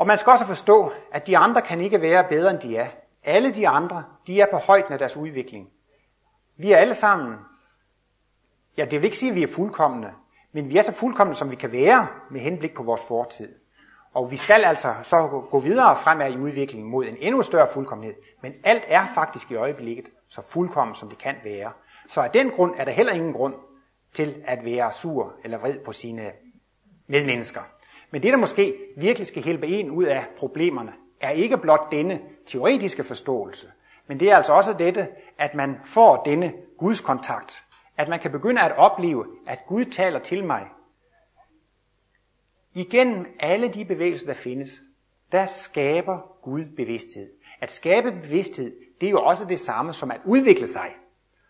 Og 0.01 0.07
man 0.07 0.19
skal 0.19 0.31
også 0.31 0.47
forstå, 0.47 0.93
at 1.13 1.27
de 1.27 1.37
andre 1.37 1.63
kan 1.63 1.81
ikke 1.81 2.01
være 2.01 2.25
bedre, 2.29 2.51
end 2.51 2.59
de 2.59 2.77
er. 2.77 2.89
Alle 3.25 3.55
de 3.55 3.69
andre, 3.69 4.05
de 4.27 4.41
er 4.41 4.47
på 4.51 4.57
højden 4.57 4.93
af 4.93 4.99
deres 4.99 5.17
udvikling. 5.17 5.69
Vi 6.57 6.73
er 6.73 6.77
alle 6.77 6.95
sammen, 6.95 7.37
ja 8.77 8.85
det 8.85 9.01
vil 9.01 9.05
ikke 9.05 9.17
sige, 9.17 9.31
at 9.31 9.37
vi 9.37 9.43
er 9.43 9.53
fuldkommende, 9.55 10.13
men 10.53 10.69
vi 10.69 10.77
er 10.77 10.83
så 10.83 10.93
fuldkommende, 10.93 11.39
som 11.39 11.51
vi 11.51 11.57
kan 11.57 11.73
være 11.73 12.09
med 12.31 12.41
henblik 12.41 12.75
på 12.75 12.83
vores 12.83 13.01
fortid. 13.09 13.49
Og 14.15 14.31
vi 14.31 14.37
skal 14.37 14.65
altså 14.65 14.95
så 15.03 15.47
gå 15.51 15.61
videre 15.61 15.97
fremad 15.97 16.33
i 16.33 16.39
udviklingen 16.39 16.91
mod 16.91 17.05
en 17.05 17.17
endnu 17.19 17.43
større 17.43 17.69
fuldkommenhed. 17.73 18.15
Men 18.43 18.53
alt 18.65 18.85
er 18.87 19.07
faktisk 19.15 19.51
i 19.51 19.55
øjeblikket 19.55 20.05
så 20.29 20.43
fuldkommen, 20.43 20.95
som 20.95 21.09
det 21.09 21.19
kan 21.19 21.35
være. 21.45 21.73
Så 22.09 22.21
af 22.21 22.31
den 22.31 22.51
grund 22.51 22.75
er 22.77 22.85
der 22.85 22.93
heller 22.93 23.13
ingen 23.13 23.33
grund 23.33 23.55
til 24.13 24.43
at 24.45 24.65
være 24.65 24.93
sur 24.93 25.35
eller 25.45 25.59
vred 25.59 25.79
på 25.85 25.93
sine 25.93 26.33
medmennesker. 27.07 27.63
Men 28.11 28.23
det, 28.23 28.33
der 28.33 28.39
måske 28.39 28.75
virkelig 28.97 29.27
skal 29.27 29.43
hjælpe 29.43 29.67
en 29.67 29.91
ud 29.91 30.05
af 30.05 30.27
problemerne, 30.39 30.93
er 31.21 31.31
ikke 31.31 31.59
blot 31.59 31.93
denne 31.93 32.21
teoretiske 32.47 33.05
forståelse, 33.05 33.67
men 34.07 34.21
det 34.21 34.31
er 34.31 34.37
altså 34.37 34.53
også 34.53 34.73
dette, 34.73 35.09
at 35.39 35.55
man 35.55 35.77
får 35.85 36.23
denne 36.23 36.53
Guds 36.79 37.01
kontakt. 37.01 37.65
At 37.97 38.09
man 38.09 38.21
kan 38.21 38.31
begynde 38.31 38.61
at 38.61 38.77
opleve, 38.77 39.27
at 39.47 39.59
Gud 39.67 39.85
taler 39.85 40.19
til 40.19 40.45
mig. 40.45 40.67
Igennem 42.75 43.27
alle 43.41 43.69
de 43.69 43.85
bevægelser, 43.85 44.27
der 44.27 44.35
findes, 44.35 44.81
der 45.33 45.47
skaber 45.47 46.19
Gud 46.43 46.65
bevidsthed. 46.77 47.31
At 47.61 47.71
skabe 47.71 48.13
bevidsthed, 48.13 48.77
det 49.01 49.07
er 49.07 49.11
jo 49.11 49.23
også 49.23 49.45
det 49.45 49.59
samme 49.59 49.93
som 49.93 50.11
at 50.11 50.21
udvikle 50.25 50.67
sig. 50.67 50.91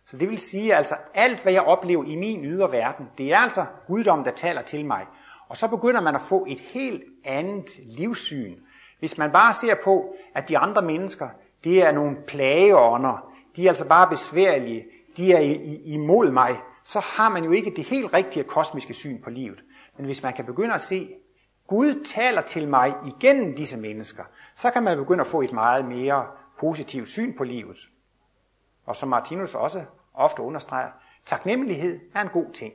Så 0.04 0.16
det 0.16 0.28
vil 0.28 0.38
sige 0.38 0.74
altså, 0.74 0.96
alt 1.14 1.42
hvad 1.42 1.52
jeg 1.52 1.62
oplever 1.62 2.04
i 2.04 2.16
min 2.16 2.44
ydre 2.44 2.72
verden, 2.72 3.06
det 3.18 3.32
er 3.32 3.36
altså 3.36 3.66
guddommen, 3.86 4.24
der 4.24 4.32
taler 4.32 4.62
til 4.62 4.86
mig. 4.86 5.06
Og 5.50 5.56
så 5.56 5.68
begynder 5.68 6.00
man 6.00 6.14
at 6.14 6.22
få 6.22 6.46
et 6.48 6.60
helt 6.60 7.04
andet 7.24 7.70
livssyn. 7.82 8.56
Hvis 8.98 9.18
man 9.18 9.32
bare 9.32 9.52
ser 9.52 9.74
på, 9.84 10.14
at 10.34 10.48
de 10.48 10.58
andre 10.58 10.82
mennesker, 10.82 11.28
det 11.64 11.82
er 11.82 11.92
nogle 11.92 12.16
plageånder, 12.26 13.32
de 13.56 13.64
er 13.64 13.68
altså 13.68 13.88
bare 13.88 14.08
besværlige, 14.08 14.86
de 15.16 15.32
er 15.32 15.40
imod 15.84 16.30
mig, 16.30 16.60
så 16.84 17.00
har 17.00 17.28
man 17.28 17.44
jo 17.44 17.50
ikke 17.50 17.72
det 17.76 17.84
helt 17.84 18.12
rigtige 18.14 18.44
kosmiske 18.44 18.94
syn 18.94 19.22
på 19.22 19.30
livet. 19.30 19.64
Men 19.96 20.06
hvis 20.06 20.22
man 20.22 20.32
kan 20.32 20.44
begynde 20.44 20.74
at 20.74 20.80
se, 20.80 21.14
Gud 21.66 22.04
taler 22.04 22.42
til 22.42 22.68
mig 22.68 22.94
igennem 23.06 23.56
disse 23.56 23.76
mennesker, 23.76 24.24
så 24.54 24.70
kan 24.70 24.82
man 24.82 24.98
begynde 24.98 25.20
at 25.20 25.26
få 25.26 25.40
et 25.40 25.52
meget 25.52 25.84
mere 25.84 26.26
positivt 26.58 27.08
syn 27.08 27.36
på 27.36 27.44
livet. 27.44 27.78
Og 28.86 28.96
som 28.96 29.08
Martinus 29.08 29.54
også 29.54 29.84
ofte 30.14 30.42
understreger, 30.42 30.90
taknemmelighed 31.24 32.00
er 32.14 32.20
en 32.20 32.28
god 32.28 32.52
ting. 32.52 32.72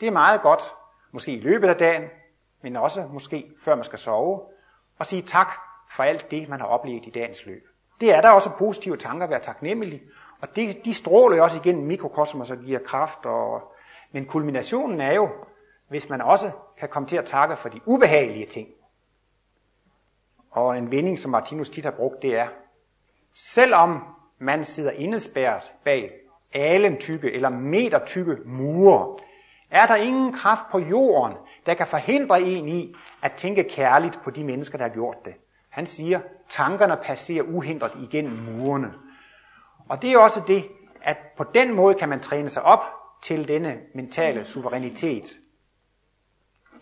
Det 0.00 0.08
er 0.08 0.12
meget 0.12 0.42
godt, 0.42 0.62
måske 1.12 1.32
i 1.32 1.40
løbet 1.40 1.68
af 1.68 1.76
dagen, 1.76 2.02
men 2.62 2.76
også 2.76 3.06
måske 3.12 3.50
før 3.64 3.74
man 3.74 3.84
skal 3.84 3.98
sove, 3.98 4.40
og 4.98 5.06
sige 5.06 5.22
tak 5.22 5.48
for 5.90 6.02
alt 6.02 6.30
det, 6.30 6.48
man 6.48 6.60
har 6.60 6.66
oplevet 6.66 7.06
i 7.06 7.10
dagens 7.10 7.46
løb. 7.46 7.68
Det 8.00 8.14
er 8.14 8.20
der 8.20 8.30
også 8.30 8.50
positive 8.58 8.96
tanker 8.96 9.24
at 9.24 9.30
være 9.30 9.40
taknemmelig, 9.40 10.02
og 10.40 10.56
det, 10.56 10.84
de 10.84 10.94
stråler 10.94 11.36
jo 11.36 11.42
også 11.42 11.58
igennem 11.58 11.86
mikrokosmos 11.86 12.50
og 12.50 12.58
giver 12.58 12.78
kraft. 12.78 13.26
Og, 13.26 13.72
men 14.12 14.26
kulminationen 14.26 15.00
er 15.00 15.12
jo, 15.12 15.30
hvis 15.88 16.08
man 16.08 16.20
også 16.20 16.50
kan 16.78 16.88
komme 16.88 17.08
til 17.08 17.16
at 17.16 17.24
takke 17.24 17.56
for 17.56 17.68
de 17.68 17.80
ubehagelige 17.86 18.46
ting. 18.46 18.68
Og 20.50 20.78
en 20.78 20.90
vending, 20.90 21.18
som 21.18 21.30
Martinus 21.30 21.70
tit 21.70 21.84
har 21.84 21.90
brugt, 21.90 22.22
det 22.22 22.36
er, 22.36 22.48
selvom 23.32 24.04
man 24.38 24.64
sidder 24.64 24.90
indespærret 24.90 25.74
bag 25.84 26.12
alen 26.52 26.96
tykke 26.96 27.32
eller 27.32 27.48
meter 27.48 28.04
tykke 28.04 28.36
mure, 28.44 29.16
er 29.76 29.86
der 29.86 29.94
ingen 29.94 30.32
kraft 30.32 30.64
på 30.70 30.78
jorden, 30.78 31.36
der 31.66 31.74
kan 31.74 31.86
forhindre 31.86 32.42
en 32.42 32.68
i 32.68 32.94
at 33.22 33.32
tænke 33.32 33.64
kærligt 33.64 34.20
på 34.24 34.30
de 34.30 34.44
mennesker, 34.44 34.78
der 34.78 34.84
har 34.84 34.94
gjort 34.94 35.24
det. 35.24 35.34
Han 35.68 35.86
siger, 35.86 36.20
tankerne 36.48 36.96
passerer 37.02 37.42
uhindret 37.42 37.92
igennem 38.02 38.32
murene. 38.32 38.92
Og 39.88 40.02
det 40.02 40.12
er 40.12 40.18
også 40.18 40.42
det, 40.48 40.64
at 41.02 41.16
på 41.36 41.44
den 41.54 41.74
måde 41.74 41.94
kan 41.94 42.08
man 42.08 42.20
træne 42.20 42.50
sig 42.50 42.62
op 42.62 42.80
til 43.22 43.48
denne 43.48 43.76
mentale 43.94 44.44
suverænitet. 44.44 45.36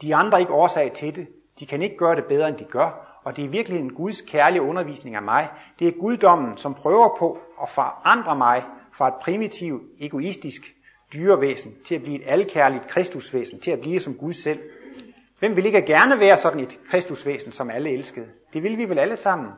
De 0.03 0.15
andre 0.15 0.39
er 0.39 0.41
ikke 0.41 0.53
årsag 0.53 0.93
til 0.93 1.17
det. 1.17 1.29
De 1.59 1.67
kan 1.67 1.83
ikke 1.83 1.97
gøre 1.97 2.17
det 2.17 2.25
bedre, 2.25 2.49
end 2.49 2.57
de 2.57 2.65
gør. 2.65 3.21
Og 3.25 3.37
det 3.37 3.45
er 3.45 3.49
i 3.49 3.51
virkeligheden 3.51 3.95
Guds 3.95 4.21
kærlige 4.21 4.63
undervisning 4.63 5.17
af 5.17 5.23
mig. 5.23 5.49
Det 5.79 5.89
er 5.89 5.93
guddommen, 6.01 6.57
som 6.57 6.75
prøver 6.75 7.17
på 7.19 7.39
at 7.63 7.69
forandre 7.69 8.37
mig 8.37 8.65
fra 8.93 9.09
et 9.09 9.15
primitivt, 9.15 9.83
egoistisk 10.01 10.75
dyrevæsen 11.13 11.75
til 11.85 11.95
at 11.95 12.03
blive 12.03 12.17
et 12.17 12.23
alkærligt 12.27 12.89
kristusvæsen, 12.89 13.61
til 13.61 13.71
at 13.71 13.81
blive 13.81 14.01
som 14.01 14.15
Gud 14.15 14.33
selv. 14.33 14.61
Hvem 15.39 15.57
vil 15.57 15.67
ikke 15.67 15.83
gerne 15.83 16.21
være 16.21 16.37
sådan 16.37 16.61
et 16.61 16.79
kristusvæsen, 16.91 17.53
som 17.53 17.71
alle 17.71 17.91
elskede? 17.91 18.27
Det 18.53 18.63
vil 18.63 18.79
vi 18.79 18.89
vel 18.89 18.99
alle 18.99 19.17
sammen. 19.17 19.51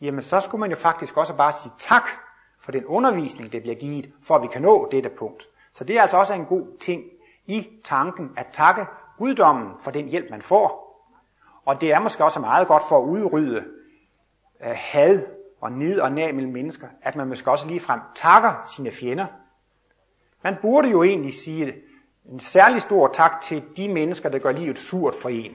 Jamen 0.00 0.22
så 0.22 0.40
skulle 0.40 0.60
man 0.60 0.70
jo 0.70 0.76
faktisk 0.76 1.16
også 1.16 1.36
bare 1.36 1.52
sige 1.52 1.72
tak 1.78 2.08
for 2.60 2.72
den 2.72 2.84
undervisning, 2.84 3.52
det 3.52 3.62
bliver 3.62 3.76
givet, 3.76 4.10
for 4.22 4.34
at 4.36 4.42
vi 4.42 4.46
kan 4.52 4.62
nå 4.62 4.88
dette 4.92 5.08
punkt. 5.08 5.48
Så 5.72 5.84
det 5.84 5.96
er 5.96 6.02
altså 6.02 6.16
også 6.16 6.34
en 6.34 6.44
god 6.44 6.78
ting 6.80 7.02
i 7.46 7.68
tanken 7.84 8.30
at 8.36 8.46
takke 8.52 8.86
guddommen 9.18 9.72
for 9.82 9.90
den 9.90 10.08
hjælp, 10.08 10.30
man 10.30 10.42
får. 10.42 10.88
Og 11.64 11.80
det 11.80 11.92
er 11.92 12.00
måske 12.00 12.24
også 12.24 12.40
meget 12.40 12.68
godt 12.68 12.82
for 12.88 12.98
at 12.98 13.04
udrydde 13.04 13.64
uh, 14.60 14.66
had 14.74 15.26
og 15.60 15.72
nid 15.72 16.00
og 16.00 16.12
nag 16.12 16.34
mellem 16.34 16.52
mennesker, 16.52 16.86
at 17.02 17.16
man 17.16 17.28
måske 17.28 17.50
også 17.50 17.68
ligefrem 17.68 18.00
takker 18.14 18.70
sine 18.76 18.90
fjender. 18.90 19.26
Man 20.44 20.56
burde 20.62 20.88
jo 20.88 21.02
egentlig 21.02 21.34
sige 21.34 21.74
en 22.32 22.40
særlig 22.40 22.82
stor 22.82 23.08
tak 23.08 23.40
til 23.40 23.62
de 23.76 23.88
mennesker, 23.88 24.28
der 24.28 24.38
gør 24.38 24.52
livet 24.52 24.78
surt 24.78 25.14
for 25.14 25.28
en. 25.28 25.52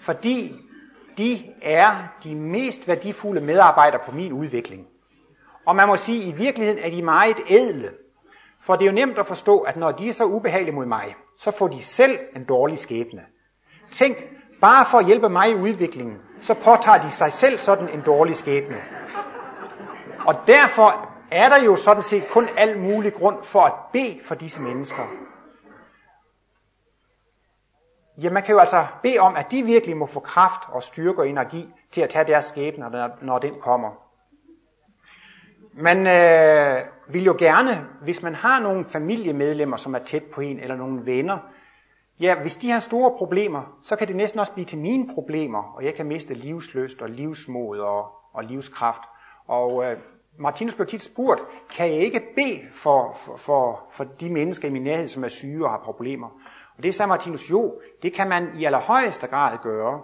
Fordi 0.00 0.54
de 1.18 1.44
er 1.62 1.90
de 2.24 2.34
mest 2.34 2.88
værdifulde 2.88 3.40
medarbejdere 3.40 4.00
på 4.06 4.12
min 4.12 4.32
udvikling. 4.32 4.86
Og 5.66 5.76
man 5.76 5.88
må 5.88 5.96
sige, 5.96 6.22
at 6.22 6.28
i 6.28 6.36
virkeligheden 6.36 6.82
er 6.82 6.90
de 6.90 7.02
meget 7.02 7.36
ædle. 7.48 7.90
For 8.60 8.76
det 8.76 8.82
er 8.82 8.86
jo 8.86 8.94
nemt 8.94 9.18
at 9.18 9.26
forstå, 9.26 9.58
at 9.58 9.76
når 9.76 9.92
de 9.92 10.08
er 10.08 10.12
så 10.12 10.24
ubehagelige 10.24 10.74
mod 10.74 10.86
mig, 10.86 11.14
så 11.38 11.50
får 11.50 11.68
de 11.68 11.82
selv 11.82 12.18
en 12.36 12.44
dårlig 12.44 12.78
skæbne. 12.78 13.22
Tænk, 13.90 14.16
bare 14.60 14.86
for 14.86 14.98
at 14.98 15.06
hjælpe 15.06 15.28
mig 15.28 15.50
i 15.50 15.54
udviklingen, 15.54 16.18
så 16.40 16.54
påtager 16.54 17.02
de 17.02 17.10
sig 17.10 17.32
selv 17.32 17.58
sådan 17.58 17.88
en 17.88 18.00
dårlig 18.06 18.36
skæbne. 18.36 18.76
Og 20.26 20.34
derfor 20.46 21.09
er 21.30 21.48
der 21.48 21.64
jo 21.64 21.76
sådan 21.76 22.02
set 22.02 22.28
kun 22.30 22.48
al 22.56 22.78
mulig 22.78 23.14
grund 23.14 23.42
for 23.42 23.60
at 23.60 23.72
bede 23.92 24.20
for 24.24 24.34
disse 24.34 24.62
mennesker. 24.62 25.02
Ja, 28.22 28.30
man 28.30 28.42
kan 28.42 28.52
jo 28.52 28.58
altså 28.58 28.86
bede 29.02 29.18
om, 29.18 29.36
at 29.36 29.50
de 29.50 29.62
virkelig 29.62 29.96
må 29.96 30.06
få 30.06 30.20
kraft 30.20 30.62
og 30.68 30.82
styrke 30.82 31.18
og 31.18 31.28
energi 31.28 31.68
til 31.92 32.00
at 32.00 32.10
tage 32.10 32.24
deres 32.24 32.44
skæbne, 32.44 33.10
når 33.22 33.38
den 33.38 33.54
kommer. 33.60 33.90
Man 35.72 36.06
øh, 36.06 36.86
vil 37.08 37.24
jo 37.24 37.36
gerne, 37.38 37.86
hvis 38.02 38.22
man 38.22 38.34
har 38.34 38.60
nogle 38.60 38.84
familiemedlemmer, 38.84 39.76
som 39.76 39.94
er 39.94 39.98
tæt 39.98 40.24
på 40.24 40.40
en, 40.40 40.60
eller 40.60 40.76
nogle 40.76 41.06
venner, 41.06 41.38
ja, 42.20 42.40
hvis 42.40 42.56
de 42.56 42.70
har 42.70 42.80
store 42.80 43.18
problemer, 43.18 43.78
så 43.82 43.96
kan 43.96 44.08
det 44.08 44.16
næsten 44.16 44.40
også 44.40 44.52
blive 44.52 44.64
til 44.64 44.78
mine 44.78 45.14
problemer, 45.14 45.62
og 45.76 45.84
jeg 45.84 45.94
kan 45.94 46.06
miste 46.06 46.34
livsløst 46.34 47.02
og 47.02 47.08
livsmod 47.08 47.78
og, 47.78 48.12
og 48.32 48.44
livskraft. 48.44 49.02
Og 49.46 49.84
øh, 49.84 49.98
Martinus 50.40 50.74
blev 50.74 50.86
tit 50.86 51.02
spurgt, 51.02 51.40
kan 51.70 51.90
jeg 51.90 51.98
ikke 51.98 52.22
bede 52.36 52.60
for, 52.74 53.18
for, 53.24 53.36
for, 53.36 53.86
for 53.90 54.04
de 54.04 54.30
mennesker 54.30 54.68
i 54.68 54.70
min 54.70 54.82
nærhed, 54.82 55.08
som 55.08 55.24
er 55.24 55.28
syge 55.28 55.64
og 55.64 55.70
har 55.70 55.78
problemer? 55.78 56.28
Og 56.76 56.82
det 56.82 56.94
sagde 56.94 57.08
Martinus, 57.08 57.50
jo, 57.50 57.80
det 58.02 58.12
kan 58.12 58.28
man 58.28 58.48
i 58.58 58.64
allerhøjeste 58.64 59.26
grad 59.26 59.58
gøre. 59.62 60.02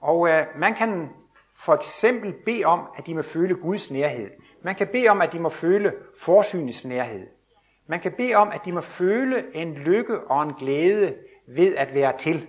Og 0.00 0.28
øh, 0.28 0.46
man 0.56 0.74
kan 0.74 1.08
for 1.56 1.74
eksempel 1.74 2.34
bede 2.44 2.64
om, 2.64 2.80
at 2.96 3.06
de 3.06 3.14
må 3.14 3.22
føle 3.22 3.54
Guds 3.54 3.90
nærhed. 3.90 4.30
Man 4.62 4.74
kan 4.74 4.88
bede 4.92 5.08
om, 5.08 5.20
at 5.20 5.32
de 5.32 5.38
må 5.38 5.48
føle 5.48 5.92
forsynets 6.18 6.84
nærhed. 6.84 7.26
Man 7.86 8.00
kan 8.00 8.12
bede 8.12 8.34
om, 8.34 8.50
at 8.50 8.60
de 8.64 8.72
må 8.72 8.80
føle 8.80 9.56
en 9.56 9.74
lykke 9.74 10.20
og 10.20 10.42
en 10.42 10.54
glæde 10.54 11.14
ved 11.46 11.76
at 11.76 11.94
være 11.94 12.18
til. 12.18 12.48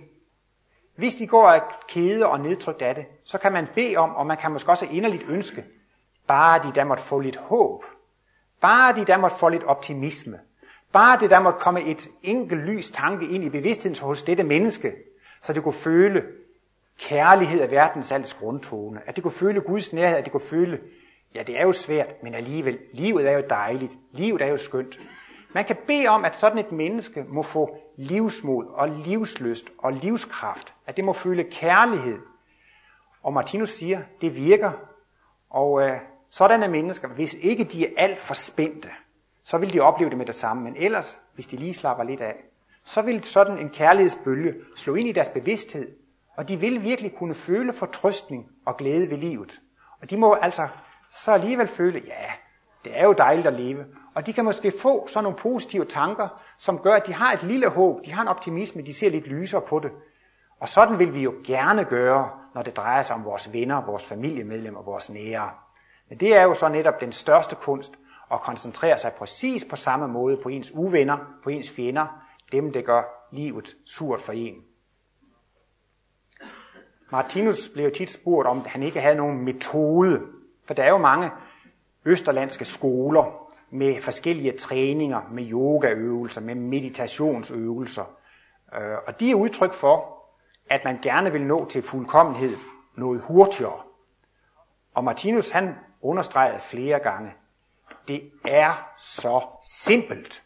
Hvis 0.96 1.14
de 1.14 1.26
går 1.26 1.48
af 1.48 1.62
kede 1.88 2.26
og 2.26 2.40
nedtrykt 2.40 2.82
af 2.82 2.94
det, 2.94 3.06
så 3.24 3.38
kan 3.38 3.52
man 3.52 3.66
bede 3.74 3.96
om, 3.96 4.16
og 4.16 4.26
man 4.26 4.36
kan 4.36 4.52
måske 4.52 4.70
også 4.70 4.86
inderligt 4.90 5.24
ønske, 5.28 5.64
bare 6.26 6.62
de 6.62 6.72
der 6.74 6.84
måtte 6.84 7.02
få 7.02 7.20
lidt 7.20 7.36
håb. 7.36 7.84
Bare 8.60 8.96
de 8.96 9.04
der 9.04 9.16
måtte 9.16 9.36
få 9.36 9.48
lidt 9.48 9.64
optimisme. 9.64 10.40
Bare 10.92 11.20
det 11.20 11.30
der 11.30 11.40
måtte 11.40 11.58
komme 11.58 11.82
et 11.82 12.08
enkelt 12.22 12.60
lys 12.60 12.90
tanke 12.90 13.26
ind 13.28 13.44
i 13.44 13.48
bevidstheden 13.48 13.98
hos 14.00 14.22
dette 14.22 14.44
menneske, 14.44 14.92
så 15.40 15.52
det 15.52 15.62
kunne 15.62 15.72
føle 15.72 16.22
kærlighed 16.98 17.60
af 17.60 17.70
verdens 17.70 18.12
alts 18.12 18.34
grundtone. 18.34 19.00
At 19.06 19.16
det 19.16 19.22
kunne 19.22 19.32
føle 19.32 19.60
Guds 19.60 19.92
nærhed, 19.92 20.16
at 20.16 20.24
det 20.24 20.32
kunne 20.32 20.48
føle, 20.48 20.80
ja 21.34 21.42
det 21.42 21.58
er 21.58 21.62
jo 21.62 21.72
svært, 21.72 22.22
men 22.22 22.34
alligevel, 22.34 22.78
livet 22.92 23.28
er 23.28 23.32
jo 23.32 23.44
dejligt, 23.50 23.92
livet 24.12 24.42
er 24.42 24.46
jo 24.46 24.56
skønt. 24.56 24.98
Man 25.54 25.64
kan 25.64 25.76
bede 25.86 26.06
om, 26.08 26.24
at 26.24 26.36
sådan 26.36 26.58
et 26.58 26.72
menneske 26.72 27.24
må 27.28 27.42
få 27.42 27.78
livsmod 27.96 28.66
og 28.66 28.88
livsløst 28.88 29.66
og 29.78 29.92
livskraft. 29.92 30.74
At 30.86 30.96
det 30.96 31.04
må 31.04 31.12
føle 31.12 31.44
kærlighed. 31.44 32.18
Og 33.22 33.32
Martinus 33.32 33.70
siger, 33.70 34.02
det 34.20 34.36
virker. 34.36 34.72
Og 35.50 35.82
øh, 35.82 36.00
sådanne 36.36 36.68
mennesker, 36.68 37.08
hvis 37.08 37.34
ikke 37.34 37.64
de 37.64 37.86
er 37.86 37.90
alt 37.96 38.18
for 38.18 38.34
spændte, 38.34 38.88
så 39.44 39.58
vil 39.58 39.72
de 39.72 39.80
opleve 39.80 40.10
det 40.10 40.18
med 40.18 40.26
det 40.26 40.34
samme. 40.34 40.62
Men 40.62 40.76
ellers, 40.76 41.18
hvis 41.34 41.46
de 41.46 41.56
lige 41.56 41.74
slapper 41.74 42.04
lidt 42.04 42.20
af, 42.20 42.36
så 42.84 43.02
vil 43.02 43.24
sådan 43.24 43.58
en 43.58 43.70
kærlighedsbølge 43.70 44.54
slå 44.76 44.94
ind 44.94 45.08
i 45.08 45.12
deres 45.12 45.28
bevidsthed, 45.28 45.88
og 46.36 46.48
de 46.48 46.56
vil 46.56 46.82
virkelig 46.82 47.14
kunne 47.14 47.34
føle 47.34 47.72
fortrøstning 47.72 48.50
og 48.66 48.76
glæde 48.76 49.10
ved 49.10 49.16
livet. 49.16 49.60
Og 50.02 50.10
de 50.10 50.16
må 50.16 50.34
altså 50.34 50.68
så 51.10 51.32
alligevel 51.32 51.68
føle, 51.68 52.02
ja, 52.06 52.32
det 52.84 53.00
er 53.00 53.04
jo 53.04 53.12
dejligt 53.12 53.46
at 53.46 53.52
leve. 53.52 53.84
Og 54.14 54.26
de 54.26 54.32
kan 54.32 54.44
måske 54.44 54.72
få 54.82 55.06
sådan 55.08 55.24
nogle 55.24 55.38
positive 55.38 55.84
tanker, 55.84 56.28
som 56.58 56.78
gør, 56.78 56.94
at 56.94 57.06
de 57.06 57.14
har 57.14 57.32
et 57.32 57.42
lille 57.42 57.68
håb, 57.68 58.04
de 58.04 58.12
har 58.12 58.22
en 58.22 58.28
optimisme, 58.28 58.82
de 58.82 58.92
ser 58.92 59.10
lidt 59.10 59.26
lysere 59.26 59.60
på 59.60 59.78
det. 59.78 59.90
Og 60.60 60.68
sådan 60.68 60.98
vil 60.98 61.14
vi 61.14 61.20
jo 61.20 61.34
gerne 61.46 61.84
gøre, 61.84 62.30
når 62.54 62.62
det 62.62 62.76
drejer 62.76 63.02
sig 63.02 63.16
om 63.16 63.24
vores 63.24 63.52
venner, 63.52 63.84
vores 63.84 64.04
familiemedlemmer, 64.04 64.82
vores 64.82 65.10
nære. 65.10 65.50
Men 66.14 66.20
det 66.20 66.36
er 66.36 66.42
jo 66.42 66.54
så 66.54 66.68
netop 66.68 67.00
den 67.00 67.12
største 67.12 67.54
kunst, 67.54 67.92
at 68.32 68.40
koncentrere 68.40 68.98
sig 68.98 69.12
præcis 69.12 69.64
på 69.64 69.76
samme 69.76 70.08
måde 70.08 70.36
på 70.36 70.48
ens 70.48 70.70
uvenner, 70.74 71.18
på 71.42 71.50
ens 71.50 71.70
fjender, 71.70 72.06
dem 72.52 72.72
der 72.72 72.82
gør 72.82 73.02
livet 73.32 73.76
surt 73.86 74.20
for 74.20 74.32
en. 74.32 74.54
Martinus 77.10 77.68
blev 77.68 77.92
tit 77.92 78.10
spurgt 78.10 78.48
om, 78.48 78.58
at 78.58 78.66
han 78.66 78.82
ikke 78.82 79.00
havde 79.00 79.16
nogen 79.16 79.44
metode, 79.44 80.20
for 80.66 80.74
der 80.74 80.82
er 80.82 80.88
jo 80.88 80.98
mange 80.98 81.30
østerlandske 82.04 82.64
skoler 82.64 83.50
med 83.70 84.00
forskellige 84.00 84.58
træninger, 84.58 85.20
med 85.30 85.50
yogaøvelser, 85.50 86.40
med 86.40 86.54
meditationsøvelser. 86.54 88.04
Øh, 88.74 88.98
og 89.06 89.20
de 89.20 89.30
er 89.30 89.34
udtryk 89.34 89.72
for, 89.72 90.24
at 90.70 90.84
man 90.84 90.98
gerne 91.02 91.32
vil 91.32 91.42
nå 91.42 91.68
til 91.68 91.82
fuldkommenhed 91.82 92.56
noget 92.96 93.20
hurtigere. 93.20 93.80
Og 94.94 95.04
Martinus 95.04 95.50
han 95.50 95.74
understreget 96.04 96.62
flere 96.62 96.98
gange, 96.98 97.32
det 98.08 98.30
er 98.44 98.88
så 98.98 99.46
simpelt. 99.84 100.42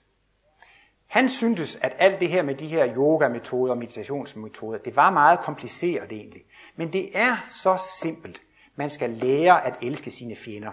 Han 1.06 1.28
syntes, 1.28 1.76
at 1.76 1.92
alt 1.98 2.20
det 2.20 2.28
her 2.28 2.42
med 2.42 2.54
de 2.54 2.68
her 2.68 2.96
yoga-metoder 2.96 3.72
og 3.72 3.78
meditationsmetoder, 3.78 4.78
det 4.78 4.96
var 4.96 5.10
meget 5.10 5.40
kompliceret 5.40 6.12
egentlig. 6.12 6.42
Men 6.76 6.92
det 6.92 7.18
er 7.18 7.36
så 7.44 7.82
simpelt. 8.00 8.40
Man 8.76 8.90
skal 8.90 9.10
lære 9.10 9.66
at 9.66 9.74
elske 9.82 10.10
sine 10.10 10.36
fjender. 10.36 10.72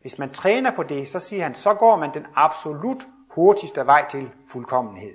Hvis 0.00 0.18
man 0.18 0.30
træner 0.30 0.76
på 0.76 0.82
det, 0.82 1.08
så 1.08 1.18
siger 1.18 1.42
han, 1.42 1.54
så 1.54 1.74
går 1.74 1.96
man 1.96 2.14
den 2.14 2.26
absolut 2.34 3.06
hurtigste 3.30 3.86
vej 3.86 4.08
til 4.10 4.30
fuldkommenhed, 4.48 5.14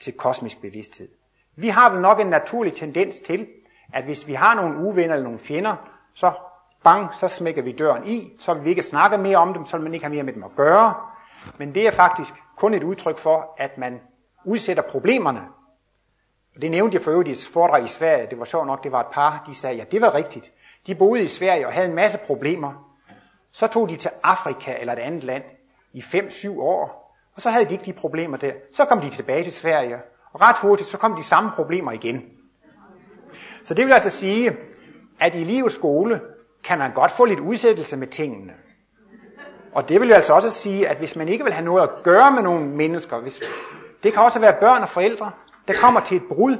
til 0.00 0.12
kosmisk 0.12 0.60
bevidsthed. 0.60 1.08
Vi 1.56 1.68
har 1.68 1.90
vel 1.90 2.00
nok 2.00 2.20
en 2.20 2.26
naturlig 2.26 2.72
tendens 2.72 3.18
til, 3.18 3.48
at 3.92 4.04
hvis 4.04 4.26
vi 4.26 4.34
har 4.34 4.54
nogle 4.54 4.78
uvenner 4.78 5.14
eller 5.14 5.24
nogle 5.24 5.38
fjender, 5.38 5.76
så 6.14 6.32
bang, 6.84 7.14
så 7.14 7.28
smækker 7.28 7.62
vi 7.62 7.72
døren 7.72 8.06
i, 8.06 8.32
så 8.38 8.54
vil 8.54 8.64
vi 8.64 8.70
ikke 8.70 8.82
snakke 8.82 9.18
mere 9.18 9.36
om 9.36 9.54
dem, 9.54 9.66
så 9.66 9.76
vil 9.76 9.84
man 9.84 9.94
ikke 9.94 10.06
have 10.06 10.14
mere 10.14 10.22
med 10.22 10.32
dem 10.32 10.44
at 10.44 10.56
gøre. 10.56 10.94
Men 11.58 11.74
det 11.74 11.86
er 11.86 11.90
faktisk 11.90 12.34
kun 12.56 12.74
et 12.74 12.82
udtryk 12.82 13.18
for, 13.18 13.54
at 13.58 13.78
man 13.78 14.00
udsætter 14.44 14.82
problemerne. 14.82 15.40
Og 16.56 16.62
det 16.62 16.70
nævnte 16.70 16.94
jeg 16.94 17.02
for 17.02 17.10
øvrigt 17.10 17.28
i 17.28 17.32
et 17.32 17.50
foredrag 17.52 17.84
i 17.84 17.86
Sverige. 17.86 18.26
Det 18.30 18.38
var 18.38 18.44
sjovt 18.44 18.66
nok, 18.66 18.84
det 18.84 18.92
var 18.92 19.00
et 19.00 19.12
par, 19.12 19.42
de 19.46 19.54
sagde, 19.54 19.76
ja, 19.76 19.84
det 19.90 20.00
var 20.00 20.14
rigtigt. 20.14 20.52
De 20.86 20.94
boede 20.94 21.22
i 21.22 21.26
Sverige 21.26 21.66
og 21.66 21.72
havde 21.72 21.88
en 21.88 21.94
masse 21.94 22.18
problemer. 22.26 22.92
Så 23.52 23.66
tog 23.66 23.88
de 23.88 23.96
til 23.96 24.10
Afrika 24.22 24.76
eller 24.80 24.92
et 24.92 24.98
andet 24.98 25.24
land 25.24 25.44
i 25.92 26.00
5-7 26.00 26.60
år, 26.60 27.16
og 27.34 27.40
så 27.40 27.50
havde 27.50 27.64
de 27.64 27.72
ikke 27.72 27.84
de 27.84 27.92
problemer 27.92 28.36
der. 28.36 28.52
Så 28.72 28.84
kom 28.84 29.00
de 29.00 29.10
tilbage 29.10 29.44
til 29.44 29.52
Sverige, 29.52 29.96
og 30.32 30.40
ret 30.40 30.58
hurtigt 30.58 30.88
så 30.88 30.98
kom 30.98 31.16
de 31.16 31.22
samme 31.22 31.50
problemer 31.54 31.92
igen. 31.92 32.22
Så 33.64 33.74
det 33.74 33.86
vil 33.86 33.92
altså 33.92 34.10
sige, 34.10 34.56
at 35.20 35.34
i 35.34 35.44
livets 35.44 35.74
skole 35.74 36.20
kan 36.64 36.78
man 36.78 36.92
godt 36.92 37.10
få 37.10 37.24
lidt 37.24 37.40
udsættelse 37.40 37.96
med 37.96 38.06
tingene. 38.06 38.52
Og 39.72 39.88
det 39.88 40.00
vil 40.00 40.08
jo 40.08 40.14
altså 40.14 40.34
også 40.34 40.50
sige, 40.50 40.88
at 40.88 40.96
hvis 40.96 41.16
man 41.16 41.28
ikke 41.28 41.44
vil 41.44 41.52
have 41.52 41.64
noget 41.64 41.82
at 41.82 41.90
gøre 42.02 42.32
med 42.32 42.42
nogle 42.42 42.66
mennesker, 42.66 43.18
hvis, 43.18 43.42
det 44.02 44.12
kan 44.12 44.22
også 44.22 44.40
være 44.40 44.56
børn 44.60 44.82
og 44.82 44.88
forældre, 44.88 45.30
der 45.68 45.74
kommer 45.74 46.00
til 46.00 46.16
et 46.16 46.22
brud, 46.28 46.56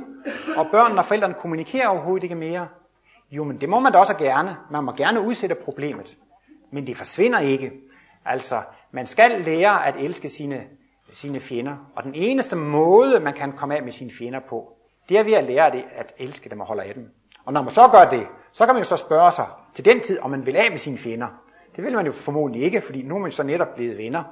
og 0.57 0.67
børnene 0.71 1.01
og 1.01 1.05
forældrene 1.05 1.35
kommunikerer 1.35 1.89
overhovedet 1.89 2.23
ikke 2.23 2.35
mere. 2.35 2.69
Jo, 3.31 3.45
men 3.45 3.61
det 3.61 3.69
må 3.69 3.81
man 3.81 3.93
da 3.93 3.99
også 3.99 4.15
gerne. 4.15 4.57
Man 4.71 4.85
må 4.85 4.93
gerne 4.93 5.21
udsætte 5.21 5.55
problemet. 5.55 6.17
Men 6.71 6.87
det 6.87 6.97
forsvinder 6.97 7.39
ikke. 7.39 7.73
Altså, 8.25 8.63
man 8.91 9.07
skal 9.07 9.31
lære 9.31 9.87
at 9.87 9.95
elske 9.99 10.29
sine, 10.29 10.65
sine 11.13 11.41
fjender. 11.41 11.77
Og 11.97 12.05
den 12.05 12.15
eneste 12.15 12.57
måde, 12.57 13.21
man 13.21 13.35
kan 13.35 13.53
komme 13.53 13.77
af 13.77 13.83
med 13.83 13.93
sine 13.93 14.11
fjender 14.19 14.41
på, 14.41 14.77
det 15.09 15.19
er 15.19 15.23
ved 15.23 15.33
at 15.33 15.45
lære 15.45 15.71
det 15.71 15.85
at 15.97 16.13
elske 16.19 16.51
dem 16.51 16.61
og 16.61 16.67
holde 16.67 16.83
af 16.83 16.95
dem. 16.95 17.11
Og 17.45 17.53
når 17.53 17.63
man 17.63 17.71
så 17.71 17.89
gør 17.89 18.05
det, 18.05 18.27
så 18.53 18.67
kan 18.67 18.75
man 18.75 18.83
jo 18.83 18.89
så 18.89 18.97
spørge 18.97 19.31
sig 19.31 19.47
til 19.75 19.85
den 19.85 20.01
tid, 20.01 20.19
om 20.19 20.31
man 20.31 20.47
vil 20.47 20.57
af 20.57 20.71
med 20.71 20.79
sine 20.79 20.99
fjender. 20.99 21.29
Det 21.77 21.85
vil 21.85 21.97
man 21.97 22.07
jo 22.07 22.13
formodentlig 22.13 22.63
ikke, 22.63 22.81
fordi 22.81 23.03
nu 23.03 23.15
er 23.15 23.19
man 23.19 23.33
så 23.33 23.43
netop 23.43 23.75
blevet 23.75 23.99
venner. 23.99 24.23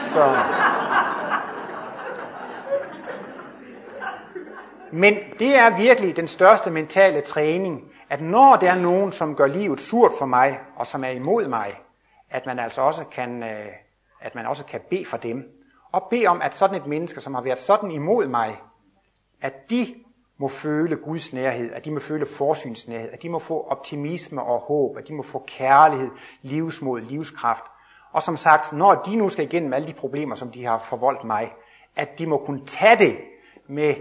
Så... 0.00 0.36
Men 4.90 5.14
det 5.38 5.58
er 5.58 5.76
virkelig 5.76 6.16
den 6.16 6.26
største 6.26 6.70
mentale 6.70 7.20
træning, 7.20 7.92
at 8.10 8.20
når 8.20 8.56
der 8.56 8.70
er 8.70 8.78
nogen, 8.78 9.12
som 9.12 9.36
gør 9.36 9.46
livet 9.46 9.80
surt 9.80 10.12
for 10.18 10.26
mig, 10.26 10.58
og 10.76 10.86
som 10.86 11.04
er 11.04 11.08
imod 11.08 11.48
mig, 11.48 11.80
at 12.30 12.46
man 12.46 12.58
altså 12.58 12.82
også 12.82 13.04
kan, 13.04 13.42
øh, 13.42 13.66
at 14.20 14.34
man 14.34 14.46
også 14.46 14.64
kan 14.64 14.80
bede 14.90 15.04
for 15.04 15.16
dem. 15.16 15.50
Og 15.92 16.06
bede 16.10 16.26
om, 16.26 16.42
at 16.42 16.54
sådan 16.54 16.76
et 16.76 16.86
menneske, 16.86 17.20
som 17.20 17.34
har 17.34 17.42
været 17.42 17.58
sådan 17.58 17.90
imod 17.90 18.26
mig, 18.26 18.60
at 19.40 19.70
de 19.70 19.94
må 20.38 20.48
føle 20.48 20.96
Guds 20.96 21.32
nærhed, 21.32 21.72
at 21.72 21.84
de 21.84 21.90
må 21.90 22.00
føle 22.00 22.26
forsynsnærhed, 22.26 23.10
at 23.12 23.22
de 23.22 23.28
må 23.28 23.38
få 23.38 23.66
optimisme 23.68 24.42
og 24.42 24.60
håb, 24.60 24.96
at 24.96 25.08
de 25.08 25.14
må 25.14 25.22
få 25.22 25.44
kærlighed, 25.46 26.10
livsmod, 26.42 27.00
livskraft. 27.00 27.64
Og 28.12 28.22
som 28.22 28.36
sagt, 28.36 28.72
når 28.72 28.94
de 28.94 29.16
nu 29.16 29.28
skal 29.28 29.44
igennem 29.44 29.72
alle 29.72 29.88
de 29.88 29.92
problemer, 29.92 30.34
som 30.34 30.50
de 30.50 30.64
har 30.64 30.78
forvoldt 30.78 31.24
mig, 31.24 31.52
at 31.96 32.18
de 32.18 32.26
må 32.26 32.38
kunne 32.38 32.66
tage 32.66 32.98
det 32.98 33.16
med 33.66 33.94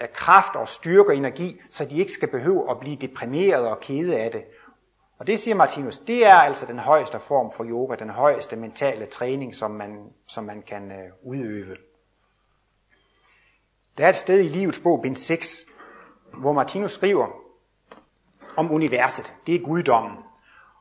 øh, 0.00 0.08
kraft 0.12 0.56
og 0.56 0.68
styrke 0.68 1.10
og 1.10 1.16
energi, 1.16 1.60
så 1.70 1.84
de 1.84 1.98
ikke 1.98 2.12
skal 2.12 2.28
behøve 2.28 2.70
at 2.70 2.80
blive 2.80 2.96
deprimeret 2.96 3.66
og 3.66 3.80
kede 3.80 4.18
af 4.18 4.30
det. 4.30 4.44
Og 5.18 5.26
det 5.26 5.40
siger 5.40 5.54
Martinus, 5.54 5.98
det 5.98 6.26
er 6.26 6.34
altså 6.34 6.66
den 6.66 6.78
højeste 6.78 7.20
form 7.20 7.52
for 7.52 7.64
yoga, 7.64 7.94
den 7.94 8.10
højeste 8.10 8.56
mentale 8.56 9.06
træning, 9.06 9.54
som 9.54 9.70
man, 9.70 10.10
som 10.26 10.44
man 10.44 10.62
kan 10.62 10.92
øh, 10.92 11.10
udøve. 11.22 11.76
Der 13.98 14.04
er 14.04 14.08
et 14.08 14.16
sted 14.16 14.40
i 14.40 14.48
livets 14.48 14.78
bog, 14.78 15.02
bind 15.02 15.16
6, 15.16 15.66
hvor 16.38 16.52
Martinus 16.52 16.92
skriver 16.92 17.26
om 18.56 18.72
universet. 18.72 19.32
Det 19.46 19.54
er 19.54 19.58
guddommen. 19.58 20.16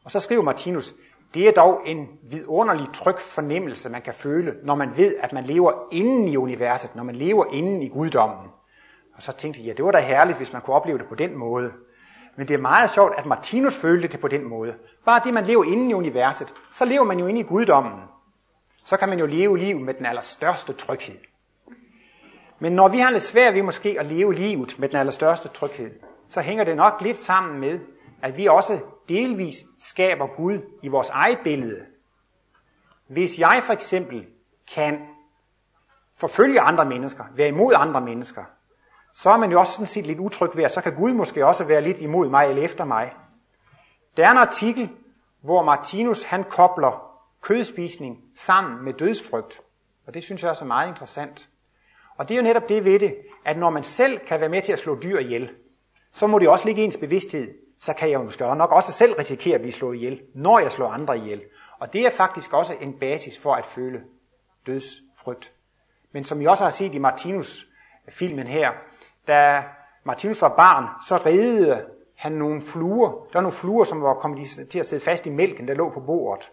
Og 0.03 0.11
så 0.11 0.19
skriver 0.19 0.43
Martinus, 0.43 0.93
det 1.33 1.47
er 1.47 1.51
dog 1.51 1.81
en 1.85 2.07
vidunderlig 2.23 2.87
tryg 2.93 3.19
fornemmelse, 3.19 3.89
man 3.89 4.01
kan 4.01 4.13
føle, 4.13 4.55
når 4.63 4.75
man 4.75 4.97
ved, 4.97 5.15
at 5.19 5.33
man 5.33 5.43
lever 5.43 5.71
inden 5.91 6.27
i 6.27 6.37
universet, 6.37 6.95
når 6.95 7.03
man 7.03 7.15
lever 7.15 7.45
inden 7.53 7.83
i 7.83 7.87
guddommen. 7.87 8.47
Og 9.15 9.23
så 9.23 9.31
tænkte 9.31 9.61
jeg, 9.61 9.67
ja, 9.67 9.73
det 9.73 9.85
var 9.85 9.91
da 9.91 9.99
herligt, 9.99 10.37
hvis 10.37 10.53
man 10.53 10.61
kunne 10.61 10.75
opleve 10.75 10.97
det 10.97 11.07
på 11.07 11.15
den 11.15 11.37
måde. 11.37 11.71
Men 12.35 12.47
det 12.47 12.53
er 12.53 12.57
meget 12.57 12.89
sjovt, 12.89 13.13
at 13.17 13.25
Martinus 13.25 13.77
følte 13.77 14.07
det 14.07 14.19
på 14.19 14.27
den 14.27 14.43
måde. 14.43 14.73
Bare 15.05 15.21
det, 15.23 15.33
man 15.33 15.43
lever 15.43 15.63
inden 15.63 15.89
i 15.89 15.93
universet, 15.93 16.53
så 16.73 16.85
lever 16.85 17.03
man 17.03 17.19
jo 17.19 17.27
inde 17.27 17.39
i 17.39 17.43
guddommen. 17.43 18.01
Så 18.83 18.97
kan 18.97 19.09
man 19.09 19.19
jo 19.19 19.25
leve 19.25 19.57
liv 19.57 19.79
med 19.79 19.93
den 19.93 20.05
allerstørste 20.05 20.73
tryghed. 20.73 21.17
Men 22.63 22.73
når 22.73 22.87
vi 22.87 22.99
har 22.99 23.11
lidt 23.11 23.23
svært 23.23 23.53
ved 23.53 23.61
måske 23.61 23.95
at 23.99 24.05
leve 24.05 24.33
livet 24.33 24.79
med 24.79 24.89
den 24.89 24.97
allerstørste 24.97 25.49
tryghed, 25.49 25.91
så 26.27 26.41
hænger 26.41 26.63
det 26.63 26.75
nok 26.75 27.01
lidt 27.01 27.17
sammen 27.17 27.59
med, 27.59 27.79
at 28.21 28.37
vi 28.37 28.47
også 28.47 28.79
delvis 29.09 29.55
skaber 29.79 30.27
Gud 30.27 30.59
i 30.83 30.87
vores 30.87 31.09
eget 31.09 31.39
billede. 31.43 31.85
Hvis 33.07 33.39
jeg 33.39 33.61
for 33.65 33.73
eksempel 33.73 34.25
kan 34.75 34.99
forfølge 36.17 36.61
andre 36.61 36.85
mennesker, 36.85 37.23
være 37.35 37.47
imod 37.47 37.73
andre 37.75 38.01
mennesker, 38.01 38.43
så 39.13 39.29
er 39.29 39.37
man 39.37 39.51
jo 39.51 39.59
også 39.59 39.73
sådan 39.73 39.85
set 39.85 40.07
lidt 40.07 40.19
utryg 40.19 40.49
ved, 40.55 40.63
at 40.63 40.71
så 40.71 40.81
kan 40.81 40.95
Gud 40.95 41.13
måske 41.13 41.45
også 41.45 41.63
være 41.63 41.81
lidt 41.81 42.01
imod 42.01 42.29
mig 42.29 42.45
eller 42.45 42.63
efter 42.63 42.85
mig. 42.85 43.13
Der 44.17 44.27
er 44.27 44.31
en 44.31 44.37
artikel, 44.37 44.89
hvor 45.41 45.63
Martinus 45.63 46.23
han 46.23 46.43
kobler 46.43 47.19
kødspisning 47.41 48.23
sammen 48.35 48.83
med 48.83 48.93
dødsfrygt. 48.93 49.61
Og 50.07 50.13
det 50.13 50.23
synes 50.23 50.41
jeg 50.41 50.49
også 50.49 50.63
er 50.63 50.67
meget 50.67 50.87
interessant. 50.87 51.49
Og 52.17 52.29
det 52.29 52.35
er 52.35 52.37
jo 52.37 52.43
netop 52.43 52.69
det 52.69 52.85
ved 52.85 52.99
det, 52.99 53.15
at 53.45 53.57
når 53.57 53.69
man 53.69 53.83
selv 53.83 54.19
kan 54.19 54.39
være 54.39 54.49
med 54.49 54.61
til 54.61 54.73
at 54.73 54.79
slå 54.79 54.99
dyr 55.03 55.19
ihjel, 55.19 55.51
så 56.11 56.27
må 56.27 56.39
det 56.39 56.49
også 56.49 56.65
ligge 56.65 56.81
i 56.81 56.85
ens 56.85 56.97
bevidsthed, 56.97 57.47
så 57.79 57.93
kan 57.93 58.09
jeg 58.09 58.19
jo 58.19 58.23
måske 58.23 58.55
nok 58.55 58.71
også 58.71 58.91
selv 58.91 59.13
risikere 59.13 59.55
at 59.55 59.61
blive 59.61 59.73
slået 59.73 59.95
ihjel, 59.95 60.21
når 60.33 60.59
jeg 60.59 60.71
slår 60.71 60.87
andre 60.87 61.17
ihjel. 61.17 61.41
Og 61.79 61.93
det 61.93 62.05
er 62.05 62.09
faktisk 62.09 62.53
også 62.53 62.73
en 62.81 62.93
basis 62.99 63.39
for 63.39 63.53
at 63.53 63.65
føle 63.65 64.01
dødsfrygt. 64.67 65.51
Men 66.11 66.23
som 66.23 66.41
I 66.41 66.45
også 66.45 66.63
har 66.63 66.71
set 66.71 66.93
i 66.93 66.97
Martinus-filmen 66.97 68.47
her, 68.47 68.71
da 69.27 69.63
Martinus 70.03 70.41
var 70.41 70.55
barn, 70.55 70.85
så 71.07 71.17
redede 71.17 71.85
han 72.15 72.31
nogle 72.31 72.61
fluer. 72.61 73.09
Der 73.09 73.33
var 73.33 73.41
nogle 73.41 73.57
fluer, 73.57 73.83
som 73.83 74.01
var 74.01 74.13
kommet 74.13 74.69
til 74.69 74.79
at 74.79 74.85
sidde 74.85 75.03
fast 75.03 75.25
i 75.25 75.29
mælken, 75.29 75.67
der 75.67 75.73
lå 75.73 75.89
på 75.89 75.99
bordet. 75.99 76.51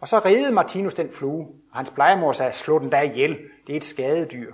Og 0.00 0.08
så 0.08 0.18
redede 0.18 0.52
Martinus 0.52 0.94
den 0.94 1.12
flue, 1.12 1.46
og 1.72 1.76
hans 1.76 1.90
plejemor 1.90 2.32
sagde, 2.32 2.52
slå 2.52 2.78
den 2.78 2.92
der 2.92 3.00
ihjel, 3.00 3.38
det 3.66 3.72
er 3.72 3.76
et 3.76 3.84
skadedyr. 3.84 4.52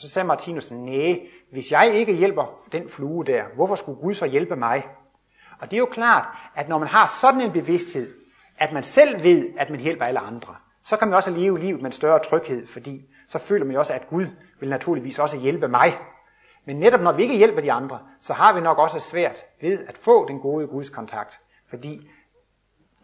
Og 0.00 0.02
så 0.02 0.08
sagde 0.08 0.26
Martinus, 0.26 0.70
nej, 0.70 1.20
hvis 1.52 1.72
jeg 1.72 1.92
ikke 1.94 2.12
hjælper 2.12 2.60
den 2.72 2.88
flue 2.88 3.24
der, 3.24 3.44
hvorfor 3.54 3.74
skulle 3.74 4.00
Gud 4.00 4.14
så 4.14 4.26
hjælpe 4.26 4.56
mig? 4.56 4.82
Og 5.58 5.70
det 5.70 5.76
er 5.76 5.78
jo 5.78 5.86
klart, 5.86 6.26
at 6.54 6.68
når 6.68 6.78
man 6.78 6.88
har 6.88 7.18
sådan 7.20 7.40
en 7.40 7.52
bevidsthed, 7.52 8.14
at 8.58 8.72
man 8.72 8.82
selv 8.82 9.22
ved, 9.22 9.48
at 9.58 9.70
man 9.70 9.80
hjælper 9.80 10.04
alle 10.04 10.20
andre, 10.20 10.56
så 10.82 10.96
kan 10.96 11.08
man 11.08 11.16
også 11.16 11.30
leve 11.30 11.58
livet 11.58 11.82
med 11.82 11.86
en 11.86 11.92
større 11.92 12.18
tryghed, 12.18 12.66
fordi 12.66 13.00
så 13.28 13.38
føler 13.38 13.64
man 13.64 13.72
jo 13.72 13.78
også, 13.78 13.92
at 13.92 14.08
Gud 14.08 14.26
vil 14.60 14.68
naturligvis 14.68 15.18
også 15.18 15.38
hjælpe 15.38 15.68
mig. 15.68 15.98
Men 16.64 16.76
netop 16.76 17.00
når 17.00 17.12
vi 17.12 17.22
ikke 17.22 17.36
hjælper 17.36 17.60
de 17.60 17.72
andre, 17.72 17.98
så 18.20 18.32
har 18.32 18.54
vi 18.54 18.60
nok 18.60 18.78
også 18.78 19.00
svært 19.00 19.44
ved 19.60 19.78
at 19.88 19.98
få 19.98 20.28
den 20.28 20.40
gode 20.40 20.66
Guds 20.66 20.90
kontakt. 20.90 21.40
Fordi 21.68 22.10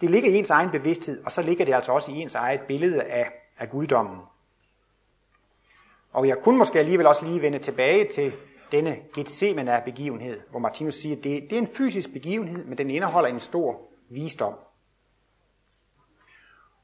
det 0.00 0.10
ligger 0.10 0.30
i 0.30 0.34
ens 0.34 0.50
egen 0.50 0.70
bevidsthed, 0.70 1.24
og 1.24 1.32
så 1.32 1.42
ligger 1.42 1.64
det 1.64 1.74
altså 1.74 1.92
også 1.92 2.12
i 2.12 2.14
ens 2.14 2.34
eget 2.34 2.60
billede 2.60 3.02
af, 3.02 3.30
af 3.58 3.70
guddommen. 3.70 4.20
Og 6.16 6.28
jeg 6.28 6.38
kunne 6.42 6.58
måske 6.58 6.78
alligevel 6.78 7.06
også 7.06 7.24
lige 7.24 7.42
vende 7.42 7.58
tilbage 7.58 8.08
til 8.08 8.32
denne 8.72 8.96
Gethsemane-begivenhed, 9.14 10.40
hvor 10.50 10.58
Martinus 10.58 10.94
siger, 10.94 11.16
at 11.16 11.24
det, 11.24 11.42
det 11.42 11.52
er 11.52 11.60
en 11.60 11.66
fysisk 11.66 12.12
begivenhed, 12.12 12.64
men 12.64 12.78
den 12.78 12.90
indeholder 12.90 13.28
en 13.28 13.40
stor 13.40 13.80
visdom. 14.08 14.54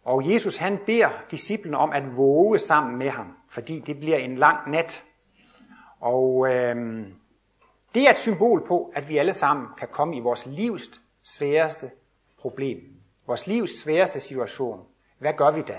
Og 0.05 0.33
Jesus 0.33 0.57
han 0.57 0.79
beder 0.87 1.09
disciplene 1.31 1.79
om 1.79 1.93
at 1.93 2.17
våge 2.17 2.59
sammen 2.59 2.99
med 2.99 3.11
ham, 3.11 3.37
fordi 3.49 3.79
det 3.79 3.99
bliver 3.99 4.17
en 4.17 4.37
lang 4.37 4.71
nat. 4.71 5.05
Og 6.01 6.47
øh, 6.49 6.77
det 7.95 8.07
er 8.07 8.11
et 8.11 8.17
symbol 8.17 8.67
på, 8.67 8.93
at 8.95 9.09
vi 9.09 9.19
alle 9.19 9.33
sammen 9.33 9.67
kan 9.79 9.89
komme 9.93 10.17
i 10.17 10.21
vores 10.21 10.47
livs 10.47 11.01
sværeste 11.23 11.91
problem. 12.39 12.79
Vores 13.27 13.47
livs 13.47 13.81
sværeste 13.81 14.21
situation. 14.21 14.87
Hvad 15.19 15.33
gør 15.37 15.51
vi 15.51 15.63
da? 15.63 15.79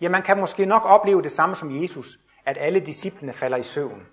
Ja, 0.00 0.08
man 0.08 0.22
kan 0.22 0.40
måske 0.40 0.66
nok 0.66 0.82
opleve 0.84 1.22
det 1.22 1.32
samme 1.32 1.54
som 1.54 1.82
Jesus, 1.82 2.18
at 2.44 2.58
alle 2.60 2.80
disciplene 2.80 3.32
falder 3.32 3.56
i 3.56 3.62
søvn. 3.62 4.06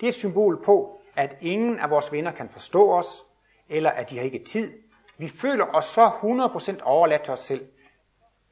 Det 0.00 0.06
er 0.06 0.08
et 0.08 0.14
symbol 0.14 0.64
på, 0.64 1.00
at 1.16 1.36
ingen 1.40 1.78
af 1.78 1.90
vores 1.90 2.12
venner 2.12 2.32
kan 2.32 2.48
forstå 2.48 2.92
os, 2.92 3.24
eller 3.68 3.90
at 3.90 4.10
de 4.10 4.16
har 4.16 4.24
ikke 4.24 4.44
tid. 4.44 4.72
Vi 5.18 5.28
føler 5.28 5.64
os 5.64 5.84
så 5.84 6.08
100% 6.78 6.82
overladt 6.82 7.22
til 7.22 7.32
os 7.32 7.38
selv. 7.38 7.66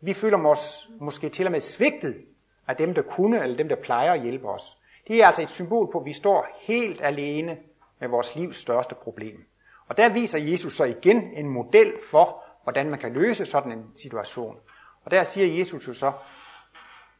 Vi 0.01 0.15
føler 0.15 0.47
os 0.47 0.89
måske 1.01 1.29
til 1.29 1.47
og 1.47 1.53
med 1.53 1.61
svigtet 1.61 2.25
af 2.69 2.77
dem, 2.77 2.95
der 2.95 3.03
kunne, 3.03 3.43
eller 3.43 3.57
dem, 3.57 3.69
der 3.69 3.77
plejer 3.77 4.13
at 4.13 4.23
hjælpe 4.23 4.49
os. 4.49 4.77
Det 5.09 5.23
er 5.23 5.27
altså 5.27 5.43
et 5.43 5.51
symbol 5.51 5.93
på, 5.93 5.99
at 5.99 6.05
vi 6.05 6.13
står 6.13 6.47
helt 6.61 7.01
alene 7.03 7.59
med 8.01 8.09
vores 8.09 8.37
livs 8.37 8.57
største 8.57 8.95
problem. 8.95 9.45
Og 9.89 9.97
der 9.97 10.09
viser 10.09 10.39
Jesus 10.39 10.73
så 10.73 10.85
igen 10.85 11.33
en 11.35 11.49
model 11.49 11.93
for, 12.11 12.43
hvordan 12.63 12.91
man 12.91 12.99
kan 12.99 13.13
løse 13.13 13.45
sådan 13.45 13.73
en 13.73 13.85
situation. 13.97 14.57
Og 15.05 15.11
der 15.11 15.25
siger 15.25 15.59
Jesus 15.59 15.89
jo 15.89 15.95
så, 15.95 16.13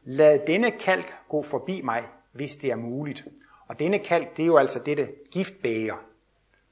lad 0.03 0.39
denne 0.47 0.71
kalk 0.71 1.13
gå 1.29 1.43
forbi 1.43 1.81
mig, 1.81 2.03
hvis 2.31 2.51
det 2.51 2.71
er 2.71 2.75
muligt. 2.75 3.27
Og 3.67 3.79
denne 3.79 3.99
kalk, 3.99 4.37
det 4.37 4.43
er 4.43 4.47
jo 4.47 4.57
altså 4.57 4.79
dette 4.79 5.09
giftbæger, 5.31 5.95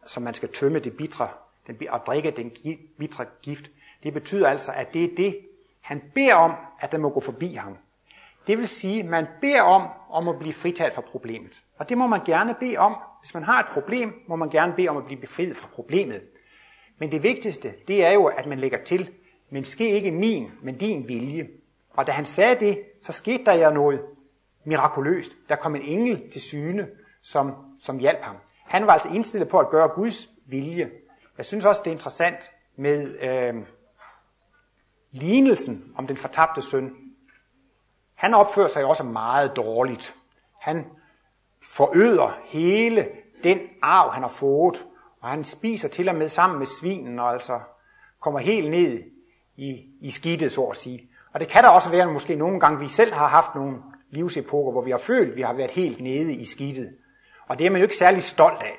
som 0.05 0.23
man 0.23 0.33
skal 0.33 0.49
tømme 0.49 0.79
det 0.79 0.97
bitre, 0.97 1.29
den, 1.67 1.77
og 1.89 1.99
drikke 2.05 2.31
den 2.31 2.51
bitre 2.97 3.25
gift. 3.41 3.71
Det 4.03 4.13
betyder 4.13 4.47
altså, 4.47 4.71
at 4.71 4.93
det 4.93 5.03
er 5.03 5.15
det, 5.17 5.39
han 5.81 6.01
beder 6.13 6.35
om, 6.35 6.53
at 6.79 6.91
den 6.91 7.01
må 7.01 7.09
gå 7.09 7.19
forbi 7.19 7.53
ham. 7.53 7.77
Det 8.47 8.57
vil 8.57 8.67
sige, 8.67 8.99
at 8.99 9.05
man 9.05 9.27
beder 9.41 9.61
om, 9.61 9.87
om 10.09 10.27
at 10.27 10.39
blive 10.39 10.53
fritaget 10.53 10.93
fra 10.93 11.01
problemet. 11.01 11.61
Og 11.77 11.89
det 11.89 11.97
må 11.97 12.07
man 12.07 12.23
gerne 12.25 12.55
bede 12.59 12.77
om. 12.77 12.95
Hvis 13.21 13.33
man 13.33 13.43
har 13.43 13.59
et 13.59 13.65
problem, 13.73 14.23
må 14.27 14.35
man 14.35 14.49
gerne 14.49 14.73
bede 14.73 14.87
om 14.87 14.97
at 14.97 15.05
blive 15.05 15.21
befriet 15.21 15.57
fra 15.57 15.67
problemet. 15.73 16.21
Men 16.97 17.11
det 17.11 17.23
vigtigste, 17.23 17.73
det 17.87 18.05
er 18.05 18.11
jo, 18.11 18.25
at 18.25 18.45
man 18.45 18.59
lægger 18.59 18.83
til, 18.83 19.09
men 19.49 19.63
ske 19.63 19.89
ikke 19.89 20.11
min, 20.11 20.51
men 20.61 20.77
din 20.77 21.07
vilje. 21.07 21.47
Og 21.99 22.07
da 22.07 22.11
han 22.11 22.25
sagde 22.25 22.59
det, 22.59 22.83
så 23.01 23.11
skete 23.11 23.45
der 23.45 23.53
jo 23.53 23.69
noget 23.69 24.01
mirakuløst. 24.63 25.31
Der 25.49 25.55
kom 25.55 25.75
en 25.75 25.81
engel 25.81 26.31
til 26.31 26.41
syne, 26.41 26.87
som, 27.21 27.55
som 27.79 27.97
hjalp 27.97 28.21
ham. 28.21 28.35
Han 28.65 28.87
var 28.87 28.93
altså 28.93 29.09
indstillet 29.09 29.49
på 29.49 29.59
at 29.59 29.69
gøre 29.69 29.87
Guds 29.87 30.29
vilje. 30.45 30.91
Jeg 31.37 31.45
synes 31.45 31.65
også, 31.65 31.81
det 31.85 31.91
er 31.91 31.95
interessant 31.95 32.51
med 32.75 33.19
øh, 33.21 33.53
lignelsen 35.11 35.93
om 35.95 36.07
den 36.07 36.17
fortabte 36.17 36.61
søn. 36.61 36.95
Han 38.15 38.33
opfører 38.33 38.67
sig 38.67 38.85
også 38.85 39.03
meget 39.03 39.55
dårligt. 39.55 40.15
Han 40.59 40.85
forøder 41.63 42.39
hele 42.45 43.07
den 43.43 43.59
arv, 43.81 44.11
han 44.11 44.23
har 44.23 44.29
fået, 44.29 44.85
og 45.21 45.29
han 45.29 45.43
spiser 45.43 45.89
til 45.89 46.09
og 46.09 46.15
med 46.15 46.29
sammen 46.29 46.59
med 46.59 46.65
svinen, 46.65 47.19
og 47.19 47.33
altså 47.33 47.59
kommer 48.19 48.39
helt 48.39 48.69
ned 48.69 49.03
i, 49.55 49.85
i 50.01 50.11
skidtet, 50.11 50.51
så 50.51 50.63
at 50.63 50.77
sige. 50.77 51.08
Og 51.33 51.39
det 51.39 51.47
kan 51.47 51.63
der 51.63 51.69
også 51.69 51.89
være, 51.89 52.13
måske 52.13 52.35
nogle 52.35 52.59
gange, 52.59 52.79
vi 52.79 52.87
selv 52.87 53.13
har 53.13 53.27
haft 53.27 53.55
nogle 53.55 53.77
livsepoker, 54.09 54.71
hvor 54.71 54.81
vi 54.81 54.91
har 54.91 54.97
følt, 54.97 55.29
at 55.29 55.35
vi 55.35 55.41
har 55.41 55.53
været 55.53 55.71
helt 55.71 56.01
nede 56.01 56.33
i 56.33 56.45
skidtet. 56.45 56.89
Og 57.47 57.59
det 57.59 57.67
er 57.67 57.69
man 57.69 57.81
jo 57.81 57.85
ikke 57.85 57.95
særlig 57.95 58.23
stolt 58.23 58.61
af. 58.61 58.75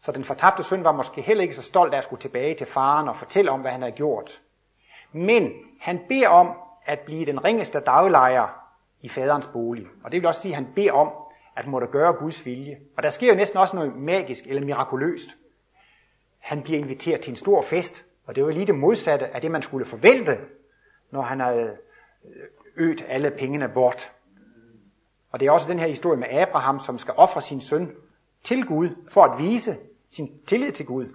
Så 0.00 0.12
den 0.12 0.24
fortabte 0.24 0.62
søn 0.62 0.84
var 0.84 0.92
måske 0.92 1.22
heller 1.22 1.42
ikke 1.42 1.54
så 1.54 1.62
stolt 1.62 1.94
af 1.94 1.98
at 1.98 2.04
skulle 2.04 2.20
tilbage 2.20 2.54
til 2.54 2.66
faren 2.66 3.08
og 3.08 3.16
fortælle 3.16 3.50
om, 3.50 3.60
hvad 3.60 3.70
han 3.70 3.82
havde 3.82 3.94
gjort. 3.94 4.40
Men 5.12 5.52
han 5.80 6.00
beder 6.08 6.28
om 6.28 6.50
at 6.86 7.00
blive 7.00 7.26
den 7.26 7.44
ringeste 7.44 7.80
daglejer 7.80 8.64
i 9.02 9.08
faderens 9.08 9.46
bolig. 9.46 9.86
Og 10.04 10.12
det 10.12 10.20
vil 10.20 10.26
også 10.26 10.40
sige, 10.40 10.52
at 10.52 10.56
han 10.56 10.72
beder 10.74 10.92
om 10.92 11.10
at 11.56 11.66
måtte 11.66 11.86
gøre 11.86 12.12
Guds 12.12 12.46
vilje. 12.46 12.78
Og 12.96 13.02
der 13.02 13.10
sker 13.10 13.28
jo 13.28 13.34
næsten 13.34 13.58
også 13.58 13.76
noget 13.76 13.96
magisk 13.96 14.46
eller 14.46 14.64
mirakuløst. 14.64 15.36
Han 16.38 16.62
bliver 16.62 16.78
inviteret 16.78 17.20
til 17.20 17.30
en 17.30 17.36
stor 17.36 17.62
fest, 17.62 18.04
og 18.26 18.36
det 18.36 18.44
var 18.44 18.50
lige 18.50 18.66
det 18.66 18.74
modsatte 18.74 19.26
af 19.26 19.40
det, 19.40 19.50
man 19.50 19.62
skulle 19.62 19.86
forvente, 19.86 20.38
når 21.14 21.22
han 21.22 21.40
havde 21.40 21.76
øget 22.76 23.00
øh, 23.02 23.06
alle 23.14 23.30
pengene 23.30 23.68
bort. 23.68 24.12
Og 25.30 25.40
det 25.40 25.46
er 25.46 25.50
også 25.50 25.68
den 25.68 25.78
her 25.78 25.86
historie 25.86 26.20
med 26.20 26.28
Abraham, 26.30 26.78
som 26.78 26.98
skal 26.98 27.14
ofre 27.16 27.40
sin 27.40 27.60
søn 27.60 27.90
til 28.42 28.66
Gud, 28.66 28.88
for 29.08 29.22
at 29.22 29.38
vise 29.38 29.76
sin 30.10 30.40
tillid 30.46 30.72
til 30.72 30.86
Gud. 30.86 31.06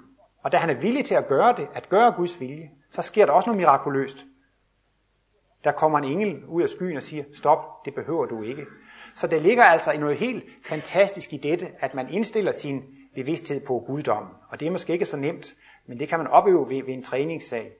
Og 0.44 0.52
da 0.52 0.58
han 0.58 0.70
er 0.70 0.74
villig 0.74 1.06
til 1.06 1.16
at 1.16 1.28
gøre 1.28 1.56
det, 1.58 1.68
at 1.74 1.90
gøre 1.90 2.12
Guds 2.12 2.40
vilje, 2.40 2.72
så 2.92 3.02
sker 3.02 3.26
der 3.26 3.34
også 3.34 3.50
noget 3.50 3.58
mirakuløst. 3.58 4.26
Der 5.64 5.72
kommer 5.72 5.98
en 5.98 6.04
engel 6.04 6.46
ud 6.46 6.62
af 6.62 6.70
skyen 6.70 6.98
og 6.98 7.04
siger, 7.04 7.24
stop, 7.34 7.86
det 7.86 7.96
behøver 7.96 8.26
du 8.26 8.44
ikke. 8.44 8.66
Så 9.16 9.28
der 9.28 9.40
ligger 9.40 9.64
altså 9.64 10.00
noget 10.00 10.18
helt 10.18 10.44
fantastisk 10.66 11.34
i 11.34 11.38
dette, 11.38 11.68
at 11.80 11.94
man 11.94 12.10
indstiller 12.10 12.52
sin 12.52 12.84
bevidsthed 13.16 13.60
på 13.60 13.84
guddommen. 13.88 14.32
Og 14.50 14.60
det 14.60 14.68
er 14.68 14.72
måske 14.72 14.94
ikke 14.94 15.06
så 15.06 15.18
nemt, 15.18 15.56
men 15.86 16.00
det 16.00 16.10
kan 16.10 16.20
man 16.20 16.28
opøve 16.28 16.70
ved, 16.70 16.84
ved 16.86 16.94
en 16.94 17.04
træningssag. 17.04 17.72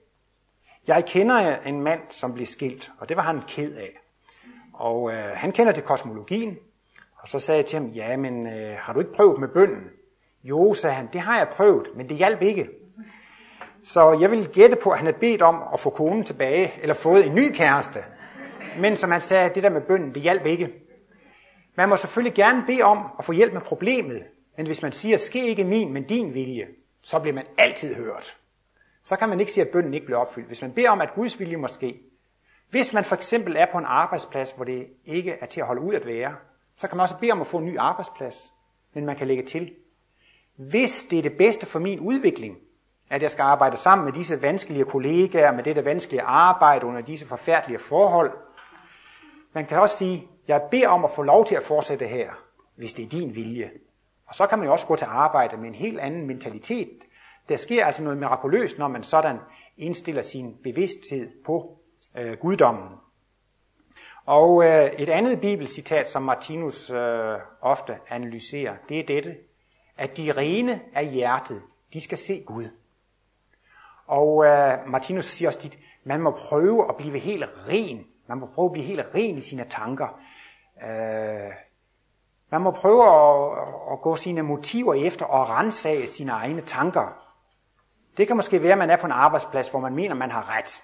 Jeg 0.86 1.04
kender 1.06 1.56
en 1.56 1.80
mand, 1.80 2.00
som 2.08 2.34
blev 2.34 2.46
skilt, 2.46 2.90
og 2.98 3.08
det 3.08 3.16
var 3.16 3.22
han 3.22 3.42
ked 3.48 3.74
af. 3.74 4.00
Og 4.72 5.12
øh, 5.12 5.30
han 5.34 5.52
kender 5.52 5.72
til 5.72 5.82
kosmologien, 5.82 6.58
og 7.18 7.28
så 7.28 7.38
sagde 7.38 7.58
jeg 7.58 7.66
til 7.66 7.78
ham, 7.78 7.88
ja, 7.88 8.16
men 8.16 8.46
øh, 8.46 8.76
har 8.78 8.92
du 8.92 9.00
ikke 9.00 9.12
prøvet 9.12 9.40
med 9.40 9.48
bønden? 9.48 9.90
Jo, 10.44 10.74
sagde 10.74 10.96
han, 10.96 11.08
det 11.12 11.20
har 11.20 11.38
jeg 11.38 11.48
prøvet, 11.48 11.88
men 11.96 12.08
det 12.08 12.16
hjalp 12.16 12.42
ikke. 12.42 12.68
Så 13.84 14.18
jeg 14.20 14.30
vil 14.30 14.48
gætte 14.48 14.76
på, 14.76 14.90
at 14.90 14.98
han 14.98 15.06
havde 15.06 15.18
bedt 15.18 15.42
om 15.42 15.62
at 15.72 15.80
få 15.80 15.90
konen 15.90 16.24
tilbage, 16.24 16.72
eller 16.82 16.94
fået 16.94 17.26
en 17.26 17.34
ny 17.34 17.52
kæreste. 17.52 18.04
Men 18.78 18.96
som 18.96 19.10
han 19.10 19.20
sagde, 19.20 19.54
det 19.54 19.62
der 19.62 19.70
med 19.70 19.80
bønden, 19.80 20.14
det 20.14 20.22
hjalp 20.22 20.46
ikke. 20.46 20.72
Man 21.74 21.88
må 21.88 21.96
selvfølgelig 21.96 22.34
gerne 22.34 22.64
bede 22.66 22.82
om 22.82 22.98
at 23.18 23.24
få 23.24 23.32
hjælp 23.32 23.52
med 23.52 23.60
problemet, 23.60 24.22
men 24.56 24.66
hvis 24.66 24.82
man 24.82 24.92
siger, 24.92 25.16
ske 25.16 25.48
ikke 25.48 25.64
min, 25.64 25.92
men 25.92 26.02
din 26.02 26.34
vilje, 26.34 26.66
så 27.02 27.18
bliver 27.18 27.34
man 27.34 27.46
altid 27.58 27.94
hørt. 27.94 28.39
Så 29.02 29.16
kan 29.16 29.28
man 29.28 29.40
ikke 29.40 29.52
sige, 29.52 29.64
at 29.64 29.70
bønden 29.72 29.94
ikke 29.94 30.06
bliver 30.06 30.18
opfyldt. 30.18 30.46
Hvis 30.46 30.62
man 30.62 30.72
beder 30.72 30.90
om, 30.90 31.00
at 31.00 31.14
Guds 31.14 31.40
vilje 31.40 31.56
må 31.56 31.68
ske, 31.68 32.00
hvis 32.70 32.92
man 32.92 33.04
for 33.04 33.14
eksempel 33.14 33.56
er 33.56 33.66
på 33.72 33.78
en 33.78 33.84
arbejdsplads, 33.84 34.52
hvor 34.52 34.64
det 34.64 34.86
ikke 35.04 35.32
er 35.40 35.46
til 35.46 35.60
at 35.60 35.66
holde 35.66 35.82
ud 35.82 35.94
at 35.94 36.06
være, 36.06 36.34
så 36.76 36.88
kan 36.88 36.96
man 36.96 37.02
også 37.02 37.18
bede 37.18 37.32
om 37.32 37.40
at 37.40 37.46
få 37.46 37.58
en 37.58 37.64
ny 37.64 37.78
arbejdsplads. 37.78 38.52
Men 38.94 39.06
man 39.06 39.16
kan 39.16 39.26
lægge 39.26 39.42
til, 39.42 39.74
hvis 40.56 41.06
det 41.10 41.18
er 41.18 41.22
det 41.22 41.36
bedste 41.38 41.66
for 41.66 41.78
min 41.78 42.00
udvikling, 42.00 42.58
at 43.10 43.22
jeg 43.22 43.30
skal 43.30 43.42
arbejde 43.42 43.76
sammen 43.76 44.04
med 44.04 44.12
disse 44.12 44.42
vanskelige 44.42 44.84
kollegaer, 44.84 45.52
med 45.52 45.64
dette 45.64 45.84
vanskelige 45.84 46.22
arbejde 46.22 46.86
under 46.86 47.00
disse 47.00 47.26
forfærdelige 47.26 47.78
forhold. 47.78 48.32
Man 49.52 49.66
kan 49.66 49.78
også 49.78 49.96
sige, 49.96 50.28
jeg 50.48 50.62
beder 50.70 50.88
om 50.88 51.04
at 51.04 51.10
få 51.10 51.22
lov 51.22 51.46
til 51.46 51.54
at 51.54 51.62
fortsætte 51.62 52.06
her, 52.06 52.30
hvis 52.76 52.94
det 52.94 53.04
er 53.04 53.08
din 53.08 53.34
vilje. 53.34 53.70
Og 54.26 54.34
så 54.34 54.46
kan 54.46 54.58
man 54.58 54.66
jo 54.66 54.72
også 54.72 54.86
gå 54.86 54.96
til 54.96 55.06
arbejde 55.10 55.56
med 55.56 55.68
en 55.68 55.74
helt 55.74 56.00
anden 56.00 56.26
mentalitet. 56.26 57.04
Der 57.50 57.56
sker 57.56 57.84
altså 57.86 58.02
noget 58.02 58.18
mirakuløst, 58.18 58.78
når 58.78 58.88
man 58.88 59.02
sådan 59.02 59.38
indstiller 59.76 60.22
sin 60.22 60.56
bevidsthed 60.62 61.30
på 61.44 61.78
øh, 62.16 62.36
guddommen. 62.38 62.88
Og 64.26 64.64
øh, 64.64 64.84
et 64.98 65.08
andet 65.08 65.40
bibelcitat, 65.40 66.08
som 66.08 66.22
Martinus 66.22 66.90
øh, 66.90 67.38
ofte 67.60 67.96
analyserer, 68.08 68.76
det 68.88 69.00
er 69.00 69.06
dette, 69.06 69.36
at 69.98 70.16
de 70.16 70.32
rene 70.32 70.80
af 70.94 71.06
hjertet, 71.06 71.62
de 71.92 72.00
skal 72.00 72.18
se 72.18 72.42
Gud. 72.46 72.68
Og 74.06 74.44
øh, 74.44 74.78
Martinus 74.86 75.24
siger 75.24 75.48
også 75.48 75.60
dit, 75.62 75.78
man 76.04 76.20
må 76.20 76.30
prøve 76.30 76.88
at 76.88 76.96
blive 76.96 77.18
helt 77.18 77.44
ren. 77.68 78.06
Man 78.26 78.38
må 78.38 78.46
prøve 78.46 78.66
at 78.66 78.72
blive 78.72 78.86
helt 78.86 79.06
ren 79.14 79.38
i 79.38 79.40
sine 79.40 79.64
tanker. 79.64 80.20
Øh, 80.82 81.52
man 82.50 82.60
må 82.60 82.70
prøve 82.70 83.02
at, 83.04 83.58
at 83.92 84.00
gå 84.00 84.16
sine 84.16 84.42
motiver 84.42 84.94
efter 84.94 85.26
og 85.26 85.48
rensage 85.48 86.06
sine 86.06 86.32
egne 86.32 86.60
tanker. 86.60 87.29
Det 88.16 88.26
kan 88.26 88.36
måske 88.36 88.62
være, 88.62 88.72
at 88.72 88.78
man 88.78 88.90
er 88.90 88.96
på 88.96 89.06
en 89.06 89.12
arbejdsplads, 89.12 89.68
hvor 89.68 89.80
man 89.80 89.94
mener, 89.94 90.14
man 90.14 90.30
har 90.30 90.56
ret, 90.56 90.82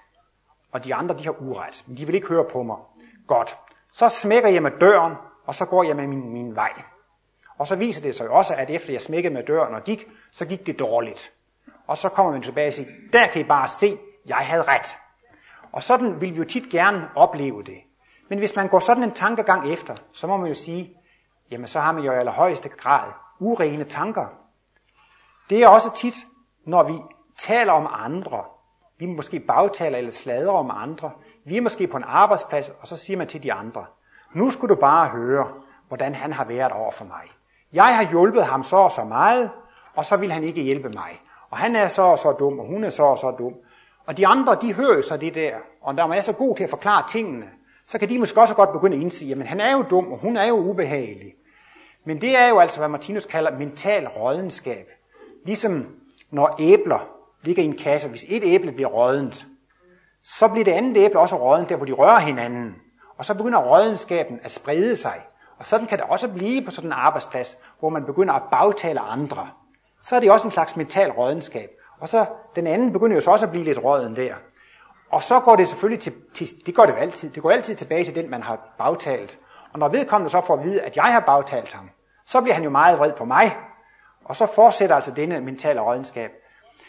og 0.72 0.84
de 0.84 0.94
andre 0.94 1.18
de 1.18 1.24
har 1.24 1.42
uret, 1.42 1.84
men 1.86 1.96
de 1.96 2.06
vil 2.06 2.14
ikke 2.14 2.28
høre 2.28 2.44
på 2.52 2.62
mig. 2.62 2.76
Godt. 3.26 3.56
Så 3.92 4.08
smækker 4.08 4.48
jeg 4.48 4.62
med 4.62 4.70
døren, 4.80 5.14
og 5.44 5.54
så 5.54 5.64
går 5.64 5.82
jeg 5.82 5.96
med 5.96 6.06
min, 6.06 6.32
min 6.32 6.56
vej. 6.56 6.72
Og 7.58 7.66
så 7.66 7.76
viser 7.76 8.02
det 8.02 8.14
sig 8.14 8.28
også, 8.28 8.54
at 8.54 8.70
efter 8.70 8.92
jeg 8.92 9.02
smækkede 9.02 9.34
med 9.34 9.42
døren 9.42 9.74
og 9.74 9.84
gik, 9.84 10.08
så 10.30 10.44
gik 10.46 10.66
det 10.66 10.78
dårligt. 10.78 11.32
Og 11.86 11.98
så 11.98 12.08
kommer 12.08 12.32
man 12.32 12.42
tilbage 12.42 12.68
og 12.68 12.72
siger, 12.72 12.88
der 13.12 13.26
kan 13.26 13.40
I 13.40 13.44
bare 13.44 13.68
se, 13.68 13.98
jeg 14.26 14.36
havde 14.36 14.62
ret. 14.62 14.96
Og 15.72 15.82
sådan 15.82 16.20
vil 16.20 16.32
vi 16.32 16.38
jo 16.38 16.44
tit 16.44 16.68
gerne 16.70 17.08
opleve 17.14 17.62
det. 17.62 17.78
Men 18.28 18.38
hvis 18.38 18.56
man 18.56 18.68
går 18.68 18.78
sådan 18.78 19.02
en 19.02 19.14
tankegang 19.14 19.72
efter, 19.72 19.94
så 20.12 20.26
må 20.26 20.36
man 20.36 20.48
jo 20.48 20.54
sige, 20.54 20.96
jamen 21.50 21.66
så 21.66 21.80
har 21.80 21.92
man 21.92 22.04
jo 22.04 22.12
i 22.12 22.16
allerhøjeste 22.16 22.68
grad 22.68 23.12
urene 23.38 23.84
tanker. 23.84 24.26
Det 25.50 25.62
er 25.62 25.68
også 25.68 25.94
tit, 25.94 26.14
når 26.64 26.82
vi 26.82 26.92
taler 27.38 27.72
om 27.72 27.88
andre, 27.90 28.44
vi 28.98 29.06
måske 29.06 29.40
bagtaler 29.40 29.98
eller 29.98 30.10
sladrer 30.10 30.52
om 30.52 30.70
andre, 30.74 31.10
vi 31.44 31.56
er 31.56 31.60
måske 31.60 31.86
på 31.86 31.96
en 31.96 32.04
arbejdsplads, 32.06 32.72
og 32.80 32.86
så 32.86 32.96
siger 32.96 33.16
man 33.16 33.26
til 33.26 33.42
de 33.42 33.52
andre, 33.52 33.84
nu 34.34 34.50
skulle 34.50 34.74
du 34.74 34.80
bare 34.80 35.08
høre, 35.08 35.46
hvordan 35.88 36.14
han 36.14 36.32
har 36.32 36.44
været 36.44 36.72
over 36.72 36.90
for 36.90 37.04
mig. 37.04 37.22
Jeg 37.72 37.96
har 37.96 38.10
hjulpet 38.10 38.44
ham 38.44 38.62
så 38.62 38.76
og 38.76 38.90
så 38.90 39.04
meget, 39.04 39.50
og 39.94 40.04
så 40.04 40.16
vil 40.16 40.32
han 40.32 40.44
ikke 40.44 40.62
hjælpe 40.62 40.88
mig. 40.88 41.20
Og 41.50 41.58
han 41.58 41.76
er 41.76 41.88
så 41.88 42.02
og 42.02 42.18
så 42.18 42.32
dum, 42.32 42.58
og 42.58 42.66
hun 42.66 42.84
er 42.84 42.88
så 42.88 43.02
og 43.02 43.18
så 43.18 43.30
dum. 43.30 43.54
Og 44.06 44.16
de 44.16 44.26
andre, 44.26 44.58
de 44.60 44.74
hører 44.74 45.02
så 45.02 45.16
det 45.16 45.34
der, 45.34 45.54
og 45.82 45.94
når 45.94 46.06
man 46.06 46.18
er 46.18 46.22
så 46.22 46.32
god 46.32 46.56
til 46.56 46.64
at 46.64 46.70
forklare 46.70 47.04
tingene, 47.08 47.46
så 47.86 47.98
kan 47.98 48.08
de 48.08 48.18
måske 48.18 48.40
også 48.40 48.54
godt 48.54 48.72
begynde 48.72 48.96
at 48.96 49.02
indse, 49.02 49.36
at 49.40 49.46
han 49.46 49.60
er 49.60 49.72
jo 49.72 49.84
dum, 49.90 50.12
og 50.12 50.18
hun 50.18 50.36
er 50.36 50.44
jo 50.44 50.56
ubehagelig. 50.56 51.34
Men 52.04 52.20
det 52.20 52.36
er 52.36 52.48
jo 52.48 52.58
altså, 52.58 52.78
hvad 52.78 52.88
Martinus 52.88 53.26
kalder 53.26 53.58
mental 53.58 54.08
rådenskab. 54.08 54.88
Ligesom 55.44 55.86
når 56.30 56.56
æbler 56.60 57.15
ligger 57.42 57.62
i 57.62 57.66
en 57.66 57.76
kasse, 57.76 58.08
hvis 58.08 58.24
et 58.28 58.42
æble 58.44 58.72
bliver 58.72 58.88
rådent, 58.88 59.46
så 60.22 60.48
bliver 60.48 60.64
det 60.64 60.72
andet 60.72 60.96
æble 60.96 61.18
også 61.18 61.36
rådent 61.36 61.68
der, 61.68 61.76
hvor 61.76 61.86
de 61.86 61.92
rører 61.92 62.18
hinanden. 62.18 62.74
Og 63.18 63.24
så 63.24 63.34
begynder 63.34 63.58
rådenskaben 63.58 64.40
at 64.42 64.52
sprede 64.52 64.96
sig. 64.96 65.20
Og 65.58 65.66
sådan 65.66 65.86
kan 65.86 65.98
det 65.98 66.06
også 66.06 66.28
blive 66.28 66.64
på 66.64 66.70
sådan 66.70 66.88
en 66.88 66.92
arbejdsplads, 66.92 67.58
hvor 67.80 67.88
man 67.88 68.04
begynder 68.04 68.34
at 68.34 68.42
bagtale 68.50 69.00
andre. 69.00 69.48
Så 70.02 70.16
er 70.16 70.20
det 70.20 70.30
også 70.30 70.48
en 70.48 70.52
slags 70.52 70.76
mental 70.76 71.10
rådenskab. 71.10 71.70
Og 72.00 72.08
så 72.08 72.26
den 72.56 72.66
anden 72.66 72.92
begynder 72.92 73.16
jo 73.16 73.20
så 73.20 73.30
også 73.30 73.46
at 73.46 73.52
blive 73.52 73.64
lidt 73.64 73.84
råden 73.84 74.16
der. 74.16 74.34
Og 75.10 75.22
så 75.22 75.40
går 75.40 75.56
det 75.56 75.68
selvfølgelig 75.68 76.02
til, 76.02 76.12
til, 76.34 76.66
det 76.66 76.74
går 76.74 76.86
det 76.86 76.92
jo 76.92 76.98
altid, 76.98 77.30
det 77.30 77.42
går 77.42 77.50
altid 77.50 77.74
tilbage 77.74 78.04
til 78.04 78.14
den, 78.14 78.30
man 78.30 78.42
har 78.42 78.74
bagtalt. 78.78 79.38
Og 79.72 79.78
når 79.78 79.88
vedkommende 79.88 80.30
så 80.30 80.40
får 80.40 80.54
at 80.54 80.64
vide, 80.64 80.82
at 80.82 80.96
jeg 80.96 81.04
har 81.04 81.20
bagtalt 81.20 81.72
ham, 81.72 81.90
så 82.26 82.40
bliver 82.40 82.54
han 82.54 82.64
jo 82.64 82.70
meget 82.70 82.98
vred 82.98 83.12
på 83.12 83.24
mig. 83.24 83.56
Og 84.24 84.36
så 84.36 84.46
fortsætter 84.46 84.96
altså 84.96 85.10
denne 85.10 85.40
mentale 85.40 85.80
rådenskab. 85.80 86.30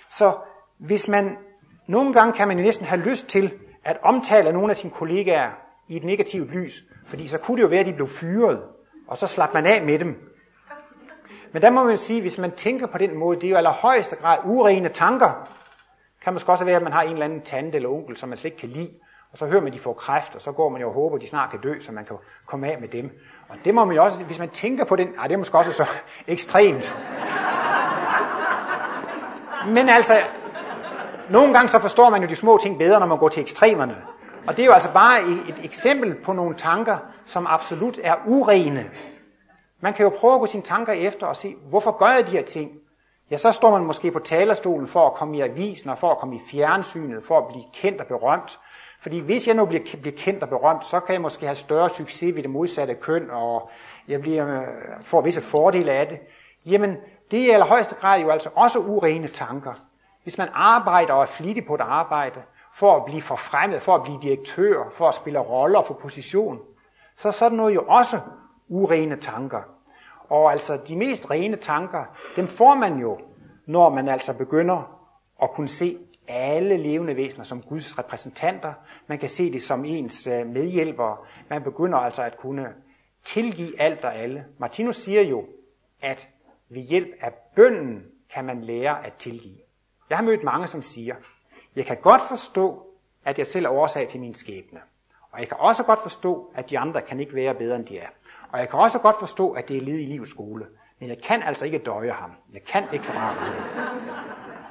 Så 0.09 0.33
hvis 0.77 1.07
man, 1.07 1.37
nogle 1.87 2.13
gange 2.13 2.33
kan 2.33 2.47
man 2.47 2.57
næsten 2.57 2.85
have 2.85 3.01
lyst 3.01 3.27
til 3.27 3.53
at 3.83 3.97
omtale 4.01 4.51
nogle 4.51 4.69
af 4.69 4.77
sine 4.77 4.93
kollegaer 4.93 5.51
i 5.87 5.95
et 5.95 6.03
negativt 6.03 6.51
lys, 6.51 6.83
fordi 7.05 7.27
så 7.27 7.37
kunne 7.37 7.57
det 7.57 7.63
jo 7.63 7.67
være, 7.67 7.79
at 7.79 7.85
de 7.85 7.93
blev 7.93 8.07
fyret, 8.07 8.61
og 9.07 9.17
så 9.17 9.27
slap 9.27 9.53
man 9.53 9.65
af 9.65 9.83
med 9.83 9.99
dem. 9.99 10.33
Men 11.51 11.61
der 11.61 11.69
må 11.69 11.83
man 11.83 11.97
sige, 11.97 12.21
hvis 12.21 12.37
man 12.37 12.51
tænker 12.51 12.87
på 12.87 12.97
den 12.97 13.17
måde, 13.17 13.41
det 13.41 13.47
er 13.47 13.51
jo 13.51 13.57
allerhøjeste 13.57 14.15
grad 14.15 14.37
urene 14.45 14.89
tanker. 14.89 15.49
Kan 16.23 16.33
måske 16.33 16.51
også 16.51 16.65
være, 16.65 16.75
at 16.75 16.83
man 16.83 16.93
har 16.93 17.01
en 17.01 17.11
eller 17.11 17.25
anden 17.25 17.41
tante 17.41 17.75
eller 17.75 17.89
onkel, 17.89 18.17
som 18.17 18.29
man 18.29 18.37
slet 18.37 18.51
ikke 18.51 18.57
kan 18.59 18.69
lide, 18.69 18.89
og 19.31 19.37
så 19.37 19.45
hører 19.45 19.61
man, 19.61 19.67
at 19.67 19.73
de 19.73 19.79
får 19.79 19.93
kræft, 19.93 20.35
og 20.35 20.41
så 20.41 20.51
går 20.51 20.69
man 20.69 20.81
jo 20.81 20.87
og 20.87 20.93
håber, 20.93 21.15
at 21.15 21.21
de 21.21 21.27
snart 21.27 21.49
kan 21.49 21.59
dø, 21.61 21.79
så 21.79 21.91
man 21.91 22.05
kan 22.05 22.15
komme 22.45 22.71
af 22.71 22.81
med 22.81 22.87
dem. 22.87 23.19
Og 23.49 23.55
det 23.65 23.75
må 23.75 23.85
man 23.85 23.95
jo 23.95 24.03
også, 24.03 24.23
hvis 24.23 24.39
man 24.39 24.49
tænker 24.49 24.85
på 24.85 24.95
den, 24.95 25.07
ej, 25.19 25.27
det 25.27 25.33
er 25.33 25.37
måske 25.37 25.57
også 25.57 25.71
så 25.71 25.85
ekstremt. 26.27 26.95
Men 29.67 29.89
altså, 29.89 30.13
nogle 31.29 31.53
gange 31.53 31.67
så 31.67 31.79
forstår 31.79 32.09
man 32.09 32.21
jo 32.21 32.27
de 32.27 32.35
små 32.35 32.57
ting 32.57 32.77
bedre, 32.77 32.99
når 32.99 33.07
man 33.07 33.17
går 33.17 33.29
til 33.29 33.41
ekstremerne. 33.41 33.95
Og 34.47 34.57
det 34.57 34.63
er 34.63 34.67
jo 34.67 34.73
altså 34.73 34.93
bare 34.93 35.21
et, 35.21 35.49
et 35.49 35.65
eksempel 35.65 36.15
på 36.23 36.33
nogle 36.33 36.55
tanker, 36.55 36.97
som 37.25 37.47
absolut 37.47 37.99
er 38.03 38.15
urene. 38.27 38.85
Man 39.79 39.93
kan 39.93 40.03
jo 40.03 40.11
prøve 40.17 40.33
at 40.33 40.39
gå 40.39 40.45
sine 40.45 40.63
tanker 40.63 40.93
efter 40.93 41.27
og 41.27 41.35
se, 41.35 41.55
hvorfor 41.69 41.97
gør 41.97 42.11
jeg 42.11 42.27
de 42.27 42.31
her 42.31 42.43
ting? 42.43 42.71
Ja, 43.31 43.37
så 43.37 43.51
står 43.51 43.71
man 43.71 43.85
måske 43.85 44.11
på 44.11 44.19
talerstolen 44.19 44.87
for 44.87 45.07
at 45.07 45.13
komme 45.13 45.37
i 45.37 45.41
avisen 45.41 45.89
og 45.89 45.97
for 45.97 46.11
at 46.11 46.17
komme 46.17 46.35
i 46.35 46.39
fjernsynet, 46.51 47.23
for 47.23 47.37
at 47.37 47.47
blive 47.47 47.63
kendt 47.73 48.01
og 48.01 48.07
berømt. 48.07 48.59
Fordi 49.01 49.19
hvis 49.19 49.47
jeg 49.47 49.55
nu 49.55 49.65
bliver, 49.65 49.83
bliver 50.01 50.17
kendt 50.17 50.43
og 50.43 50.49
berømt, 50.49 50.85
så 50.85 50.99
kan 50.99 51.13
jeg 51.13 51.21
måske 51.21 51.45
have 51.45 51.55
større 51.55 51.89
succes 51.89 52.35
ved 52.35 52.43
det 52.43 52.49
modsatte 52.49 52.93
køn, 52.93 53.29
og 53.29 53.69
jeg 54.07 54.21
bliver, 54.21 54.61
øh, 54.61 54.67
får 55.05 55.21
visse 55.21 55.41
fordele 55.41 55.91
af 55.91 56.07
det. 56.07 56.19
Jamen, 56.65 56.97
det 57.31 57.39
er 57.39 57.45
i 57.45 57.49
allerhøjeste 57.49 57.95
grad 57.95 58.21
jo 58.21 58.29
altså 58.29 58.49
også 58.55 58.79
urene 58.79 59.27
tanker. 59.27 59.73
Hvis 60.23 60.37
man 60.37 60.49
arbejder 60.53 61.13
og 61.13 61.21
er 61.21 61.25
flittig 61.25 61.65
på 61.65 61.75
et 61.75 61.81
arbejde, 61.81 62.41
for 62.73 62.95
at 62.95 63.05
blive 63.05 63.21
forfremmet, 63.21 63.81
for 63.81 63.95
at 63.95 64.03
blive 64.03 64.19
direktør, 64.21 64.89
for 64.91 65.07
at 65.07 65.13
spille 65.13 65.39
roller, 65.39 65.79
og 65.79 65.85
få 65.85 65.93
position, 65.93 66.59
så 67.15 67.27
er 67.27 67.31
sådan 67.31 67.57
noget 67.57 67.75
jo 67.75 67.83
også 67.87 68.19
urene 68.67 69.15
tanker. 69.15 69.61
Og 70.29 70.51
altså 70.51 70.79
de 70.87 70.95
mest 70.95 71.31
rene 71.31 71.55
tanker, 71.55 72.05
dem 72.35 72.47
får 72.47 72.75
man 72.75 72.97
jo, 72.97 73.19
når 73.65 73.89
man 73.89 74.07
altså 74.07 74.33
begynder 74.33 74.99
at 75.43 75.51
kunne 75.51 75.67
se 75.67 75.97
alle 76.27 76.77
levende 76.77 77.15
væsener 77.15 77.43
som 77.43 77.61
Guds 77.61 77.99
repræsentanter. 77.99 78.73
Man 79.07 79.19
kan 79.19 79.29
se 79.29 79.51
det 79.51 79.61
som 79.61 79.85
ens 79.85 80.27
øh, 80.27 80.47
medhjælpere. 80.47 81.17
Man 81.49 81.63
begynder 81.63 81.97
altså 81.97 82.23
at 82.23 82.37
kunne 82.37 82.67
tilgive 83.23 83.81
alt 83.81 84.05
og 84.05 84.15
alle. 84.15 84.45
Martinus 84.57 84.95
siger 84.95 85.21
jo, 85.21 85.45
at 86.01 86.29
ved 86.69 86.81
hjælp 86.81 87.09
af 87.21 87.33
bønden 87.55 88.05
kan 88.33 88.45
man 88.45 88.61
lære 88.61 89.05
at 89.05 89.13
tilgive. 89.13 89.57
Jeg 90.09 90.17
har 90.17 90.25
mødt 90.25 90.43
mange, 90.43 90.67
som 90.67 90.81
siger, 90.81 91.15
jeg 91.75 91.85
kan 91.85 91.97
godt 92.01 92.21
forstå, 92.29 92.87
at 93.25 93.37
jeg 93.37 93.47
selv 93.47 93.65
er 93.65 93.69
årsag 93.69 94.07
til 94.07 94.19
min 94.19 94.33
skæbne. 94.33 94.79
Og 95.31 95.39
jeg 95.39 95.47
kan 95.47 95.57
også 95.59 95.83
godt 95.83 95.99
forstå, 96.01 96.51
at 96.55 96.69
de 96.69 96.79
andre 96.79 97.01
kan 97.01 97.19
ikke 97.19 97.35
være 97.35 97.55
bedre, 97.55 97.75
end 97.75 97.85
de 97.85 97.97
er. 97.97 98.07
Og 98.51 98.59
jeg 98.59 98.69
kan 98.69 98.79
også 98.79 98.99
godt 98.99 99.19
forstå, 99.19 99.51
at 99.51 99.67
det 99.69 99.77
er 99.77 99.81
led 99.81 99.93
i 99.93 100.05
livets 100.05 100.31
skole. 100.31 100.65
Men 100.99 101.09
jeg 101.09 101.17
kan 101.23 101.43
altså 101.43 101.65
ikke 101.65 101.77
døje 101.77 102.11
ham. 102.11 102.31
Jeg 102.53 102.63
kan 102.63 102.83
ikke 102.93 103.05
fordrage 103.05 103.35
ham. 103.35 103.53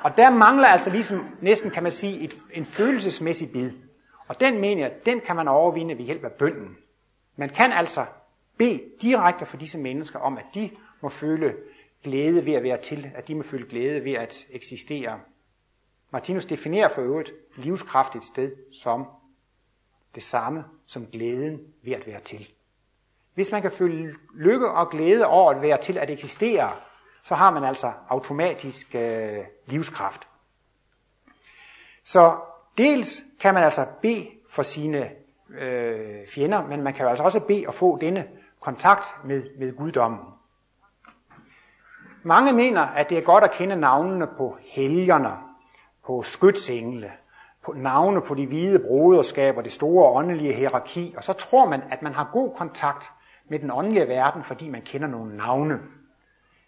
Og 0.04 0.16
der 0.16 0.30
mangler 0.30 0.68
altså 0.68 0.90
ligesom, 0.90 1.24
næsten 1.40 1.70
kan 1.70 1.82
man 1.82 1.92
sige, 1.92 2.20
et, 2.20 2.36
en 2.52 2.64
følelsesmæssig 2.64 3.52
bid. 3.52 3.70
Og 4.28 4.40
den 4.40 4.60
mener 4.60 4.82
jeg, 4.82 5.06
den 5.06 5.20
kan 5.20 5.36
man 5.36 5.48
overvinde 5.48 5.98
ved 5.98 6.04
hjælp 6.04 6.24
af 6.24 6.32
bønden. 6.32 6.76
Man 7.36 7.48
kan 7.48 7.72
altså 7.72 8.04
bede 8.58 8.82
direkte 9.02 9.46
for 9.46 9.56
disse 9.56 9.78
mennesker 9.78 10.18
om, 10.18 10.38
at 10.38 10.44
de 10.54 10.70
må 11.00 11.08
føle 11.08 11.54
glæde 12.04 12.46
ved 12.46 12.52
at 12.52 12.62
være 12.62 12.80
til, 12.80 13.12
at 13.14 13.28
de 13.28 13.34
må 13.34 13.42
føle 13.42 13.66
glæde 13.68 14.04
ved 14.04 14.12
at 14.12 14.46
eksistere. 14.50 15.20
Martinus 16.10 16.46
definerer 16.46 16.88
for 16.88 17.02
øvrigt 17.02 17.32
livskraft 17.56 18.16
et 18.16 18.24
sted 18.24 18.52
som 18.72 19.06
det 20.14 20.22
samme 20.22 20.64
som 20.86 21.06
glæden 21.06 21.60
ved 21.82 21.92
at 21.92 22.06
være 22.06 22.20
til. 22.20 22.48
Hvis 23.34 23.52
man 23.52 23.62
kan 23.62 23.70
føle 23.70 24.14
lykke 24.34 24.70
og 24.70 24.90
glæde 24.90 25.26
over 25.26 25.52
at 25.52 25.62
være 25.62 25.80
til 25.80 25.98
at 25.98 26.10
eksistere, 26.10 26.72
så 27.22 27.34
har 27.34 27.50
man 27.50 27.64
altså 27.64 27.92
automatisk 28.08 28.94
øh, 28.94 29.44
livskraft. 29.66 30.28
Så 32.04 32.36
dels 32.78 33.22
kan 33.40 33.54
man 33.54 33.64
altså 33.64 33.86
bede 34.02 34.28
for 34.48 34.62
sine 34.62 35.10
øh, 35.48 36.26
fjender, 36.28 36.66
men 36.66 36.82
man 36.82 36.94
kan 36.94 37.02
jo 37.02 37.08
altså 37.08 37.24
også 37.24 37.40
bede 37.40 37.64
og 37.66 37.74
få 37.74 37.98
denne 37.98 38.28
kontakt 38.60 39.06
med, 39.24 39.42
med 39.58 39.76
guddommen. 39.76 40.20
Mange 42.26 42.52
mener, 42.52 42.80
at 42.80 43.10
det 43.10 43.18
er 43.18 43.22
godt 43.22 43.44
at 43.44 43.52
kende 43.52 43.76
navnene 43.76 44.26
på 44.36 44.56
helgerne, 44.60 45.30
på 46.06 46.22
skytsengle, 46.22 47.12
på 47.64 47.72
navne 47.72 48.20
på 48.22 48.34
de 48.34 48.46
hvide 48.46 48.78
broderskaber, 48.78 49.62
det 49.62 49.72
store 49.72 50.10
åndelige 50.10 50.52
hierarki, 50.52 51.14
og 51.16 51.24
så 51.24 51.32
tror 51.32 51.68
man, 51.68 51.82
at 51.90 52.02
man 52.02 52.12
har 52.12 52.30
god 52.32 52.54
kontakt 52.56 53.10
med 53.48 53.58
den 53.58 53.70
åndelige 53.70 54.08
verden, 54.08 54.44
fordi 54.44 54.68
man 54.68 54.82
kender 54.82 55.08
nogle 55.08 55.36
navne. 55.36 55.78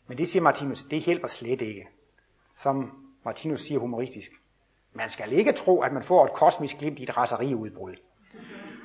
Men 0.06 0.18
det 0.18 0.28
siger 0.28 0.42
Martinus, 0.42 0.82
det 0.82 1.00
hjælper 1.00 1.28
slet 1.28 1.62
ikke. 1.62 1.88
Som 2.54 2.90
Martinus 3.24 3.61
siger 3.61 3.78
humoristisk. 3.78 4.30
Man 4.92 5.11
skal 5.11 5.32
ikke 5.32 5.52
tro, 5.52 5.80
at 5.80 5.92
man 5.92 6.02
får 6.02 6.24
et 6.24 6.32
kosmisk 6.32 6.78
glimt 6.78 6.98
i 6.98 7.02
et 7.02 7.16
raseriudbrud. 7.16 7.94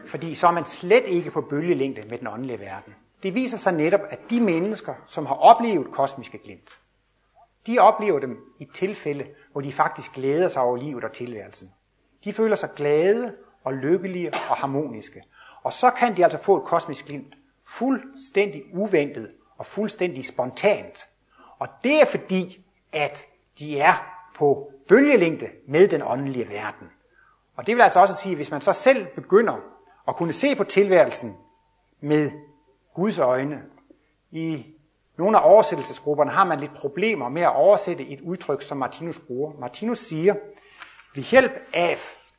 Fordi 0.08 0.34
så 0.34 0.48
er 0.48 0.52
man 0.52 0.66
slet 0.66 1.04
ikke 1.06 1.32
på 1.32 1.42
bølgelængde 1.42 2.02
med 2.10 2.18
den 2.18 2.28
åndelige 2.28 2.60
verden. 2.60 2.94
Det 3.24 3.36
viser 3.36 3.58
sig 3.58 3.74
netop, 3.74 4.02
at 4.10 4.20
de 4.30 4.42
mennesker, 4.42 4.94
som 5.06 5.26
har 5.26 5.36
oplevet 5.36 5.92
kosmiske 5.92 6.38
glimt, 6.38 6.80
de 7.68 7.80
oplever 7.80 8.20
dem 8.20 8.38
i 8.60 8.68
tilfælde, 8.74 9.26
hvor 9.52 9.62
de 9.62 9.72
faktisk 9.72 10.14
glæder 10.14 10.48
sig 10.48 10.62
over 10.62 10.78
livet 10.78 11.04
og 11.04 11.12
tilværelsen. 11.12 11.72
De 12.24 12.34
føler 12.34 12.56
sig 12.56 12.70
glade 12.76 13.36
og 13.64 13.74
lykkelige 13.74 14.34
og 14.34 14.40
harmoniske. 14.40 15.24
Og 15.64 15.74
så 15.74 15.90
kan 15.90 16.18
de 16.18 16.24
altså 16.24 16.38
få 16.38 16.58
et 16.58 16.64
kosmisk 16.64 17.06
glimt, 17.06 17.34
fuldstændig 17.66 18.64
uventet 18.74 19.32
og 19.58 19.66
fuldstændig 19.66 20.26
spontant. 20.26 21.08
Og 21.60 21.68
det 21.84 22.02
er 22.02 22.06
fordi, 22.06 22.66
at 22.92 23.26
de 23.60 23.80
er 23.80 23.94
på 24.36 24.72
bølgelængde 24.88 25.50
med 25.68 25.88
den 25.88 26.02
åndelige 26.02 26.50
verden. 26.50 26.88
Og 27.56 27.68
det 27.68 27.76
vil 27.76 27.82
altså 27.82 28.00
også 28.00 28.16
sige, 28.16 28.32
at 28.32 28.38
hvis 28.38 28.52
man 28.52 28.62
så 28.62 28.72
selv 28.72 29.08
begynder 29.16 29.56
at 30.08 30.16
kunne 30.16 30.34
se 30.34 30.56
på 30.56 30.64
tilværelsen 30.64 31.38
med 32.02 32.32
Guds 32.94 33.20
øjne, 33.20 33.62
i 34.32 34.66
nogle 35.18 35.38
af 35.38 35.50
oversættelsesgrupperne 35.50 36.32
har 36.32 36.44
man 36.44 36.60
lidt 36.60 36.74
problemer 36.74 37.30
med 37.30 37.42
at 37.42 37.56
oversætte 37.56 38.08
et 38.08 38.22
udtryk, 38.22 38.62
som 38.62 38.78
Martinus 38.78 39.20
bruger. 39.20 39.54
Martinus 39.60 40.00
siger, 40.00 40.36
ved 41.16 41.24
hjælp 41.24 41.52
af, 41.74 41.98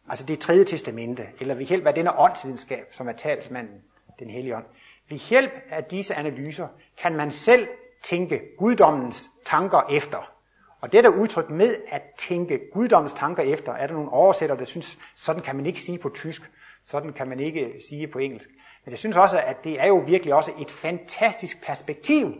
altså 0.08 0.26
det 0.26 0.38
tredje 0.38 0.64
testamente, 0.64 1.26
eller 1.40 1.54
ved 1.54 1.64
hjælp 1.64 1.86
af 1.86 1.94
denne 1.94 2.18
åndsvidenskab, 2.18 2.86
som 2.92 3.08
er 3.08 3.12
talsmanden, 3.12 3.82
den 4.18 4.30
hellige 4.30 4.56
ånd, 4.56 4.64
ved 5.08 5.18
hjælp 5.18 5.52
af 5.70 5.84
disse 5.84 6.14
analyser 6.14 6.68
kan 6.98 7.16
man 7.16 7.30
selv 7.30 7.68
tænke 8.02 8.40
guddommens 8.58 9.30
tanker 9.44 9.82
efter. 9.90 10.30
Og 10.80 10.92
det 10.92 11.04
der 11.04 11.10
udtryk 11.10 11.50
med 11.50 11.76
at 11.88 12.02
tænke 12.18 12.60
guddommens 12.72 13.12
tanker 13.12 13.42
efter, 13.42 13.72
er 13.72 13.86
der 13.86 13.94
nogle 13.94 14.10
oversættere, 14.10 14.58
der 14.58 14.64
synes, 14.64 14.98
sådan 15.16 15.42
kan 15.42 15.56
man 15.56 15.66
ikke 15.66 15.80
sige 15.80 15.98
på 15.98 16.08
tysk, 16.08 16.50
sådan 16.82 17.12
kan 17.12 17.28
man 17.28 17.40
ikke 17.40 17.74
sige 17.88 18.06
på 18.06 18.18
engelsk. 18.18 18.50
Men 18.84 18.90
jeg 18.90 18.98
synes 18.98 19.16
også, 19.16 19.40
at 19.40 19.64
det 19.64 19.80
er 19.80 19.86
jo 19.86 19.96
virkelig 19.96 20.34
også 20.34 20.52
et 20.60 20.70
fantastisk 20.70 21.66
perspektiv, 21.66 22.34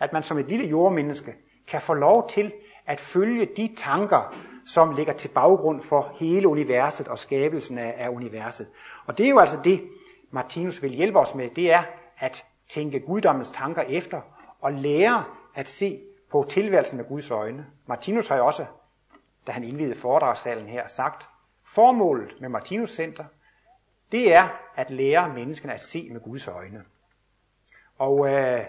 at 0.00 0.12
man 0.12 0.22
som 0.22 0.38
et 0.38 0.48
lille 0.48 0.66
jordmenneske 0.66 1.34
kan 1.66 1.80
få 1.80 1.94
lov 1.94 2.28
til 2.28 2.52
at 2.86 3.00
følge 3.00 3.48
de 3.56 3.74
tanker, 3.76 4.34
som 4.66 4.94
ligger 4.94 5.12
til 5.12 5.28
baggrund 5.28 5.82
for 5.82 6.12
hele 6.14 6.48
universet 6.48 7.08
og 7.08 7.18
skabelsen 7.18 7.78
af, 7.78 7.94
af 7.98 8.08
universet. 8.08 8.66
Og 9.06 9.18
det 9.18 9.26
er 9.26 9.30
jo 9.30 9.38
altså 9.38 9.58
det, 9.64 9.88
Martinus 10.30 10.82
vil 10.82 10.90
hjælpe 10.90 11.18
os 11.18 11.34
med, 11.34 11.50
det 11.50 11.72
er 11.72 11.82
at 12.18 12.44
tænke 12.68 13.00
guddommens 13.00 13.50
tanker 13.50 13.82
efter 13.82 14.20
og 14.60 14.72
lære 14.72 15.24
at 15.54 15.68
se 15.68 16.00
på 16.30 16.46
tilværelsen 16.48 16.96
med 16.96 17.04
Guds 17.04 17.30
øjne. 17.30 17.66
Martinus 17.86 18.28
har 18.28 18.36
jo 18.36 18.46
også, 18.46 18.64
da 19.46 19.52
han 19.52 19.64
indvidede 19.64 19.94
foredragssalen 19.94 20.66
her, 20.66 20.86
sagt, 20.86 21.28
formålet 21.64 22.36
med 22.40 22.48
Martinus 22.48 22.94
Center, 22.94 23.24
det 24.12 24.34
er 24.34 24.48
at 24.76 24.90
lære 24.90 25.34
menneskene 25.34 25.74
at 25.74 25.80
se 25.80 26.08
med 26.10 26.20
Guds 26.20 26.48
øjne. 26.48 26.84
Og 27.98 28.28
øh, 28.28 28.64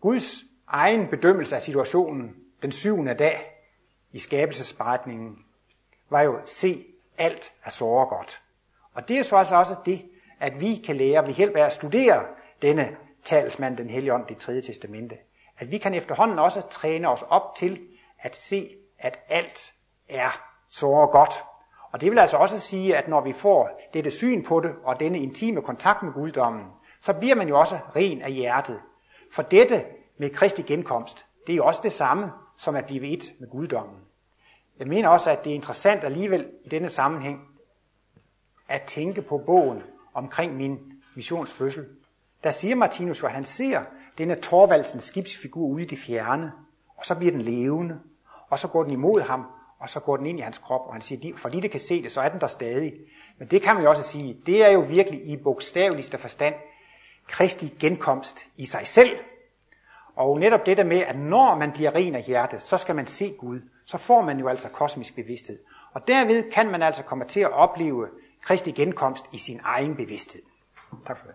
Guds 0.00 0.44
egen 0.66 1.08
bedømmelse 1.08 1.56
af 1.56 1.62
situationen 1.62 2.36
den 2.62 2.72
syvende 2.72 3.14
dag 3.14 3.58
i 4.12 4.18
skabelsesberetningen 4.18 5.44
var 6.10 6.22
jo 6.22 6.40
se 6.44 6.86
alt 7.18 7.52
er 7.64 7.70
såre 7.70 8.06
godt. 8.06 8.42
Og 8.94 9.08
det 9.08 9.18
er 9.18 9.22
så 9.22 9.36
altså 9.36 9.56
også 9.56 9.76
det, 9.86 10.10
at 10.40 10.60
vi 10.60 10.82
kan 10.86 10.96
lære 10.96 11.26
ved 11.26 11.34
hjælp 11.34 11.56
af 11.56 11.64
at 11.64 11.72
studere 11.72 12.24
denne 12.62 12.96
talsmand, 13.24 13.76
den 13.76 13.90
hellige 13.90 14.14
ånd, 14.14 14.26
det 14.26 14.38
tredje 14.38 14.62
testamente. 14.62 15.16
At 15.58 15.70
vi 15.70 15.78
kan 15.78 15.94
efterhånden 15.94 16.38
også 16.38 16.60
træne 16.60 17.08
os 17.08 17.22
op 17.22 17.54
til 17.56 17.88
at 18.18 18.36
se, 18.36 18.76
at 18.98 19.18
alt 19.28 19.74
er 20.08 20.30
såre 20.68 21.06
godt. 21.06 21.32
Og 21.92 22.00
det 22.00 22.10
vil 22.10 22.18
altså 22.18 22.36
også 22.36 22.60
sige, 22.60 22.96
at 22.96 23.08
når 23.08 23.20
vi 23.20 23.32
får 23.32 23.80
dette 23.94 24.10
syn 24.10 24.44
på 24.44 24.60
det, 24.60 24.70
og 24.84 25.00
denne 25.00 25.18
intime 25.18 25.62
kontakt 25.62 26.02
med 26.02 26.12
guddommen, 26.12 26.66
så 27.00 27.12
bliver 27.12 27.34
man 27.34 27.48
jo 27.48 27.58
også 27.58 27.78
ren 27.96 28.22
af 28.22 28.32
hjertet. 28.32 28.80
For 29.32 29.42
dette 29.42 29.84
med 30.18 30.30
Kristi 30.30 30.62
genkomst, 30.62 31.26
det 31.46 31.52
er 31.52 31.56
jo 31.56 31.64
også 31.64 31.80
det 31.82 31.92
samme 31.92 32.32
som 32.56 32.76
at 32.76 32.84
blive 32.84 33.06
et 33.06 33.32
med 33.40 33.48
guddommen. 33.50 33.96
Jeg 34.78 34.86
mener 34.86 35.08
også, 35.08 35.30
at 35.30 35.44
det 35.44 35.50
er 35.50 35.54
interessant 35.54 36.04
alligevel 36.04 36.46
i 36.64 36.68
denne 36.68 36.88
sammenhæng 36.88 37.48
at 38.68 38.82
tænke 38.82 39.22
på 39.22 39.38
bogen 39.46 39.82
omkring 40.14 40.56
min 40.56 40.78
missionsfødsel. 41.16 41.86
Der 42.44 42.50
siger 42.50 42.74
Martinus 42.74 43.22
jo, 43.22 43.26
at 43.26 43.34
han 43.34 43.44
ser 43.44 43.82
denne 44.18 44.34
Torvaldsens 44.34 45.04
skibsfigur 45.04 45.66
ude 45.66 45.82
i 45.82 45.86
det 45.86 45.98
fjerne, 45.98 46.52
og 46.96 47.04
så 47.04 47.14
bliver 47.14 47.32
den 47.32 47.40
levende, 47.40 48.00
og 48.50 48.58
så 48.58 48.68
går 48.68 48.82
den 48.82 48.92
imod 48.92 49.20
ham, 49.20 49.46
og 49.80 49.88
så 49.88 50.00
går 50.00 50.16
den 50.16 50.26
ind 50.26 50.38
i 50.38 50.42
hans 50.42 50.58
krop, 50.58 50.86
og 50.86 50.92
han 50.92 51.02
siger, 51.02 51.36
fordi 51.36 51.60
det 51.60 51.70
kan 51.70 51.80
se 51.80 52.02
det, 52.02 52.12
så 52.12 52.20
er 52.20 52.28
den 52.28 52.40
der 52.40 52.46
stadig. 52.46 52.92
Men 53.38 53.48
det 53.48 53.62
kan 53.62 53.74
man 53.74 53.84
jo 53.84 53.90
også 53.90 54.02
sige, 54.02 54.36
det 54.46 54.64
er 54.64 54.70
jo 54.70 54.80
virkelig 54.80 55.26
i 55.26 55.36
bogstaveligste 55.36 56.18
forstand 56.18 56.54
Kristi 57.28 57.74
genkomst 57.80 58.46
i 58.56 58.66
sig 58.66 58.86
selv. 58.86 59.18
Og 60.16 60.38
netop 60.38 60.66
det 60.66 60.76
der 60.76 60.84
med, 60.84 60.98
at 60.98 61.18
når 61.18 61.54
man 61.54 61.72
bliver 61.72 61.94
ren 61.94 62.14
af 62.14 62.22
hjerte, 62.22 62.60
så 62.60 62.76
skal 62.76 62.94
man 62.94 63.06
se 63.06 63.34
Gud. 63.38 63.60
Så 63.84 63.98
får 63.98 64.22
man 64.22 64.38
jo 64.38 64.48
altså 64.48 64.68
kosmisk 64.68 65.14
bevidsthed. 65.14 65.58
Og 65.92 66.08
derved 66.08 66.50
kan 66.50 66.70
man 66.70 66.82
altså 66.82 67.02
komme 67.02 67.24
til 67.24 67.40
at 67.40 67.52
opleve 67.52 68.08
Kristi 68.42 68.70
genkomst 68.70 69.24
i 69.32 69.38
sin 69.38 69.60
egen 69.64 69.96
bevidsthed. 69.96 70.42
Tak 71.06 71.18
for 71.18 71.26
det. 71.26 71.34